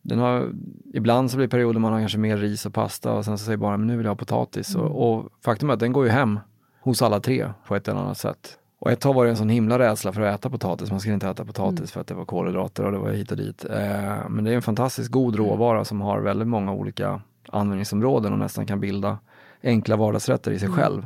den 0.02 0.20
har, 0.20 0.52
ibland 0.94 1.32
så 1.32 1.38
blir 1.38 1.48
det 1.48 1.52
perioder 1.52 1.80
man 1.80 1.94
har 1.94 2.00
kanske 2.00 2.18
mer 2.18 2.38
ris 2.38 2.66
och 2.66 2.74
pasta 2.74 3.14
och 3.14 3.26
sen 3.26 3.38
så 3.38 3.46
säger 3.46 3.58
barnen 3.58 3.80
men 3.80 3.88
nu 3.88 3.98
vill 3.98 4.06
jag 4.06 4.12
ha 4.12 4.16
potatis 4.18 4.76
och, 4.76 5.12
och 5.14 5.30
faktum 5.46 5.70
är 5.70 5.74
att 5.74 5.80
den 5.80 5.94
går 5.94 6.06
ju 6.06 6.12
hem 6.12 6.40
hos 6.82 7.02
alla 7.02 7.20
tre 7.20 7.50
på 7.68 7.76
ett 7.76 7.88
eller 7.88 8.00
annat 8.00 8.18
sätt. 8.18 8.58
Och 8.80 8.92
ett 8.92 9.00
tag 9.00 9.14
var 9.14 9.24
det 9.26 9.30
en 9.30 9.38
sån 9.38 9.50
himla 9.50 9.80
rädsla 9.80 10.12
för 10.12 10.22
att 10.22 10.40
äta 10.40 10.50
potatis, 10.50 10.92
man 10.92 11.00
skulle 11.00 11.14
inte 11.14 11.30
äta 11.30 11.46
potatis 11.46 11.92
för 11.92 12.02
att 12.02 12.08
det 12.08 12.14
var 12.14 12.26
kolhydrater 12.26 12.86
och 12.86 12.92
det 12.92 12.98
var 12.98 13.10
hit 13.10 13.32
och 13.32 13.38
dit. 13.38 13.66
Eh, 13.66 14.30
men 14.30 14.44
det 14.44 14.52
är 14.52 14.56
en 14.56 14.62
fantastiskt 14.62 15.12
god 15.12 15.36
råvara 15.36 15.86
som 15.86 16.02
har 16.02 16.20
väldigt 16.20 16.48
många 16.48 16.72
olika 16.74 17.22
användningsområden 17.50 18.34
och 18.34 18.40
nästan 18.40 18.66
kan 18.66 18.80
bilda 18.80 19.18
enkla 19.64 19.96
vardagsrätter 19.96 20.52
i 20.52 20.60
sig 20.60 20.70
själv. 20.70 21.06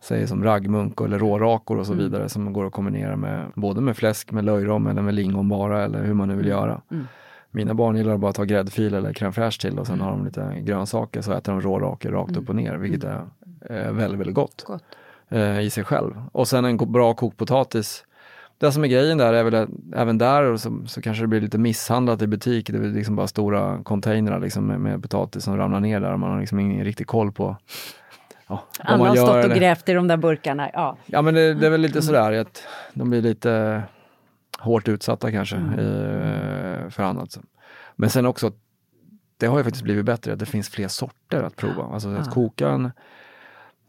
Säg 0.00 0.26
som 0.26 0.44
raggmunk 0.44 1.00
eller 1.00 1.18
rårakor 1.18 1.78
och 1.78 1.86
så 1.86 1.94
vidare 1.94 2.28
som 2.28 2.52
går 2.52 2.66
att 2.66 2.72
kombinera 2.72 3.16
med 3.16 3.46
både 3.54 3.80
med 3.80 3.96
fläsk, 3.96 4.32
med 4.32 4.44
löjrom 4.44 4.86
eller 4.86 5.02
med 5.02 5.14
lingon 5.14 5.48
bara 5.48 5.84
eller 5.84 6.04
hur 6.04 6.14
man 6.14 6.28
nu 6.28 6.36
vill 6.36 6.46
göra. 6.46 6.80
Mina 7.50 7.74
barn 7.74 7.96
gillar 7.96 8.16
bara 8.16 8.30
att 8.30 8.36
ta 8.36 8.44
gräddfil 8.44 8.94
eller 8.94 9.12
crème 9.12 9.32
fraîche 9.32 9.60
till 9.60 9.78
och 9.78 9.86
sen 9.86 10.00
har 10.00 10.10
de 10.10 10.24
lite 10.24 10.60
grönsaker 10.60 11.20
så 11.20 11.32
äter 11.32 11.52
de 11.52 11.60
rårakor 11.60 12.10
rakt 12.10 12.36
upp 12.36 12.48
och 12.48 12.56
ner 12.56 12.76
vilket 12.76 13.04
är 13.04 13.26
eh, 13.70 13.92
väldigt, 13.92 14.20
väldigt 14.20 14.34
gott, 14.34 14.64
Gott. 14.66 14.82
Eh, 15.32 15.60
i 15.60 15.70
sig 15.70 15.84
själv. 15.84 16.14
Och 16.32 16.48
sen 16.48 16.64
en 16.64 16.76
bra 16.76 17.14
kokpotatis. 17.14 18.04
Det 18.58 18.72
som 18.72 18.84
är 18.84 18.88
grejen 18.88 19.18
där 19.18 19.32
är 19.32 19.44
väl 19.44 19.54
att 19.54 19.68
även 19.94 20.18
där 20.18 20.56
så, 20.56 20.84
så 20.86 21.02
kanske 21.02 21.22
det 21.22 21.26
blir 21.28 21.40
lite 21.40 21.58
misshandlat 21.58 22.22
i 22.22 22.26
butik. 22.26 22.70
Det 22.70 22.76
är 22.76 22.80
väl 22.80 22.92
liksom 22.92 23.16
bara 23.16 23.26
stora 23.26 23.82
containrar 23.82 24.40
liksom 24.40 24.66
med, 24.66 24.80
med 24.80 25.02
potatis 25.02 25.44
som 25.44 25.56
ramlar 25.56 25.80
ner 25.80 26.00
där 26.00 26.12
och 26.12 26.20
man 26.20 26.30
har 26.30 26.40
liksom 26.40 26.60
ingen 26.60 26.84
riktig 26.84 27.06
koll 27.06 27.32
på 27.32 27.56
ja, 28.46 28.64
vad 28.88 28.98
man 28.98 29.08
har 29.08 29.16
gör 29.16 29.24
stått 29.24 29.36
och 29.36 29.44
eller- 29.44 29.56
grävt 29.56 29.88
i 29.88 29.92
de 29.92 30.08
där 30.08 30.16
burkarna. 30.16 30.70
Ja. 30.72 30.96
Ja 31.06 31.22
men 31.22 31.34
det, 31.34 31.54
det 31.54 31.66
är 31.66 31.70
väl 31.70 31.80
lite 31.80 32.02
sådär 32.02 32.32
att 32.32 32.66
de 32.94 33.10
blir 33.10 33.22
lite 33.22 33.82
hårt 34.58 34.88
utsatta 34.88 35.30
kanske 35.30 35.56
eh, 35.56 36.88
för 36.90 37.02
annat. 37.02 37.38
Men 37.96 38.10
sen 38.10 38.26
också, 38.26 38.52
det 39.36 39.46
har 39.46 39.58
ju 39.58 39.64
faktiskt 39.64 39.84
blivit 39.84 40.04
bättre 40.04 40.32
att 40.32 40.38
det 40.38 40.46
finns 40.46 40.68
fler 40.68 40.88
sorter 40.88 41.42
att 41.42 41.56
prova. 41.56 41.84
Alltså 41.94 42.08
att 42.08 42.30
koka 42.30 42.68
en, 42.68 42.90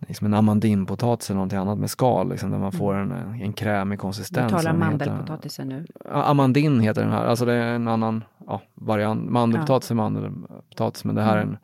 liksom 0.08 0.28
en 0.28 0.34
amandinpotatis 0.34 1.30
eller 1.30 1.36
någonting 1.36 1.60
annat 1.60 1.78
med 1.78 1.90
skal, 1.90 2.30
liksom, 2.30 2.52
där 2.52 2.60
man 2.60 2.72
får 2.72 2.94
en, 2.96 3.12
en 3.42 3.54
krämig 3.54 3.98
Du 3.98 4.02
konsistens. 4.02 4.52
talar 4.52 4.72
som 4.72 4.82
heter- 4.82 5.06
mandelpotatisen 5.08 5.68
nu. 5.70 5.86
Amandin 6.10 6.80
heter 6.80 7.02
den 7.02 7.12
här, 7.12 7.26
alltså 7.26 7.46
det 7.46 7.54
är 7.54 7.76
en 7.76 7.88
annan 7.88 8.24
ja, 8.48 8.62
variant. 8.74 9.30
Mandelpotatis 9.30 9.92
är 9.92 9.96
mandelpotatis 9.96 11.06
men 11.06 11.16
det 11.16 11.22
här 11.22 11.38
är 11.38 11.42
en 11.42 11.58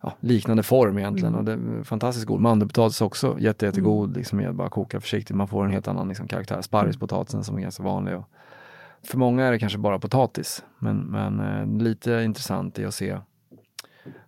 ja, 0.00 0.12
liknande 0.20 0.62
form 0.62 0.98
egentligen 0.98 1.34
och 1.34 1.44
det 1.44 1.52
är 1.52 1.84
fantastiskt 1.84 2.26
god. 2.26 2.40
Mandelpotatis 2.40 3.00
också 3.00 3.36
jätte, 3.38 3.66
jättegod, 3.66 4.16
liksom 4.16 4.38
med 4.38 4.54
bara 4.54 4.68
koka 4.68 5.00
försiktigt. 5.00 5.36
Man 5.36 5.48
får 5.48 5.64
en 5.64 5.70
helt 5.70 5.88
annan 5.88 6.08
liksom, 6.08 6.28
karaktär. 6.28 6.62
Sparrispotatisen 6.62 7.44
som 7.44 7.56
är 7.56 7.60
ganska 7.60 7.82
vanlig. 7.82 8.16
Och 8.16 8.24
för 9.02 9.18
många 9.18 9.44
är 9.44 9.52
det 9.52 9.58
kanske 9.58 9.78
bara 9.78 9.98
potatis 9.98 10.64
men, 10.78 10.96
men 10.96 11.40
eh, 11.40 11.82
lite 11.82 12.12
intressant 12.12 12.78
är 12.78 12.86
att 12.86 12.94
se 12.94 13.18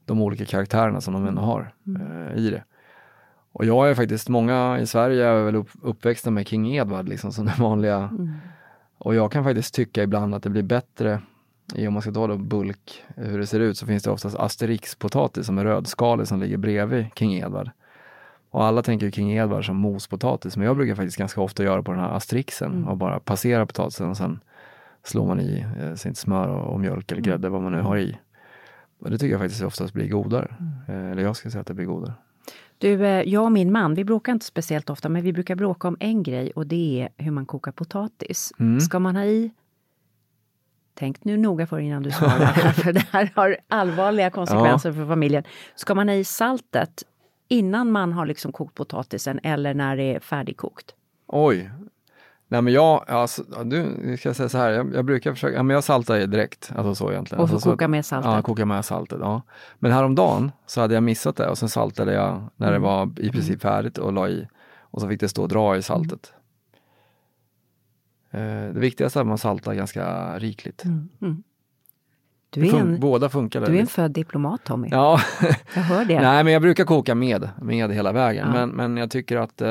de 0.04 0.22
olika 0.22 0.44
karaktärerna 0.44 1.00
som 1.00 1.14
de 1.14 1.26
ändå 1.26 1.42
har 1.42 1.72
eh, 1.86 2.38
i 2.38 2.50
det. 2.50 2.64
Och 3.58 3.64
jag 3.64 3.90
är 3.90 3.94
faktiskt, 3.94 4.28
många 4.28 4.78
i 4.80 4.86
Sverige 4.86 5.26
är 5.26 5.44
väl 5.44 5.56
upp, 5.56 5.68
uppväxta 5.82 6.30
med 6.30 6.48
King 6.48 6.76
Edward 6.76 7.08
liksom 7.08 7.32
som 7.32 7.46
den 7.46 7.54
vanliga 7.58 8.10
och 8.98 9.14
jag 9.14 9.32
kan 9.32 9.44
faktiskt 9.44 9.74
tycka 9.74 10.02
ibland 10.02 10.34
att 10.34 10.42
det 10.42 10.50
blir 10.50 10.62
bättre, 10.62 11.20
i 11.74 11.88
om 11.88 11.92
man 11.92 12.02
ska 12.02 12.12
ta 12.12 12.26
då 12.26 12.36
bulk, 12.36 13.04
hur 13.16 13.38
det 13.38 13.46
ser 13.46 13.60
ut, 13.60 13.78
så 13.78 13.86
finns 13.86 14.02
det 14.02 14.10
oftast 14.10 14.36
Asterix-potatis 14.36 15.42
som 15.42 15.58
är 15.58 15.64
rödskalig 15.64 16.28
som 16.28 16.40
ligger 16.40 16.56
bredvid 16.56 17.06
King 17.14 17.34
Edward. 17.34 17.70
Och 18.50 18.64
alla 18.64 18.82
tänker 18.82 19.06
ju 19.06 19.12
King 19.12 19.32
Edward 19.32 19.66
som 19.66 19.76
mospotatis, 19.76 20.56
men 20.56 20.66
jag 20.66 20.76
brukar 20.76 20.94
faktiskt 20.94 21.16
ganska 21.16 21.40
ofta 21.40 21.64
göra 21.64 21.82
på 21.82 21.92
den 21.92 22.00
här 22.00 22.16
Asterixen 22.16 22.84
och 22.84 22.96
bara 22.96 23.20
passera 23.20 23.66
potatisen 23.66 24.08
och 24.08 24.16
sen 24.16 24.40
slår 25.02 25.26
man 25.26 25.40
i 25.40 25.66
eh, 25.80 25.94
sitt 25.94 26.18
smör 26.18 26.48
och, 26.48 26.72
och 26.72 26.80
mjölk 26.80 27.12
eller 27.12 27.22
grädde, 27.22 27.48
vad 27.48 27.62
man 27.62 27.72
nu 27.72 27.80
har 27.80 27.96
i. 27.96 28.18
Och 28.98 29.10
det 29.10 29.18
tycker 29.18 29.32
jag 29.32 29.40
faktiskt 29.40 29.62
oftast 29.62 29.94
blir 29.94 30.08
godare. 30.08 30.54
Eh, 30.88 31.10
eller 31.10 31.22
jag 31.22 31.36
ska 31.36 31.50
säga 31.50 31.60
att 31.60 31.66
det 31.66 31.74
blir 31.74 31.86
godare. 31.86 32.14
Du, 32.78 33.06
eh, 33.06 33.22
jag 33.22 33.44
och 33.44 33.52
min 33.52 33.72
man, 33.72 33.94
vi 33.94 34.04
bråkar 34.04 34.32
inte 34.32 34.46
speciellt 34.46 34.90
ofta, 34.90 35.08
men 35.08 35.22
vi 35.22 35.32
brukar 35.32 35.54
bråka 35.54 35.88
om 35.88 35.96
en 36.00 36.22
grej 36.22 36.50
och 36.50 36.66
det 36.66 37.00
är 37.16 37.24
hur 37.24 37.30
man 37.30 37.46
kokar 37.46 37.72
potatis. 37.72 38.52
Mm. 38.58 38.80
Ska 38.80 38.98
man 38.98 39.16
ha 39.16 39.24
i 39.24 39.50
Tänk 40.94 41.24
nu 41.24 41.36
noga 41.36 41.66
för 41.66 41.78
innan 41.78 42.02
du 42.02 42.10
svarar, 42.10 42.72
för 42.72 42.92
det 42.92 43.06
här 43.10 43.32
har 43.34 43.56
allvarliga 43.68 44.30
konsekvenser 44.30 44.92
för 44.92 45.06
familjen. 45.06 45.44
Ska 45.74 45.94
man 45.94 46.08
ha 46.08 46.14
i 46.14 46.24
saltet 46.24 47.02
innan 47.48 47.92
man 47.92 48.12
har 48.12 48.26
liksom 48.26 48.52
kokt 48.52 48.74
potatisen 48.74 49.40
eller 49.42 49.74
när 49.74 49.96
det 49.96 50.14
är 50.14 50.20
färdigkokt? 50.20 50.94
Oj. 51.26 51.70
Nej 52.50 52.62
men 52.62 52.72
jag, 52.72 53.04
alltså, 53.10 53.42
du, 53.42 54.16
ska 54.18 54.28
jag 54.28 54.36
säga 54.36 54.48
så 54.48 54.58
här, 54.58 54.70
jag, 54.70 54.94
jag 54.94 55.04
brukar 55.04 55.32
försöka, 55.32 55.56
ja, 55.56 55.62
men 55.62 55.74
jag 55.74 55.84
saltar 55.84 56.26
direkt, 56.26 56.72
alltså 56.76 56.94
så 56.94 57.12
egentligen. 57.12 57.40
Och 57.40 57.50
alltså, 57.50 57.60
så, 57.60 57.70
koka 57.70 57.88
med 57.88 58.06
saltet? 58.06 58.32
Ja, 58.32 58.42
koka 58.42 58.64
med 58.66 58.84
saltet, 58.84 59.18
ja. 59.20 59.42
Men 59.78 59.92
häromdagen 59.92 60.52
så 60.66 60.80
hade 60.80 60.94
jag 60.94 61.02
missat 61.02 61.36
det 61.36 61.48
och 61.48 61.58
sen 61.58 61.68
saltade 61.68 62.12
jag 62.12 62.42
när 62.56 62.68
Mm. 62.68 62.82
det 62.82 62.86
var 62.88 63.10
i 63.20 63.30
princip 63.30 63.62
färdigt 63.62 63.98
och 63.98 64.12
la 64.12 64.28
i. 64.28 64.48
Och 64.90 65.00
så 65.00 65.08
fick 65.08 65.20
det 65.20 65.28
stå 65.28 65.42
och 65.42 65.48
dra 65.48 65.76
i 65.76 65.82
saltet. 65.82 66.32
Eh, 68.30 68.40
det 68.40 68.80
viktigaste 68.80 69.18
är 69.18 69.20
att 69.20 69.26
man 69.26 69.38
saltar 69.38 69.74
ganska 69.74 70.38
rikligt. 70.38 70.82
Du 72.50 72.68
är 72.68 72.74
en, 72.80 73.00
Båda 73.00 73.28
funkar. 73.28 73.66
du 73.66 73.76
är 73.76 73.80
en 73.80 73.86
född 73.86 74.10
diplomat 74.10 74.64
Tommy. 74.64 74.88
Ja, 74.90 75.20
Jag 75.74 75.82
hör 75.82 76.04
det. 76.04 76.20
nej 76.20 76.44
men 76.44 76.52
jag 76.52 76.62
brukar 76.62 76.84
koka 76.84 77.14
med, 77.14 77.48
med 77.62 77.90
hela 77.92 78.12
vägen. 78.12 78.46
Ja. 78.46 78.52
Men, 78.52 78.68
men 78.68 78.96
jag 78.96 79.10
tycker 79.10 79.36
att 79.36 79.60
eh, 79.60 79.68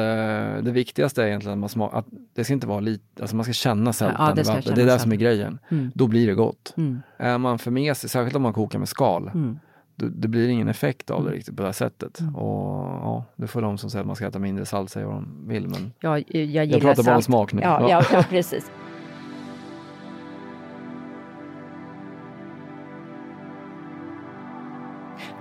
det 0.64 0.72
viktigaste 0.72 1.24
är 1.24 1.28
egentligen 1.28 1.54
att 1.54 1.60
man 1.60 1.70
smakar, 1.70 1.98
att 1.98 2.06
det 2.36 2.44
ska 2.44 2.54
inte 2.54 2.68
vara 2.68 2.80
lite, 2.80 3.04
alltså 3.22 3.36
man 3.36 3.44
ska 3.44 3.54
känna 3.54 3.94
sältan 3.94 4.28
Ja, 4.30 4.34
det 4.36 4.44
ska 4.46 4.62
känna 4.62 4.76
Det 4.76 4.82
är 4.82 4.86
det 4.86 5.00
som 5.00 5.12
är 5.12 5.16
grejen. 5.16 5.60
Mm. 5.70 5.92
Då 5.96 6.08
blir 6.08 6.28
det 6.28 6.34
gott. 6.34 6.74
Mm. 6.78 7.02
Är 7.18 7.38
man 7.38 7.60
för 7.60 7.72
mesig, 7.72 8.10
särskilt 8.10 8.36
om 8.36 8.42
man 8.42 8.54
kokar 8.54 8.80
med 8.80 8.90
skal, 8.90 9.28
Mm. 9.34 9.60
då, 9.96 10.06
det 10.06 10.28
blir 10.28 10.48
ingen 10.50 10.68
effekt 10.68 11.10
av 11.12 11.26
det 11.26 11.32
riktigt 11.32 11.56
på 11.56 11.62
det 11.62 11.68
här 11.68 11.74
sättet. 11.74 12.20
Och 12.36 12.84
ja, 12.86 13.24
det 13.36 13.48
får 13.48 13.62
de 13.62 13.78
som 13.78 13.90
säger 13.90 14.02
att 14.02 14.08
man 14.08 14.16
ska 14.16 14.28
äta 14.28 14.40
mindre 14.40 14.66
salt 14.66 14.90
säga 14.90 15.06
vad 15.08 15.16
de 15.16 15.48
vill. 15.48 15.68
Men 15.68 15.94
Jag, 16.00 16.24
jag 16.36 16.66
jag 16.66 16.82
pratar 16.82 17.04
bara 17.04 17.16
om 17.16 17.22
salt. 17.22 17.26
smak 17.26 17.54
nu. 17.54 17.62
Ja, 17.62 17.90
ja, 17.90 18.04
ja, 18.12 18.24
precis. 18.30 18.72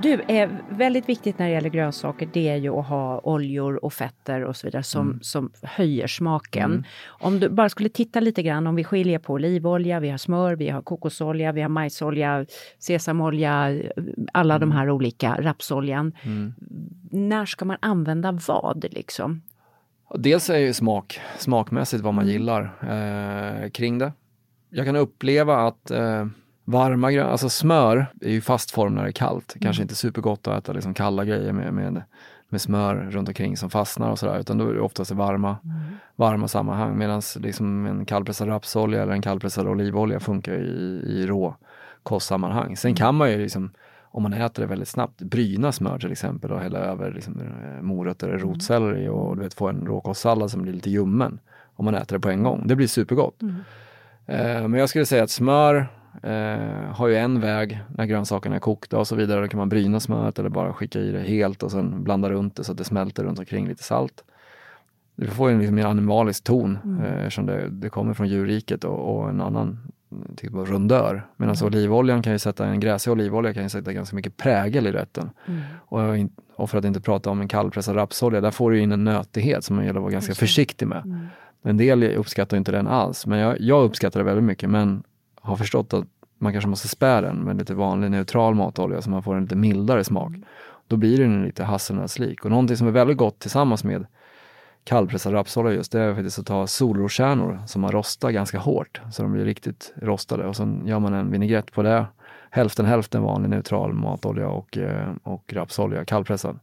Du, 0.02 0.20
eh, 0.20 0.50
väldigt 0.70 1.08
viktigt 1.08 1.38
när 1.38 1.46
det 1.46 1.52
gäller 1.52 1.68
grönsaker 1.68 2.28
det 2.32 2.48
är 2.48 2.56
ju 2.56 2.70
att 2.78 2.86
ha 2.86 3.20
oljor 3.24 3.84
och 3.84 3.92
fetter 3.92 4.44
och 4.44 4.56
så 4.56 4.66
vidare 4.66 4.82
som, 4.82 5.06
Mm. 5.10 5.22
som 5.22 5.50
höjer 5.62 6.06
smaken. 6.06 6.84
Om 7.06 7.40
du 7.40 7.48
bara 7.48 7.68
skulle 7.68 7.88
titta 7.88 8.20
lite 8.20 8.42
grann, 8.42 8.66
om 8.66 8.74
vi 8.74 8.84
skiljer 8.84 9.18
på 9.18 9.32
olivolja, 9.32 10.00
vi 10.00 10.08
har 10.10 10.18
smör, 10.18 10.56
vi 10.56 10.68
har 10.68 10.82
kokosolja, 10.82 11.52
vi 11.52 11.62
har 11.62 11.68
majsolja, 11.68 12.46
sesamolja, 12.78 13.80
alla 14.32 14.54
Mm. 14.54 14.68
de 14.70 14.76
här 14.76 14.90
olika, 14.90 15.36
rapsoljan. 15.40 16.12
När 17.10 17.46
ska 17.46 17.64
man 17.64 17.76
använda 17.80 18.38
vad 18.48 18.84
liksom? 18.90 19.42
Dels 20.14 20.50
är 20.50 20.58
ju 20.58 20.72
smak, 20.72 21.20
smakmässigt 21.38 22.02
vad 22.02 22.14
man 22.14 22.26
gillar 22.28 22.62
eh, 22.82 23.70
kring 23.70 23.98
det. 23.98 24.12
Jag 24.70 24.86
kan 24.86 24.96
uppleva 24.96 25.56
att 25.56 25.90
eh, 25.90 26.26
varma 26.66 27.12
grön, 27.12 27.26
alltså 27.26 27.48
smör 27.48 28.06
är 28.20 28.30
ju 28.30 28.40
fast 28.40 28.70
form 28.70 28.94
när 28.94 29.02
det 29.02 29.08
är 29.08 29.12
kallt. 29.12 29.56
Kanske 29.60 29.82
inte 29.82 29.94
supergott 29.94 30.46
att 30.46 30.62
äta 30.62 30.72
liksom 30.72 30.94
kalla 30.94 31.24
grejer 31.24 31.52
med, 31.52 31.74
med 31.74 32.02
med 32.48 32.60
smör 32.60 33.08
runt 33.10 33.28
omkring 33.28 33.56
som 33.56 33.70
fastnar 33.70 34.10
och 34.10 34.18
sådär, 34.18 34.38
utan 34.38 34.58
då 34.58 34.68
är 34.68 34.74
det 34.74 34.80
oftast 34.80 35.10
i 35.10 35.14
varma, 35.14 35.56
varma 36.16 36.48
sammanhang. 36.48 36.98
Medan 36.98 37.22
liksom 37.38 37.86
en 37.86 38.04
kallpressad 38.04 38.48
rapsolja 38.48 39.02
eller 39.02 39.12
en 39.12 39.22
kallpressad 39.22 39.66
olivolja 39.68 40.20
funkar 40.20 40.52
i, 40.52 41.02
i 41.06 41.26
rå 41.26 41.56
kostsammanhang. 42.02 42.76
Sen 42.76 42.94
kan 42.94 43.14
man 43.14 43.30
ju 43.30 43.38
liksom, 43.38 43.70
om 44.02 44.22
man 44.22 44.32
äter 44.32 44.62
det 44.62 44.66
väldigt 44.66 44.88
snabbt, 44.88 45.22
bryna 45.22 45.72
smör 45.72 45.98
till 45.98 46.12
exempel 46.12 46.52
och 46.52 46.60
hälla 46.60 46.78
över 46.78 47.12
liksom, 47.12 47.40
eh, 47.40 47.82
morötter 47.82 48.28
eller 48.28 48.38
rotselleri 48.38 49.08
och 49.08 49.36
du 49.36 49.42
vet, 49.42 49.54
få 49.54 49.68
en 49.68 49.86
råkostsallad 49.86 50.50
som 50.50 50.62
blir 50.62 50.72
lite 50.72 50.90
ljummen. 50.90 51.38
Om 51.78 51.84
man 51.84 51.94
äter 51.94 52.16
det 52.16 52.20
på 52.20 52.30
en 52.30 52.42
gång. 52.42 52.66
Det 52.66 52.76
blir 52.76 52.86
supergott. 52.86 53.42
Eh, 54.26 54.68
men 54.68 54.74
jag 54.74 54.88
skulle 54.88 55.06
säga 55.06 55.22
att 55.22 55.30
smör 55.30 55.86
eh, 56.22 56.94
har 56.94 57.08
ju 57.08 57.16
en 57.16 57.40
väg 57.40 57.80
när 57.88 58.06
grönsakerna 58.06 58.56
är 58.56 58.60
kokta 58.60 58.98
och 58.98 59.06
så 59.06 59.16
vidare. 59.16 59.40
Då 59.40 59.48
kan 59.48 59.58
man 59.58 59.68
bryna 59.68 60.00
smöret 60.00 60.38
eller 60.38 60.48
bara 60.48 60.72
skicka 60.72 60.98
i 60.98 61.12
det 61.12 61.20
helt 61.20 61.62
och 61.62 61.70
sen 61.70 62.04
blanda 62.04 62.30
runt 62.30 62.56
det 62.56 62.64
så 62.64 62.72
att 62.72 62.78
det 62.78 62.84
smälter 62.84 63.24
runt 63.24 63.38
omkring 63.38 63.68
lite 63.68 63.82
salt. 63.82 64.24
Du 65.16 65.26
får 65.26 65.48
ju 65.48 65.54
en 65.54 65.60
liksom 65.60 65.78
en 65.78 65.86
animalisk 65.86 66.44
ton 66.44 66.78
eh, 67.04 67.16
eftersom 67.18 67.46
det, 67.46 67.68
det 67.68 67.88
kommer 67.88 68.14
från 68.14 68.28
djurriket 68.28 68.84
och, 68.84 69.16
och 69.16 69.28
en 69.28 69.40
annan 69.40 69.78
typ 70.36 70.54
av 70.54 70.66
rundör. 70.66 71.26
Medan 71.36 71.56
olivoljan 71.62 72.22
kan 72.22 72.32
ju 72.32 72.38
sätta, 72.38 72.66
en 72.66 72.80
gräsig 72.80 73.12
olivolja 73.12 73.54
kan 73.54 73.62
ju 73.62 73.68
sätta 73.68 73.92
ganska 73.92 74.16
mycket 74.16 74.36
prägel 74.36 74.86
i 74.86 74.92
rätten. 74.92 75.30
Och, 75.76 76.16
in- 76.16 76.30
och 76.54 76.70
för 76.70 76.78
att 76.78 76.84
inte 76.84 77.00
prata 77.00 77.30
om 77.30 77.40
en 77.40 77.48
kallpressad 77.48 77.96
rapsolja, 77.96 78.40
där 78.40 78.50
får 78.50 78.70
du 78.70 78.80
in 78.80 78.92
en 78.92 79.04
nötighet 79.04 79.64
som 79.64 79.76
man 79.76 79.84
gäller 79.84 79.98
att 79.98 80.02
vara 80.02 80.12
ganska 80.12 80.34
försiktig 80.34 80.86
med. 80.86 81.28
En 81.62 81.76
del 81.76 82.02
uppskattar 82.04 82.56
inte 82.56 82.72
den 82.72 82.86
alls, 82.86 83.26
men 83.26 83.38
jag, 83.38 83.60
jag 83.60 83.84
uppskattar 83.84 84.20
det 84.20 84.24
väldigt 84.24 84.44
mycket 84.44 84.70
men 84.70 85.02
har 85.46 85.56
förstått 85.56 85.94
att 85.94 86.04
man 86.38 86.52
kanske 86.52 86.68
måste 86.68 86.88
spä 86.88 87.20
den 87.20 87.36
med 87.36 87.58
lite 87.58 87.74
vanlig 87.74 88.10
neutral 88.10 88.54
matolja 88.54 89.02
så 89.02 89.10
man 89.10 89.22
får 89.22 89.34
en 89.34 89.42
lite 89.42 89.56
mildare 89.56 90.04
smak. 90.04 90.32
Då 90.88 90.96
blir 90.96 91.18
den 91.18 91.44
lite 91.44 91.64
hasselnötslik. 91.64 92.44
Och 92.44 92.50
någonting 92.50 92.76
som 92.76 92.86
är 92.86 92.92
väldigt 92.92 93.16
gott 93.16 93.38
tillsammans 93.38 93.84
med 93.84 94.06
kallpressad 94.84 95.32
rapsolja 95.32 95.72
just, 95.72 95.92
det 95.92 96.00
är 96.00 96.14
faktiskt 96.14 96.38
att 96.38 96.46
ta 96.46 96.66
solroskärnor 96.66 97.62
som 97.66 97.82
man 97.82 97.92
rostar 97.92 98.30
ganska 98.30 98.58
hårt 98.58 99.00
så 99.12 99.22
de 99.22 99.32
blir 99.32 99.44
riktigt 99.44 99.92
rostade 100.02 100.46
och 100.46 100.56
sen 100.56 100.86
gör 100.86 100.98
man 100.98 101.14
en 101.14 101.30
vinägrett 101.30 101.72
på 101.72 101.82
det. 101.82 102.06
Hälften 102.50 102.86
hälften 102.86 103.22
vanlig 103.22 103.50
neutral 103.50 103.92
matolja 103.92 104.48
och, 104.48 104.78
eh, 104.78 105.08
och 105.22 105.52
rapsolja, 105.52 106.04
kallpressad. 106.04 106.58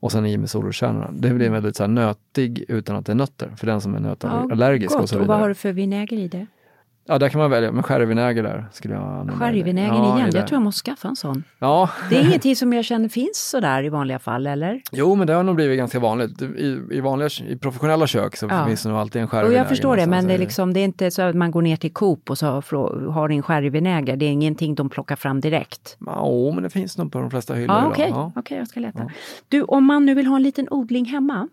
Och 0.00 0.12
sen 0.12 0.26
i 0.26 0.36
med 0.36 0.50
solroskärnorna. 0.50 1.10
Det 1.12 1.30
blir 1.30 1.50
väldigt 1.50 1.76
så 1.76 1.82
här 1.82 1.88
nötig 1.88 2.64
utan 2.68 2.96
att 2.96 3.06
det 3.06 3.12
är 3.12 3.16
nötter, 3.16 3.50
för 3.56 3.66
den 3.66 3.80
som 3.80 3.94
är 3.94 4.00
nötallergisk 4.00 4.94
och 4.94 5.00
gott. 5.00 5.10
så 5.10 5.16
Och 5.16 5.18
vad 5.18 5.26
vidare. 5.26 5.40
har 5.40 5.48
du 5.48 5.54
för 5.54 5.72
vinäger 5.72 6.16
i 6.16 6.28
det? 6.28 6.46
Ja, 7.08 7.18
där 7.18 7.28
kan 7.28 7.40
man 7.40 7.50
välja, 7.50 7.72
men 7.72 7.82
sherryvinäger 7.82 8.42
där 8.42 8.66
skulle 8.72 8.94
jag 8.94 9.02
använda. 9.02 9.32
Sherryvinägern 9.32 9.94
ja, 9.96 10.16
igen. 10.18 10.30
Jag 10.34 10.46
tror 10.46 10.56
jag 10.56 10.62
måste 10.62 10.90
skaffa 10.90 11.08
en 11.08 11.16
sån. 11.16 11.44
Ja, 11.58 11.90
Det 12.10 12.16
är 12.16 12.24
ingenting 12.28 12.56
som 12.56 12.72
jag 12.72 12.84
känner 12.84 13.08
finns 13.08 13.48
sådär 13.50 13.82
i 13.82 13.88
vanliga 13.88 14.18
fall, 14.18 14.46
eller? 14.46 14.82
jo 14.92 15.14
men 15.14 15.26
det 15.26 15.32
har 15.32 15.42
nog 15.42 15.56
blivit 15.56 15.78
ganska 15.78 15.98
vanligt. 15.98 16.42
I, 16.42 16.80
i, 16.90 17.00
vanliga, 17.00 17.28
I 17.48 17.56
professionella 17.56 18.06
kök 18.06 18.36
så 18.36 18.46
Ja. 18.50 18.66
finns 18.66 18.82
det 18.82 18.88
nog 18.88 18.98
alltid 18.98 19.22
en 19.22 19.28
sherryvinäger. 19.28 19.58
jag 19.60 19.68
förstår 19.68 19.96
det, 19.96 20.06
men 20.06 20.26
det 20.26 20.34
är, 20.34 20.38
liksom, 20.38 20.72
det 20.72 20.80
är 20.80 20.84
inte 20.84 21.10
så 21.10 21.22
att 21.22 21.34
man 21.36 21.50
går 21.50 21.62
ner 21.62 21.76
till 21.76 21.92
Coop 21.92 22.30
och 22.30 22.38
så 22.38 22.46
har 23.12 23.28
en 23.30 23.42
sherryvinäger. 23.42 24.16
Det 24.16 24.26
är 24.26 24.30
ingenting 24.30 24.74
de 24.74 24.88
plockar 24.90 25.16
fram 25.16 25.40
direkt. 25.40 25.96
Ja, 26.06 26.50
men 26.54 26.62
det 26.62 26.70
finns 26.70 26.98
nog 26.98 27.12
på 27.12 27.20
de 27.20 27.30
flesta 27.30 27.54
hyllor 27.54 27.76
Ja, 27.76 27.80
idag. 27.80 27.90
okej, 27.92 28.08
Ja. 28.10 28.32
Okej, 28.36 28.58
jag 28.58 28.68
ska 28.68 28.80
leta. 28.80 29.10
Du, 29.48 29.62
om 29.62 29.84
man 29.84 30.06
nu 30.06 30.14
vill 30.14 30.26
ha 30.26 30.36
en 30.36 30.42
liten 30.42 30.66
odling 30.70 31.04
hemma, 31.04 31.48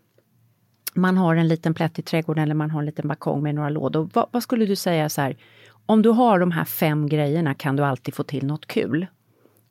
man 0.95 1.17
har 1.17 1.35
en 1.35 1.47
liten 1.47 1.73
plätt 1.73 1.99
i 1.99 2.01
trädgården 2.01 2.43
eller 2.43 2.55
man 2.55 2.71
har 2.71 2.79
en 2.79 2.85
liten 2.85 3.07
balkong 3.07 3.43
med 3.43 3.55
några 3.55 3.69
lådor. 3.69 4.09
Vad, 4.13 4.27
vad 4.31 4.43
skulle 4.43 4.65
du 4.65 4.75
säga 4.75 5.09
så 5.09 5.21
här, 5.21 5.37
om 5.85 6.01
du 6.01 6.09
har 6.09 6.39
de 6.39 6.51
här 6.51 6.65
fem 6.65 7.07
grejerna 7.09 7.53
kan 7.53 7.75
du 7.75 7.83
alltid 7.83 8.13
få 8.13 8.23
till 8.23 8.45
något 8.45 8.65
kul. 8.67 9.07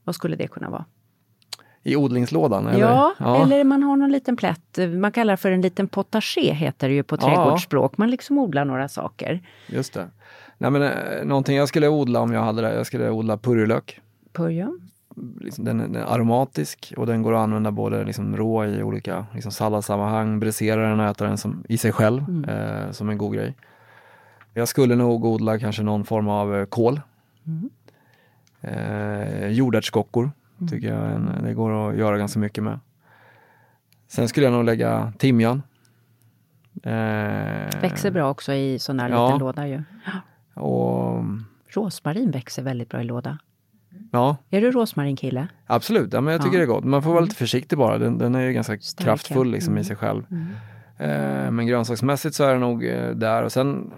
Vad 0.05 0.15
skulle 0.15 0.37
det 0.37 0.47
kunna 0.47 0.71
vara? 0.71 0.85
I 1.83 1.97
odlingslådan? 1.97 2.67
Eller? 2.67 2.81
Ja, 2.81 3.15
eller 3.43 3.65
man 3.65 3.83
har 3.83 3.97
någon 3.97 4.13
liten 4.13 4.37
plätt, 4.37 4.79
man 5.01 5.13
kallar 5.13 5.33
det 5.33 5.37
för 5.37 5.51
en 5.51 5.61
liten 5.61 5.89
potager 5.89 6.53
heter 6.53 6.89
det 6.89 6.95
ju 6.95 7.03
på 7.03 7.15
Ja. 7.15 7.21
trädgårdsspråk. 7.21 7.99
Man 7.99 8.11
liksom 8.11 8.39
odlar 8.39 8.65
några 8.65 8.89
saker. 8.89 9.41
Just 9.67 9.95
det. 9.95 10.09
Nej, 10.59 10.71
men, 10.71 10.83
eh, 10.83 11.25
någonting 11.25 11.57
jag 11.57 11.69
skulle 11.69 11.89
odla 11.89 12.21
om 12.21 12.33
jag 12.33 12.41
hade 12.43 12.63
det, 12.63 12.75
jag 12.75 12.87
skulle 12.87 13.11
odla 13.11 13.37
purjolök. 13.37 14.01
Purjo. 14.33 14.79
Liksom, 15.41 15.65
den, 15.65 15.79
den 15.79 15.97
är 15.97 16.15
aromatisk 16.15 16.95
och 16.97 17.07
den 17.07 17.23
går 17.23 17.35
att 17.35 17.41
använda 17.41 17.71
både 17.71 18.05
liksom, 18.05 18.37
rå 18.37 18.65
i 18.65 18.83
olika 18.83 19.27
liksom, 19.35 19.53
salladssammanhang, 19.53 20.41
bräsera 20.41 20.89
den 20.89 21.01
och 21.01 21.07
äta 21.07 21.25
den 21.25 21.39
som, 21.39 21.65
i 21.69 21.79
sig 21.79 21.93
själv 21.93 22.45
eh, 22.49 22.91
som 22.91 23.11
en 23.11 23.19
god 23.19 23.35
grej. 23.35 23.55
Jag 24.55 24.69
skulle 24.69 24.97
nog 24.97 25.25
odla 25.25 25.59
kanske 25.59 25.83
någon 25.83 26.05
form 26.05 26.29
av 26.29 26.57
eh, 26.57 26.65
kål. 26.65 27.01
Eh, 28.61 29.49
jordärtskockor 29.49 30.31
tycker 30.71 30.89
jag 30.95 31.13
en, 31.13 31.31
det 31.43 31.55
går 31.55 31.91
att 31.91 31.97
göra 31.97 32.19
ganska 32.19 32.39
mycket 32.39 32.65
med. 32.65 32.81
Sen 34.09 34.29
skulle 34.29 34.47
jag 34.47 34.53
nog 34.53 34.65
lägga 34.65 35.13
timjan. 35.19 35.63
Eh, 36.83 37.81
Växer 37.81 38.11
bra 38.11 38.31
också 38.31 38.53
i 38.53 38.79
sån 38.79 39.01
här 39.01 39.11
Ja. 39.11 39.27
liten 39.27 39.39
låda 39.39 39.67
ju. 39.69 39.83
Och, 40.55 41.25
Rosmarin 41.69 42.31
växer 42.31 42.63
väldigt 42.63 42.89
bra 42.89 43.01
i 43.01 43.05
låda. 43.05 43.39
Ja, 44.13 44.37
Är 44.51 44.61
du 44.61 44.71
rosmarinkille? 44.71 45.49
Absolut, 45.67 46.13
ja, 46.13 46.21
men 46.21 46.33
jag 46.33 46.43
tycker 46.43 46.55
Ja. 46.55 46.59
det 46.59 46.65
är 46.65 46.75
gott. 46.75 46.85
Man 46.85 47.03
får 47.03 47.11
vara 47.11 47.21
lite 47.21 47.35
försiktig 47.35 47.79
bara. 47.79 47.99
Den, 47.99 48.19
den 48.19 48.35
är 48.35 48.41
ju 48.41 48.53
ganska 48.53 48.79
Stärka. 48.79 49.05
kraftfull 49.05 49.51
liksom 49.51 49.79
i 49.79 49.85
sig 49.85 49.97
själv. 49.97 50.23
Eh, 50.99 51.51
men 51.51 51.67
grönsaksmässigt 51.67 52.35
så 52.35 52.45
är 52.45 52.53
det 52.53 52.59
nog 52.61 52.87
eh, 52.87 53.11
där. 53.11 53.43
Och 53.43 53.53
sen, 53.53 53.91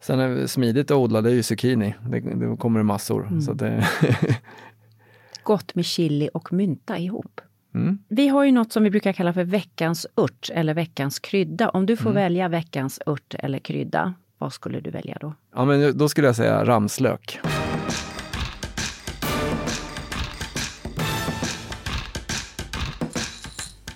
sen 0.00 0.20
är 0.20 0.28
det 0.28 0.48
smidigt 0.48 0.90
att 0.90 0.96
odla, 0.96 1.20
det 1.22 1.30
är 1.30 1.34
ju 1.34 1.42
zucchini. 1.42 1.94
Det, 2.10 2.20
det 2.20 2.56
kommer 2.56 2.82
massor. 2.82 3.40
Så 3.40 3.52
att 3.52 3.58
det, 3.58 3.86
Gott 5.42 5.74
med 5.74 5.84
chili 5.84 6.28
och 6.34 6.52
mynta 6.52 6.98
ihop. 6.98 7.40
Mm. 7.74 7.98
Vi 8.08 8.28
har 8.28 8.44
ju 8.44 8.52
något 8.52 8.72
som 8.72 8.82
vi 8.82 8.90
brukar 8.90 9.12
kalla 9.12 9.32
för 9.32 9.44
veckans 9.44 10.06
ört 10.16 10.50
eller 10.54 10.74
veckans 10.74 11.18
krydda. 11.18 11.68
Om 11.68 11.86
du 11.86 11.96
får 11.96 12.12
välja 12.12 12.48
veckans 12.48 13.00
ört 13.06 13.34
eller 13.38 13.58
krydda, 13.58 14.14
vad 14.38 14.52
skulle 14.52 14.80
du 14.80 14.90
välja 14.90 15.16
då? 15.20 15.34
ja, 15.54 15.64
men 15.64 15.98
då 15.98 16.08
skulle 16.08 16.26
jag 16.26 16.36
säga 16.36 16.64
ramslök. 16.64 17.40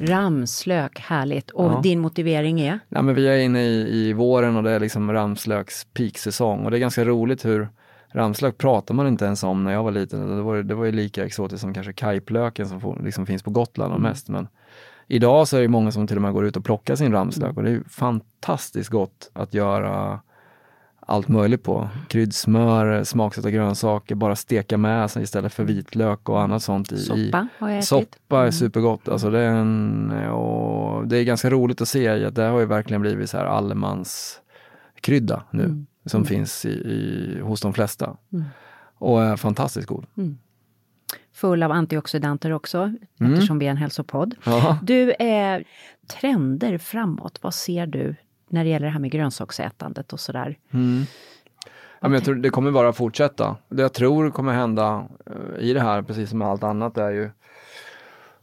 Ramslök, 0.09 0.99
härligt. 1.01 1.51
Och 1.51 1.73
Ja. 1.73 1.81
din 1.83 2.01
motivering 2.01 2.61
är? 2.61 2.79
Ja, 2.89 3.03
men 3.03 3.15
vi 3.15 3.29
är 3.29 3.39
inne 3.39 3.63
i, 3.63 3.89
i 4.09 4.13
våren 4.13 4.57
och 4.57 4.63
det 4.63 4.71
är 4.71 4.81
liksom 4.81 5.13
ramslöks 5.13 5.85
peaksäsong. 5.85 6.65
Och 6.65 6.71
det 6.71 6.77
är 6.77 6.81
ganska 6.81 7.05
roligt 7.05 7.45
hur 7.45 7.69
ramslök 8.13 8.59
pratar 8.59 8.95
man 8.95 9.07
inte 9.07 9.25
ens 9.25 9.43
om 9.43 9.65
när 9.65 9.73
jag 9.73 9.83
var 9.85 9.91
liten. 9.91 10.37
Det 10.37 10.43
var, 10.43 10.57
det 10.63 10.75
var 10.75 10.85
ju 10.85 10.93
lika 10.93 11.25
exotiskt 11.27 11.61
som 11.61 11.75
kanske 11.75 11.93
kajplöken 11.93 12.69
som 12.69 13.01
liksom 13.05 13.27
finns 13.27 13.43
på 13.43 13.51
Gotland 13.51 13.93
och 13.95 14.01
mest. 14.01 14.29
Men 14.29 14.49
idag 15.07 15.49
så 15.49 15.57
är 15.57 15.63
det 15.63 15.69
många 15.69 15.91
som 15.93 16.07
till 16.07 16.17
och 16.17 16.23
med 16.23 16.33
går 16.33 16.45
ut 16.47 16.57
och 16.57 16.65
plockar 16.65 16.97
sin 16.97 17.13
ramslök 17.13 17.57
och 17.57 17.63
det 17.63 17.71
är 17.71 17.83
fantastiskt 17.91 18.91
gott 18.91 19.31
att 19.33 19.55
göra 19.55 20.21
allt 21.07 21.29
möjligt 21.29 21.63
på. 21.63 21.89
Kryddsmör, 22.09 23.05
smaksatta 23.05 23.51
grönsaker, 23.51 24.15
bara 24.15 24.37
steka 24.37 24.79
med 24.79 25.11
sig 25.11 25.23
istället 25.23 25.53
för 25.53 25.65
vitlök 25.65 26.29
och 26.29 26.41
annat 26.41 26.63
sånt. 26.63 26.93
I, 26.93 26.99
Soppa 26.99 27.49
har 27.59 27.69
jag 27.69 27.79
ätit. 27.79 27.89
Soppa 27.89 28.47
är 28.47 28.51
supergott. 28.51 29.09
Alltså 29.09 29.31
det, 29.31 29.41
är 29.41 29.51
en, 29.51 30.11
och 30.11 31.09
det 31.09 31.19
är 31.19 31.25
ganska 31.25 31.51
roligt 31.51 31.81
att 31.81 31.89
se 31.89 32.25
att 32.25 32.35
det 32.35 32.43
har 32.43 32.61
ju 32.61 32.67
verkligen 32.67 33.01
blivit 33.01 33.31
så 33.31 33.37
här 33.37 33.45
allemans 33.45 34.41
krydda 35.01 35.43
nu 35.51 35.85
som 36.07 36.25
finns 36.25 36.65
i, 36.65 36.69
i, 36.69 37.41
hos 37.43 37.61
de 37.61 37.75
flesta. 37.75 38.17
Och 38.99 39.23
är 39.23 39.37
fantastiskt 39.37 39.87
god. 39.87 40.07
Full 41.33 41.63
av 41.63 41.73
antioxidanter 41.73 42.53
också, 42.53 42.95
eftersom 43.21 43.59
vi 43.59 43.67
är 43.67 43.71
en 43.71 43.77
hälsopodd. 43.77 44.35
Ja. 44.45 44.79
Du, 44.83 45.15
är 45.19 45.65
trender 46.07 46.79
framåt, 46.79 47.39
vad 47.43 47.55
ser 47.55 47.87
du 47.87 48.17
när 48.49 48.65
det 48.65 48.71
gäller 48.71 48.87
det 48.87 48.93
här 48.93 49.01
med 49.01 49.11
grönsaksätandet 49.11 50.13
och 50.13 50.21
sådär? 50.21 50.59
Ja, 52.01 52.09
men 52.09 52.13
jag 52.13 52.25
tror 52.25 52.35
det 52.35 52.51
kommer 52.51 52.71
bara 52.71 52.93
fortsätta. 52.93 53.57
Det 53.69 53.83
jag 53.83 53.93
tror 53.93 54.31
kommer 54.31 54.53
hända 54.53 55.09
eh, 55.27 55.65
i 55.65 55.73
det 55.73 55.81
här, 55.81 56.03
precis 56.03 56.31
som 56.31 56.43
allt 56.43 56.63
annat, 56.63 56.99
är 56.99 57.11
ju 57.11 57.31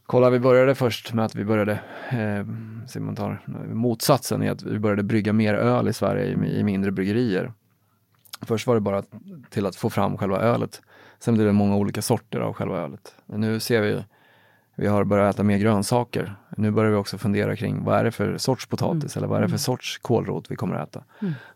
Kolla, 0.06 0.30
vi 0.30 0.38
började 0.38 0.74
först 0.74 1.12
med 1.12 1.24
att 1.24 1.34
vi 1.34 1.44
började, 1.44 1.80
eh, 2.10 3.00
man 3.00 3.16
tar 3.16 3.42
motsatsen, 3.74 4.42
i 4.42 4.48
att 4.48 4.62
vi 4.62 4.78
började 4.78 5.02
brygga 5.02 5.32
mer 5.32 5.54
öl 5.54 5.88
i 5.88 5.92
Sverige 5.92 6.24
i, 6.24 6.58
i 6.58 6.64
mindre 6.64 6.90
bryggerier. 6.90 7.52
Först 8.42 8.66
var 8.66 8.74
det 8.74 8.80
bara 8.80 9.02
till 9.50 9.66
att 9.66 9.76
få 9.76 9.90
fram 9.90 10.16
själva 10.16 10.40
ölet. 10.40 10.82
Sen 11.18 11.34
blev 11.34 11.46
det 11.46 11.52
många 11.52 11.76
olika 11.76 12.02
sorter 12.02 12.40
av 12.40 12.52
själva 12.52 12.78
ölet. 12.78 13.14
Men 13.26 13.40
nu 13.40 13.60
ser 13.60 13.82
vi, 13.82 14.04
vi 14.76 14.86
har 14.86 15.04
börjat 15.04 15.34
äta 15.34 15.42
mer 15.42 15.58
grönsaker. 15.58 16.36
Nu 16.56 16.70
börjar 16.70 16.90
vi 16.90 16.96
också 16.96 17.18
fundera 17.18 17.56
kring 17.56 17.84
vad 17.84 17.98
är 17.98 18.04
det 18.04 18.10
för 18.10 18.38
sorts 18.38 18.66
potatis 18.66 19.16
eller 19.16 19.26
vad 19.26 19.38
är 19.38 19.42
det 19.42 19.48
för 19.48 19.56
sorts 19.56 19.98
kålrot 19.98 20.50
vi 20.50 20.56
kommer 20.56 20.76
att 20.76 20.88
äta. 20.88 21.04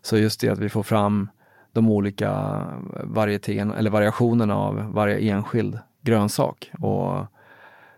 Så 0.01 0.17
just 0.17 0.41
det 0.41 0.49
att 0.49 0.59
vi 0.59 0.69
får 0.69 0.83
fram 0.83 1.29
de 1.73 1.89
olika 1.89 2.61
varietén, 3.03 3.71
eller 3.71 3.89
variationerna 3.89 4.55
av 4.55 4.93
varje 4.93 5.31
enskild 5.31 5.79
grönsak 6.01 6.71
och 6.79 7.25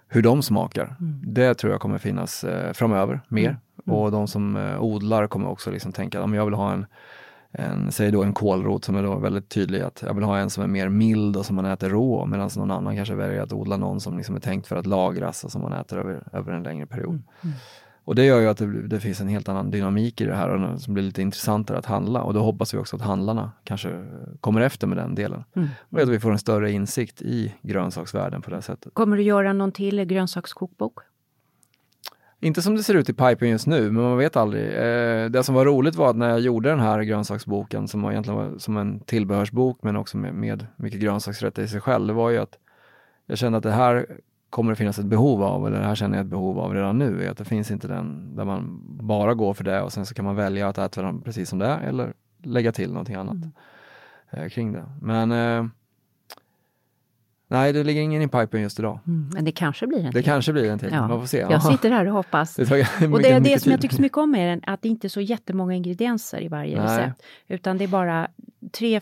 hur 0.07 0.21
de 0.21 0.41
smakar. 0.43 0.95
Det 1.23 1.53
tror 1.53 1.71
jag 1.71 1.81
kommer 1.81 1.97
finnas 1.97 2.43
eh, 2.43 2.73
framöver 2.73 3.21
mer. 3.27 3.57
Och 3.85 4.11
de 4.11 4.27
som 4.27 4.55
eh, 4.55 4.83
odlar 4.83 5.27
kommer 5.27 5.49
också 5.49 5.71
liksom 5.71 5.91
tänka 5.91 6.21
att 6.21 6.35
jag 6.35 6.45
vill 6.45 6.53
ha 6.53 6.73
en, 6.73 6.85
en, 7.51 7.91
säg 7.91 8.11
då 8.11 8.23
en 8.23 8.33
kålrot 8.33 8.85
som 8.85 8.95
är 8.95 9.03
då 9.03 9.17
väldigt 9.17 9.49
tydlig 9.49 9.81
att 9.81 10.03
jag 10.07 10.13
vill 10.13 10.23
ha 10.23 10.37
en 10.37 10.49
som 10.49 10.63
är 10.63 10.67
mer 10.67 10.89
mild 10.89 11.37
och 11.37 11.45
som 11.45 11.55
man 11.55 11.65
äter 11.65 11.89
rå 11.89 12.25
medan 12.25 12.49
någon 12.55 12.71
annan 12.71 12.95
kanske 12.95 13.15
väljer 13.15 13.41
att 13.41 13.53
odla 13.53 13.77
någon 13.77 14.01
som 14.01 14.17
liksom 14.17 14.35
är 14.35 14.39
tänkt 14.39 14.67
för 14.67 14.75
att 14.75 14.85
lagras 14.85 15.43
och 15.43 15.51
som 15.51 15.61
man 15.61 15.73
äter 15.73 15.97
över, 15.97 16.23
över 16.33 16.53
en 16.53 16.63
längre 16.63 16.85
period. 16.85 17.09
Mm. 17.09 17.23
Mm. 17.43 17.55
Och 18.09 18.15
det 18.15 18.25
gör 18.25 18.39
ju 18.39 18.47
att 18.47 18.57
det, 18.57 18.87
det, 18.87 18.99
finns 18.99 19.21
en 19.21 19.27
helt 19.27 19.49
annan 19.49 19.71
dynamik 19.71 20.21
i 20.21 20.25
det 20.25 20.35
här 20.35 20.77
som 20.77 20.93
blir 20.93 21.03
lite 21.03 21.21
intressantare 21.21 21.77
att 21.77 21.85
handla 21.85 22.21
och 22.21 22.33
då 22.33 22.39
hoppas 22.39 22.73
vi 22.73 22.77
också 22.77 22.95
att 22.95 23.01
handlarna 23.01 23.51
kanske 23.63 24.05
kommer 24.41 24.61
efter 24.61 24.87
med 24.87 24.97
den 24.97 25.15
delen. 25.15 25.43
Mm. 25.55 25.67
Och 25.89 25.99
att 25.99 26.09
vi 26.09 26.19
får 26.19 26.31
en 26.31 26.39
större 26.39 26.71
insikt 26.71 27.21
i 27.21 27.53
grönsaksvärlden 27.61 28.41
på 28.41 28.51
det 28.51 28.61
sättet. 28.61 28.93
Kommer 28.93 29.17
du 29.17 29.23
göra 29.23 29.53
någon 29.53 29.71
till 29.71 30.03
grönsakskokbok? 30.03 30.99
Inte 32.41 32.61
som 32.61 32.75
det 32.75 32.83
ser 32.83 32.93
ut 32.93 33.09
i 33.09 33.13
pipen 33.13 33.49
just 33.49 33.67
nu, 33.67 33.91
men 33.91 34.03
man 34.03 34.17
vet 34.17 34.35
aldrig. 34.35 34.65
Eh, 34.65 35.29
det 35.29 35.43
som 35.43 35.55
var 35.55 35.65
roligt 35.65 35.95
var 35.95 36.09
att 36.09 36.15
när 36.15 36.29
jag 36.29 36.39
gjorde 36.39 36.69
den 36.69 36.79
här 36.79 37.01
grönsaksboken, 37.01 37.87
som 37.87 38.01
var 38.01 38.11
egentligen 38.11 38.37
var 38.37 38.57
som 38.57 38.77
en 38.77 38.99
tillbehörsbok, 38.99 39.83
men 39.83 39.95
också 39.95 40.17
med, 40.17 40.33
med 40.33 40.67
mycket 40.75 40.99
grönsaksrätter 40.99 41.63
i 41.63 41.67
sig 41.67 41.81
själv, 41.81 42.07
det 42.07 42.13
var 42.13 42.29
ju 42.29 42.37
att 42.37 42.57
jag 43.25 43.37
kände 43.37 43.57
att 43.57 43.63
det 43.63 43.71
här 43.71 44.05
kommer 44.49 44.71
det 44.71 44.75
finnas 44.75 44.99
ett 44.99 45.05
behov 45.05 45.43
av, 45.43 45.67
eller 45.67 45.79
det 45.79 45.85
här 45.85 45.95
känner 45.95 46.17
jag 46.17 46.23
ett 46.23 46.29
behov 46.29 46.59
av 46.59 46.73
redan 46.73 46.97
nu, 46.97 47.25
är 47.25 47.31
att 47.31 47.37
det 47.37 47.45
finns 47.45 47.71
inte 47.71 47.87
den 47.87 48.35
där 48.35 48.45
man 48.45 48.79
bara 48.83 49.33
går 49.33 49.53
för 49.53 49.63
det 49.63 49.81
och 49.81 49.93
sen 49.93 50.05
så 50.05 50.13
kan 50.13 50.25
man 50.25 50.35
välja 50.35 50.67
att 50.67 50.77
äta 50.77 51.01
dem 51.01 51.21
precis 51.21 51.49
som 51.49 51.59
det 51.59 51.65
är 51.65 51.79
eller 51.79 52.13
lägga 52.43 52.71
till 52.71 52.91
någonting 52.91 53.15
annat 53.15 53.35
mm. 53.35 53.51
eh, 54.29 54.49
kring 54.49 54.73
det. 54.73 54.83
Men 55.01 55.31
eh, 55.31 55.65
Nej, 57.51 57.73
det 57.73 57.83
ligger 57.83 58.01
ingen 58.01 58.21
i 58.21 58.27
pipen 58.27 58.61
just 58.61 58.79
idag. 58.79 58.99
Mm, 59.07 59.29
men 59.33 59.45
det 59.45 59.51
kanske 59.51 59.87
blir 59.87 59.99
en 59.99 60.11
till. 60.11 60.13
Det 60.13 60.23
kanske 60.23 60.53
blir 60.53 60.71
en 60.71 60.79
till. 60.79 60.89
Ja. 60.91 61.07
Man 61.07 61.19
får 61.19 61.27
se. 61.27 61.37
Jag 61.37 61.63
sitter 61.63 61.89
här 61.89 62.05
och 62.05 62.13
hoppas. 62.13 62.55
Det 62.55 62.71
mycket, 62.71 63.13
och 63.13 63.21
det 63.21 63.31
är 63.31 63.39
det 63.39 63.59
som 63.59 63.71
jag 63.71 63.81
tycker 63.81 63.95
så 63.95 64.01
mycket 64.01 64.17
om 64.17 64.35
är 64.35 64.59
att 64.63 64.81
det 64.81 64.89
inte 64.89 65.07
är 65.07 65.09
så 65.09 65.21
jättemånga 65.21 65.73
ingredienser 65.73 66.41
i 66.41 66.47
varje 66.47 66.83
Nej. 66.83 66.85
recept. 66.85 67.23
Utan 67.47 67.77
det 67.77 67.83
är 67.83 67.87
bara 67.87 68.27
tre 68.71 69.01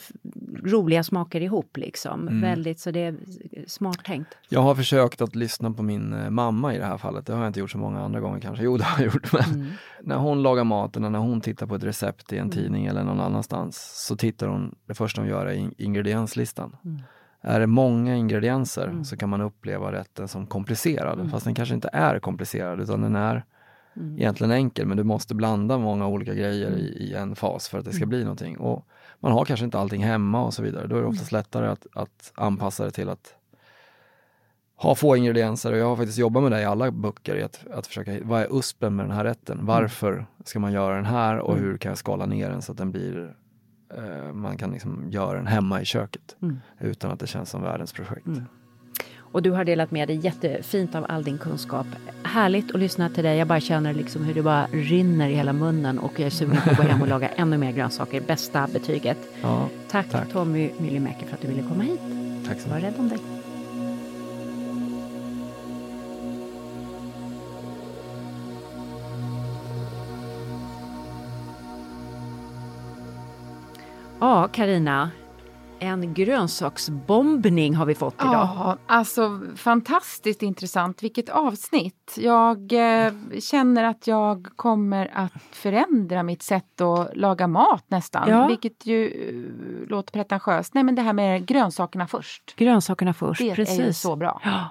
roliga 0.64 1.04
smaker 1.04 1.42
ihop 1.42 1.78
liksom. 1.78 2.28
Mm. 2.28 2.42
Väldigt, 2.42 2.80
så 2.80 2.92
det 2.92 3.00
är 3.00 3.16
smart 3.68 4.04
tänkt. 4.06 4.38
Jag 4.50 4.62
har 4.62 4.76
försökt 4.76 5.22
att 5.22 5.36
lyssna 5.36 5.72
på 5.72 5.84
min 5.84 6.14
eh, 6.14 6.30
mamma 6.30 6.76
i 6.76 6.78
det 6.78 6.86
här 6.86 6.98
fallet. 6.98 7.26
Det 7.26 7.34
har 7.34 7.40
jag 7.40 7.50
inte 7.50 7.60
gjort 7.60 7.72
så 7.72 7.78
många 7.78 8.02
andra 8.02 8.20
gånger 8.20 8.40
kanske. 8.40 8.64
Jo, 8.64 8.78
det 8.78 8.84
har 8.84 9.04
jag 9.04 9.14
gjort. 9.14 9.34
Men 9.34 9.44
mm. 9.44 9.68
när 10.02 10.16
hon 10.16 10.44
lagar 10.44 10.64
maten, 10.64 11.12
när 11.12 11.20
hon 11.20 11.42
tittar 11.42 11.68
på 11.68 11.76
ett 11.76 11.84
recept 11.84 12.34
i 12.34 12.36
en 12.36 12.42
mm. 12.42 12.52
tidning 12.52 12.86
eller 12.86 13.04
någon 13.04 13.20
annanstans, 13.20 14.06
så 14.08 14.16
tittar 14.16 14.48
hon, 14.48 14.76
det 14.86 14.94
första 14.94 15.22
hon 15.22 15.30
gör 15.30 15.46
är 15.46 15.72
ingredienslistan. 15.78 16.76
Mm. 17.48 17.56
Är 17.56 17.60
det 17.60 17.68
många 17.68 18.16
ingredienser 18.16 18.88
mm. 18.88 19.06
så 19.06 19.18
kan 19.18 19.30
man 19.30 19.42
uppleva 19.42 19.92
rätten 19.92 20.28
som 20.28 20.48
komplicerad, 20.48 21.20
mm. 21.20 21.30
fast 21.30 21.46
den 21.46 21.56
kanske 21.56 21.76
inte 21.76 21.90
är 21.94 22.20
komplicerad 22.20 22.82
utan 22.82 23.02
den 23.02 23.16
är 23.16 23.46
mm. 23.96 24.18
egentligen 24.18 24.52
enkel 24.52 24.88
men 24.88 24.98
du 24.98 25.04
måste 25.04 25.36
blanda 25.36 25.78
många 25.78 26.08
olika 26.08 26.34
grejer 26.34 26.72
i, 26.72 26.82
i 26.82 27.14
en 27.14 27.36
fas 27.36 27.70
för 27.70 27.80
att 27.80 27.86
det 27.86 27.92
ska 27.92 28.04
mm. 28.04 28.10
bli 28.10 28.22
någonting. 28.22 28.58
Och 28.58 28.88
man 29.20 29.32
har 29.32 29.46
kanske 29.46 29.66
inte 29.66 29.80
allting 29.80 30.04
hemma 30.04 30.46
och 30.46 30.54
så 30.54 30.64
vidare. 30.64 30.88
Då 30.88 30.98
är 30.98 31.02
det 31.02 31.08
oftast 31.08 31.32
mm. 31.32 31.40
lättare 31.40 31.68
att, 31.68 31.88
att 31.94 32.32
anpassa 32.36 32.86
det 32.86 32.92
till 32.92 33.10
att 33.10 33.34
ha 34.76 34.96
få 34.96 35.16
ingredienser 35.16 35.72
och 35.72 35.78
jag 35.78 35.86
har 35.86 35.96
faktiskt 35.96 36.18
jobbat 36.18 36.44
med 36.44 36.52
det 36.52 36.62
i 36.62 36.66
alla 36.66 36.92
böcker, 36.92 37.36
i 37.36 37.44
att, 37.44 37.68
att 37.72 37.88
försöka, 37.88 38.20
vad 38.24 38.42
är 38.42 38.58
uspen 38.60 38.96
med 38.96 39.06
den 39.06 39.16
här 39.16 39.24
rätten? 39.24 39.54
Mm. 39.54 39.66
Varför 39.66 40.26
ska 40.46 40.60
man 40.60 40.74
göra 40.74 40.96
den 40.96 41.06
här 41.06 41.40
och 41.40 41.58
hur 41.58 41.78
kan 41.78 41.90
jag 41.90 41.98
skala 41.98 42.26
ner 42.26 42.50
den 42.50 42.62
så 42.62 42.72
att 42.72 42.78
den 42.78 42.92
blir 42.92 43.36
eh, 43.94 44.34
man 44.34 44.58
kan 44.58 44.72
liksom 44.72 45.12
göra 45.12 45.38
den 45.38 45.48
hemma 45.48 45.82
i 45.82 45.86
köket 45.86 46.36
mm. 46.42 46.60
utan 46.80 47.12
att 47.12 47.20
det 47.20 47.28
känns 47.28 47.50
som 47.50 47.62
världens 47.62 47.94
projekt. 47.94 48.28
Mm. 48.28 48.46
Och 49.32 49.42
du 49.42 49.52
har 49.52 49.66
delat 49.66 49.92
med 49.92 50.08
dig 50.08 50.16
jättefint 50.16 50.96
av 50.96 51.06
all 51.10 51.24
din 51.24 51.38
kunskap. 51.38 51.88
Härligt 52.24 52.72
att 52.72 52.80
lyssna 52.80 53.10
till 53.10 53.24
dig. 53.24 53.38
Jag 53.38 53.48
bara 53.48 53.60
känner 53.60 53.94
liksom 53.94 54.24
hur 54.24 54.34
det 54.34 54.42
bara 54.42 54.66
rinner 54.66 55.30
i 55.30 55.34
hela 55.34 55.54
munnen 55.54 56.00
och 56.00 56.20
jag 56.20 56.26
är 56.26 56.30
sugen 56.30 56.58
på 56.64 56.70
att 56.70 56.78
gå 56.78 56.84
hem 56.84 57.02
och 57.02 57.08
laga 57.08 57.30
ännu 57.30 57.58
mer 57.58 57.72
grönsaker. 57.72 58.22
Bästa 58.22 58.68
betyget. 58.74 59.18
Ja, 59.42 59.70
tack, 59.90 60.10
tack 60.10 60.32
Tommy 60.32 60.72
Myllymäki 60.80 61.26
för 61.26 61.34
att 61.34 61.42
du 61.42 61.48
ville 61.48 61.64
komma 61.64 61.84
hit. 61.84 62.00
Tack 62.48 62.60
så 62.60 62.70
mycket. 62.70 62.84
Var 62.84 62.90
rädd 62.90 63.00
om 63.00 63.10
dig. 63.10 63.37
Ja, 74.20 74.48
Karina. 74.52 75.12
En 75.80 76.14
grönsaksbombning 76.14 77.76
har 77.76 77.86
vi 77.86 77.96
fått 77.96 78.22
idag. 78.22 78.34
Ja, 78.34 78.78
alltså 78.88 79.42
fantastiskt 79.56 80.44
intressant. 80.44 81.04
Vilket 81.04 81.30
avsnitt. 81.30 82.18
Jag 82.18 82.74
eh, 82.74 83.14
känner 83.40 83.84
att 83.84 84.08
jag 84.08 84.48
kommer 84.56 85.12
att 85.14 85.32
förändra 85.52 86.24
mitt 86.24 86.44
sätt 86.44 86.82
att 86.82 87.18
laga 87.18 87.48
mat 87.48 87.84
nästan. 87.88 88.30
Ja. 88.30 88.48
Vilket 88.48 88.86
ju 88.86 89.10
uh, 89.10 89.90
låter 89.90 90.14
pretentiöst. 90.14 90.74
Nej 90.74 90.84
men 90.84 90.96
det 90.96 91.02
här 91.02 91.14
med 91.14 91.46
grönsakerna 91.46 92.08
först. 92.08 92.56
Grönsakerna 92.56 93.14
först, 93.14 93.42
det 93.42 93.56
precis. 93.56 93.80
är 93.80 93.86
ju 93.86 93.94
så 93.94 94.16
bra. 94.16 94.42
Ja. 94.44 94.70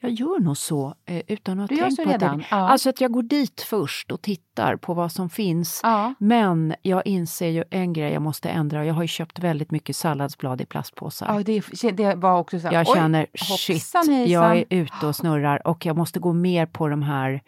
Jag 0.00 0.10
gör 0.10 0.40
nog 0.40 0.56
så 0.56 0.94
eh, 1.06 1.22
utan 1.26 1.60
att 1.60 1.70
ha 1.70 1.76
tänkt 1.76 2.04
på 2.04 2.10
redan. 2.10 2.38
det. 2.38 2.44
Ja. 2.50 2.56
Alltså 2.56 2.88
att 2.88 3.00
jag 3.00 3.12
går 3.12 3.22
dit 3.22 3.60
först 3.60 4.12
och 4.12 4.22
tittar 4.22 4.76
på 4.76 4.94
vad 4.94 5.12
som 5.12 5.30
finns. 5.30 5.80
Ja. 5.82 6.14
Men 6.18 6.74
jag 6.82 7.06
inser 7.06 7.48
ju 7.48 7.64
en 7.70 7.92
grej 7.92 8.12
jag 8.12 8.22
måste 8.22 8.48
ändra. 8.48 8.84
Jag 8.84 8.94
har 8.94 9.02
ju 9.02 9.08
köpt 9.08 9.38
väldigt 9.38 9.70
mycket 9.70 9.96
salladsblad 9.96 10.60
i 10.60 10.66
plastpåsar. 10.66 11.34
Ja, 11.34 11.42
det, 11.42 11.90
det 11.96 12.14
var 12.14 12.38
också 12.38 12.60
så 12.60 12.66
här, 12.66 12.74
Jag 12.74 12.86
känner 12.86 13.26
shit, 13.34 13.94
jag 14.30 14.58
är 14.58 14.64
ute 14.70 15.06
och 15.06 15.16
snurrar 15.16 15.66
och 15.66 15.86
jag 15.86 15.96
måste 15.96 16.18
gå 16.18 16.32
mer 16.32 16.66
på 16.66 16.88
de 16.88 17.02
här, 17.02 17.42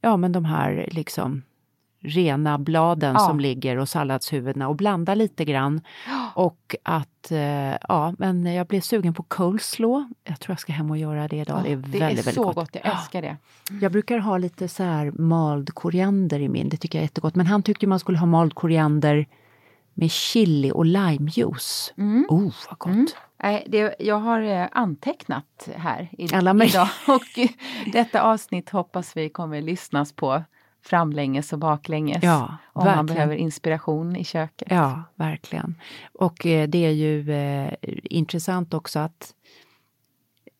ja 0.00 0.16
men 0.16 0.32
de 0.32 0.44
här 0.44 0.88
liksom 0.92 1.42
rena 2.02 2.58
bladen 2.58 3.14
ja. 3.14 3.20
som 3.20 3.40
ligger 3.40 3.76
och 3.76 3.88
salladshuvudena 3.88 4.68
och 4.68 4.76
blanda 4.76 5.14
lite 5.14 5.44
grann. 5.44 5.80
Och 6.34 6.76
att, 6.82 7.30
eh, 7.30 7.76
ja, 7.88 8.14
men 8.18 8.46
jag 8.46 8.66
blev 8.66 8.80
sugen 8.80 9.14
på 9.14 9.22
coleslaw. 9.22 10.08
Jag 10.24 10.40
tror 10.40 10.52
jag 10.52 10.60
ska 10.60 10.72
hem 10.72 10.90
och 10.90 10.98
göra 10.98 11.28
det 11.28 11.36
idag. 11.36 11.60
det 11.64 11.72
är 11.72 11.76
väldigt, 11.76 11.92
det 11.92 12.06
är 12.06 12.14
väldigt 12.14 12.36
gott. 12.36 12.54
gott. 12.54 12.70
Jag 12.72 12.86
älskar 12.86 13.22
det. 13.22 13.36
Jag 13.80 13.92
brukar 13.92 14.18
ha 14.18 14.38
lite 14.38 14.68
så 14.68 14.82
här 14.82 15.10
mald 15.10 15.74
koriander 15.74 16.40
i 16.40 16.48
min, 16.48 16.68
det 16.68 16.76
tycker 16.76 16.98
jag 16.98 17.02
är 17.02 17.04
jättegott. 17.04 17.34
Men 17.34 17.46
han 17.46 17.62
tyckte 17.62 17.86
man 17.86 18.00
skulle 18.00 18.18
ha 18.18 18.26
mald 18.26 18.54
koriander 18.54 19.26
med 19.94 20.10
chili 20.10 20.72
och 20.74 20.84
limejuice. 20.84 21.92
Mm. 21.96 22.26
Oh, 22.28 22.52
vad 22.68 22.78
gott! 22.78 22.92
Mm. 22.92 23.06
Nej, 23.42 23.66
det, 23.68 23.94
jag 23.98 24.18
har 24.18 24.40
eh, 24.40 24.68
antecknat 24.72 25.68
här 25.76 26.08
i, 26.12 26.24
idag 26.24 26.88
och 27.08 27.50
detta 27.92 28.22
avsnitt 28.22 28.70
hoppas 28.70 29.16
vi 29.16 29.28
kommer 29.28 29.62
lyssnas 29.62 30.12
på 30.12 30.42
framlänges 30.82 31.52
och 31.52 31.58
baklänges. 31.58 32.22
Ja, 32.22 32.56
om 32.72 32.84
verkligen. 32.84 32.96
man 32.96 33.06
behöver 33.06 33.34
inspiration 33.34 34.16
i 34.16 34.24
köket. 34.24 34.68
Ja, 34.70 35.02
verkligen. 35.14 35.74
Och 36.12 36.46
eh, 36.46 36.68
det 36.68 36.86
är 36.86 36.90
ju 36.90 37.32
eh, 37.32 37.72
intressant 38.04 38.74
också 38.74 38.98
att 38.98 39.34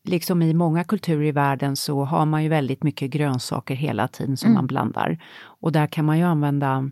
liksom 0.04 0.42
i 0.42 0.54
många 0.54 0.84
kulturer 0.84 1.24
i 1.24 1.32
världen 1.32 1.76
så 1.76 2.04
har 2.04 2.26
man 2.26 2.42
ju 2.42 2.48
väldigt 2.48 2.82
mycket 2.82 3.10
grönsaker 3.10 3.74
hela 3.74 4.08
tiden 4.08 4.36
som 4.36 4.46
mm. 4.46 4.54
man 4.54 4.66
blandar. 4.66 5.18
Och 5.42 5.72
där 5.72 5.86
kan 5.86 6.04
man 6.04 6.18
ju 6.18 6.24
använda 6.24 6.90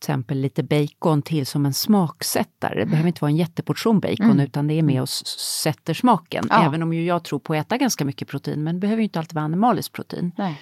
till 0.00 0.10
exempel 0.10 0.38
lite 0.38 0.62
bacon 0.62 1.22
till 1.22 1.46
som 1.46 1.66
en 1.66 1.74
smaksättare. 1.74 2.80
Det 2.80 2.86
behöver 2.86 3.08
inte 3.08 3.20
vara 3.20 3.30
en 3.30 3.36
jätteportion 3.36 4.00
bacon 4.00 4.30
mm. 4.30 4.40
utan 4.40 4.66
det 4.66 4.74
är 4.74 4.82
med 4.82 4.92
mm. 4.92 5.02
och 5.02 5.08
sätter 5.08 5.94
smaken. 5.94 6.46
Ja. 6.50 6.64
Även 6.64 6.82
om 6.82 6.92
ju 6.92 7.04
jag 7.04 7.24
tror 7.24 7.38
på 7.38 7.54
att 7.54 7.66
äta 7.66 7.76
ganska 7.76 8.04
mycket 8.04 8.28
protein 8.28 8.64
men 8.64 8.74
det 8.74 8.80
behöver 8.80 9.02
inte 9.02 9.18
alltid 9.18 9.34
vara 9.34 9.44
animaliskt 9.44 9.92
protein. 9.92 10.32
Nej. 10.38 10.60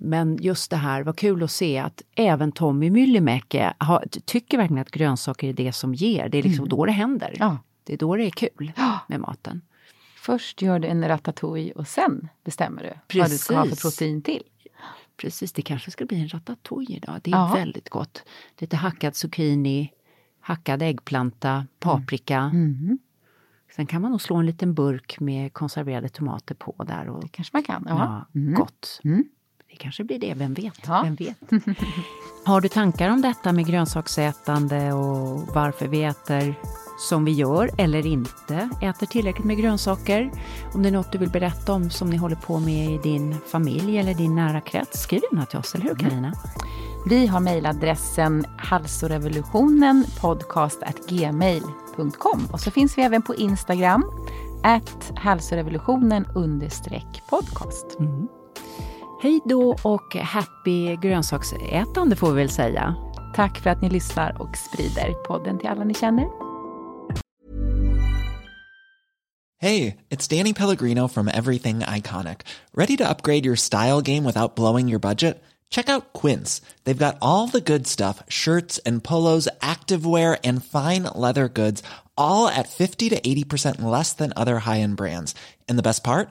Men 0.00 0.38
just 0.40 0.70
det 0.70 0.76
här, 0.76 1.02
var 1.02 1.12
kul 1.12 1.42
att 1.42 1.50
se 1.50 1.78
att 1.78 2.02
även 2.14 2.52
Tommy 2.52 2.90
Myllymäki 2.90 3.64
tycker 4.24 4.58
verkligen 4.58 4.82
att 4.82 4.90
grönsaker 4.90 5.48
är 5.48 5.52
det 5.52 5.72
som 5.72 5.94
ger. 5.94 6.28
Det 6.28 6.38
är 6.38 6.42
liksom 6.42 6.64
mm. 6.64 6.68
då 6.68 6.86
det 6.86 6.92
händer. 6.92 7.36
Ja. 7.38 7.58
Det 7.84 7.92
är 7.92 7.98
då 7.98 8.16
det 8.16 8.24
är 8.24 8.30
kul 8.30 8.72
med 9.06 9.20
maten. 9.20 9.62
Först 10.16 10.62
gör 10.62 10.78
du 10.78 10.88
en 10.88 11.08
ratatouille 11.08 11.72
och 11.72 11.88
sen 11.88 12.28
bestämmer 12.44 12.82
du 12.82 12.92
Precis. 13.08 13.20
vad 13.20 13.30
du 13.30 13.38
ska 13.38 13.56
ha 13.56 13.66
för 13.66 13.90
protein 13.90 14.22
till. 14.22 14.42
Precis, 15.16 15.52
det 15.52 15.62
kanske 15.62 15.90
ska 15.90 16.04
bli 16.04 16.20
en 16.20 16.28
ratatouille 16.28 16.96
idag. 16.96 17.20
Det 17.22 17.30
är 17.30 17.36
ja. 17.36 17.52
väldigt 17.54 17.88
gott. 17.88 18.24
Lite 18.58 18.76
hackad 18.76 19.16
zucchini, 19.16 19.92
hackad 20.40 20.82
äggplanta, 20.82 21.66
paprika. 21.78 22.38
Mm. 22.38 22.78
Mm. 22.82 22.98
Sen 23.76 23.86
kan 23.86 24.02
man 24.02 24.10
nog 24.10 24.22
slå 24.22 24.36
en 24.36 24.46
liten 24.46 24.74
burk 24.74 25.20
med 25.20 25.52
konserverade 25.52 26.08
tomater 26.08 26.54
på 26.54 26.84
där. 26.84 27.08
Och, 27.08 27.22
det 27.22 27.28
kanske 27.28 27.56
man 27.56 27.62
kan. 27.62 27.84
Ja. 27.88 28.26
ja 28.34 28.40
mm. 28.40 28.54
Gott. 28.54 29.00
Mm. 29.04 29.24
Det 29.70 29.76
kanske 29.76 30.04
blir 30.04 30.18
det, 30.18 30.34
vem 30.34 30.54
vet? 30.54 30.80
Ja. 30.86 31.02
Vem 31.04 31.14
vet? 31.14 31.36
Har 32.44 32.60
du 32.60 32.68
tankar 32.68 33.10
om 33.10 33.22
detta 33.22 33.52
med 33.52 33.66
grönsaksätande 33.66 34.92
och 34.92 35.40
varför 35.54 35.88
vi 35.88 36.04
äter 36.04 36.54
som 36.98 37.24
vi 37.24 37.32
gör 37.32 37.70
eller 37.78 38.06
inte 38.06 38.68
äter 38.82 39.06
tillräckligt 39.06 39.46
med 39.46 39.58
grönsaker? 39.58 40.30
Om 40.74 40.82
det 40.82 40.88
är 40.88 40.92
något 40.92 41.12
du 41.12 41.18
vill 41.18 41.30
berätta 41.30 41.72
om 41.72 41.90
som 41.90 42.10
ni 42.10 42.16
håller 42.16 42.36
på 42.36 42.60
med 42.60 42.90
i 42.90 42.98
din 42.98 43.36
familj 43.46 43.98
eller 43.98 44.14
din 44.14 44.34
nära 44.34 44.60
krets, 44.60 45.02
skriv 45.02 45.20
gärna 45.32 45.46
till 45.46 45.58
oss, 45.58 45.74
eller 45.74 45.84
hur 45.84 45.94
Karina? 45.94 46.28
Mm. 46.28 46.38
Vi 47.08 47.26
har 47.26 47.40
mejladressen 47.40 48.46
halsorevolutionen 48.58 50.04
podcast.gmail.com 50.20 52.46
och 52.52 52.60
så 52.60 52.70
finns 52.70 52.98
vi 52.98 53.02
även 53.02 53.22
på 53.22 53.34
Instagram, 53.34 54.04
at 54.62 55.12
halsorevolutionen 55.16 56.26
podcast. 57.30 57.96
Mm. 57.98 58.39
Hej 59.22 59.40
då 59.44 59.76
och 59.82 60.16
happy 60.16 60.96
grönsaksätande 60.96 62.16
får 62.16 62.32
vi 62.32 62.36
väl 62.42 62.50
säga. 62.50 62.94
Tack 63.34 63.58
för 63.58 63.70
att 63.70 63.82
ni 63.82 63.90
lyssnar 63.90 64.42
och 64.42 64.56
sprider 64.56 65.12
podden 65.12 65.58
till 65.58 65.68
alla 65.68 65.84
ni 65.84 65.94
känner. 65.94 66.28
Hey, 69.62 69.96
it's 70.10 70.38
Danny 70.38 70.54
Pellegrino 70.54 71.08
from 71.08 71.28
Everything 71.28 71.78
Iconic. 71.80 72.36
Ready 72.74 72.96
to 72.96 73.04
upgrade 73.08 73.46
your 73.46 73.56
style 73.56 74.00
game 74.00 74.24
without 74.24 74.56
blowing 74.56 74.88
your 74.88 75.00
budget? 75.00 75.42
Check 75.70 75.88
out 75.90 76.12
Quince. 76.22 76.62
They've 76.84 77.06
got 77.06 77.18
all 77.20 77.48
the 77.48 77.72
good 77.72 77.86
stuff 77.86 78.22
shirts 78.28 78.80
and 78.86 79.04
polos, 79.04 79.48
activewear, 79.60 80.38
and 80.44 80.64
fine 80.64 81.02
leather 81.14 81.48
goods, 81.48 81.82
all 82.16 82.48
at 82.48 82.68
50 82.68 83.10
to 83.10 83.20
80% 83.20 83.82
less 83.82 84.14
than 84.14 84.32
other 84.34 84.60
high 84.60 84.80
end 84.80 84.96
brands. 84.96 85.34
And 85.68 85.78
the 85.78 85.82
best 85.82 86.02
part? 86.04 86.30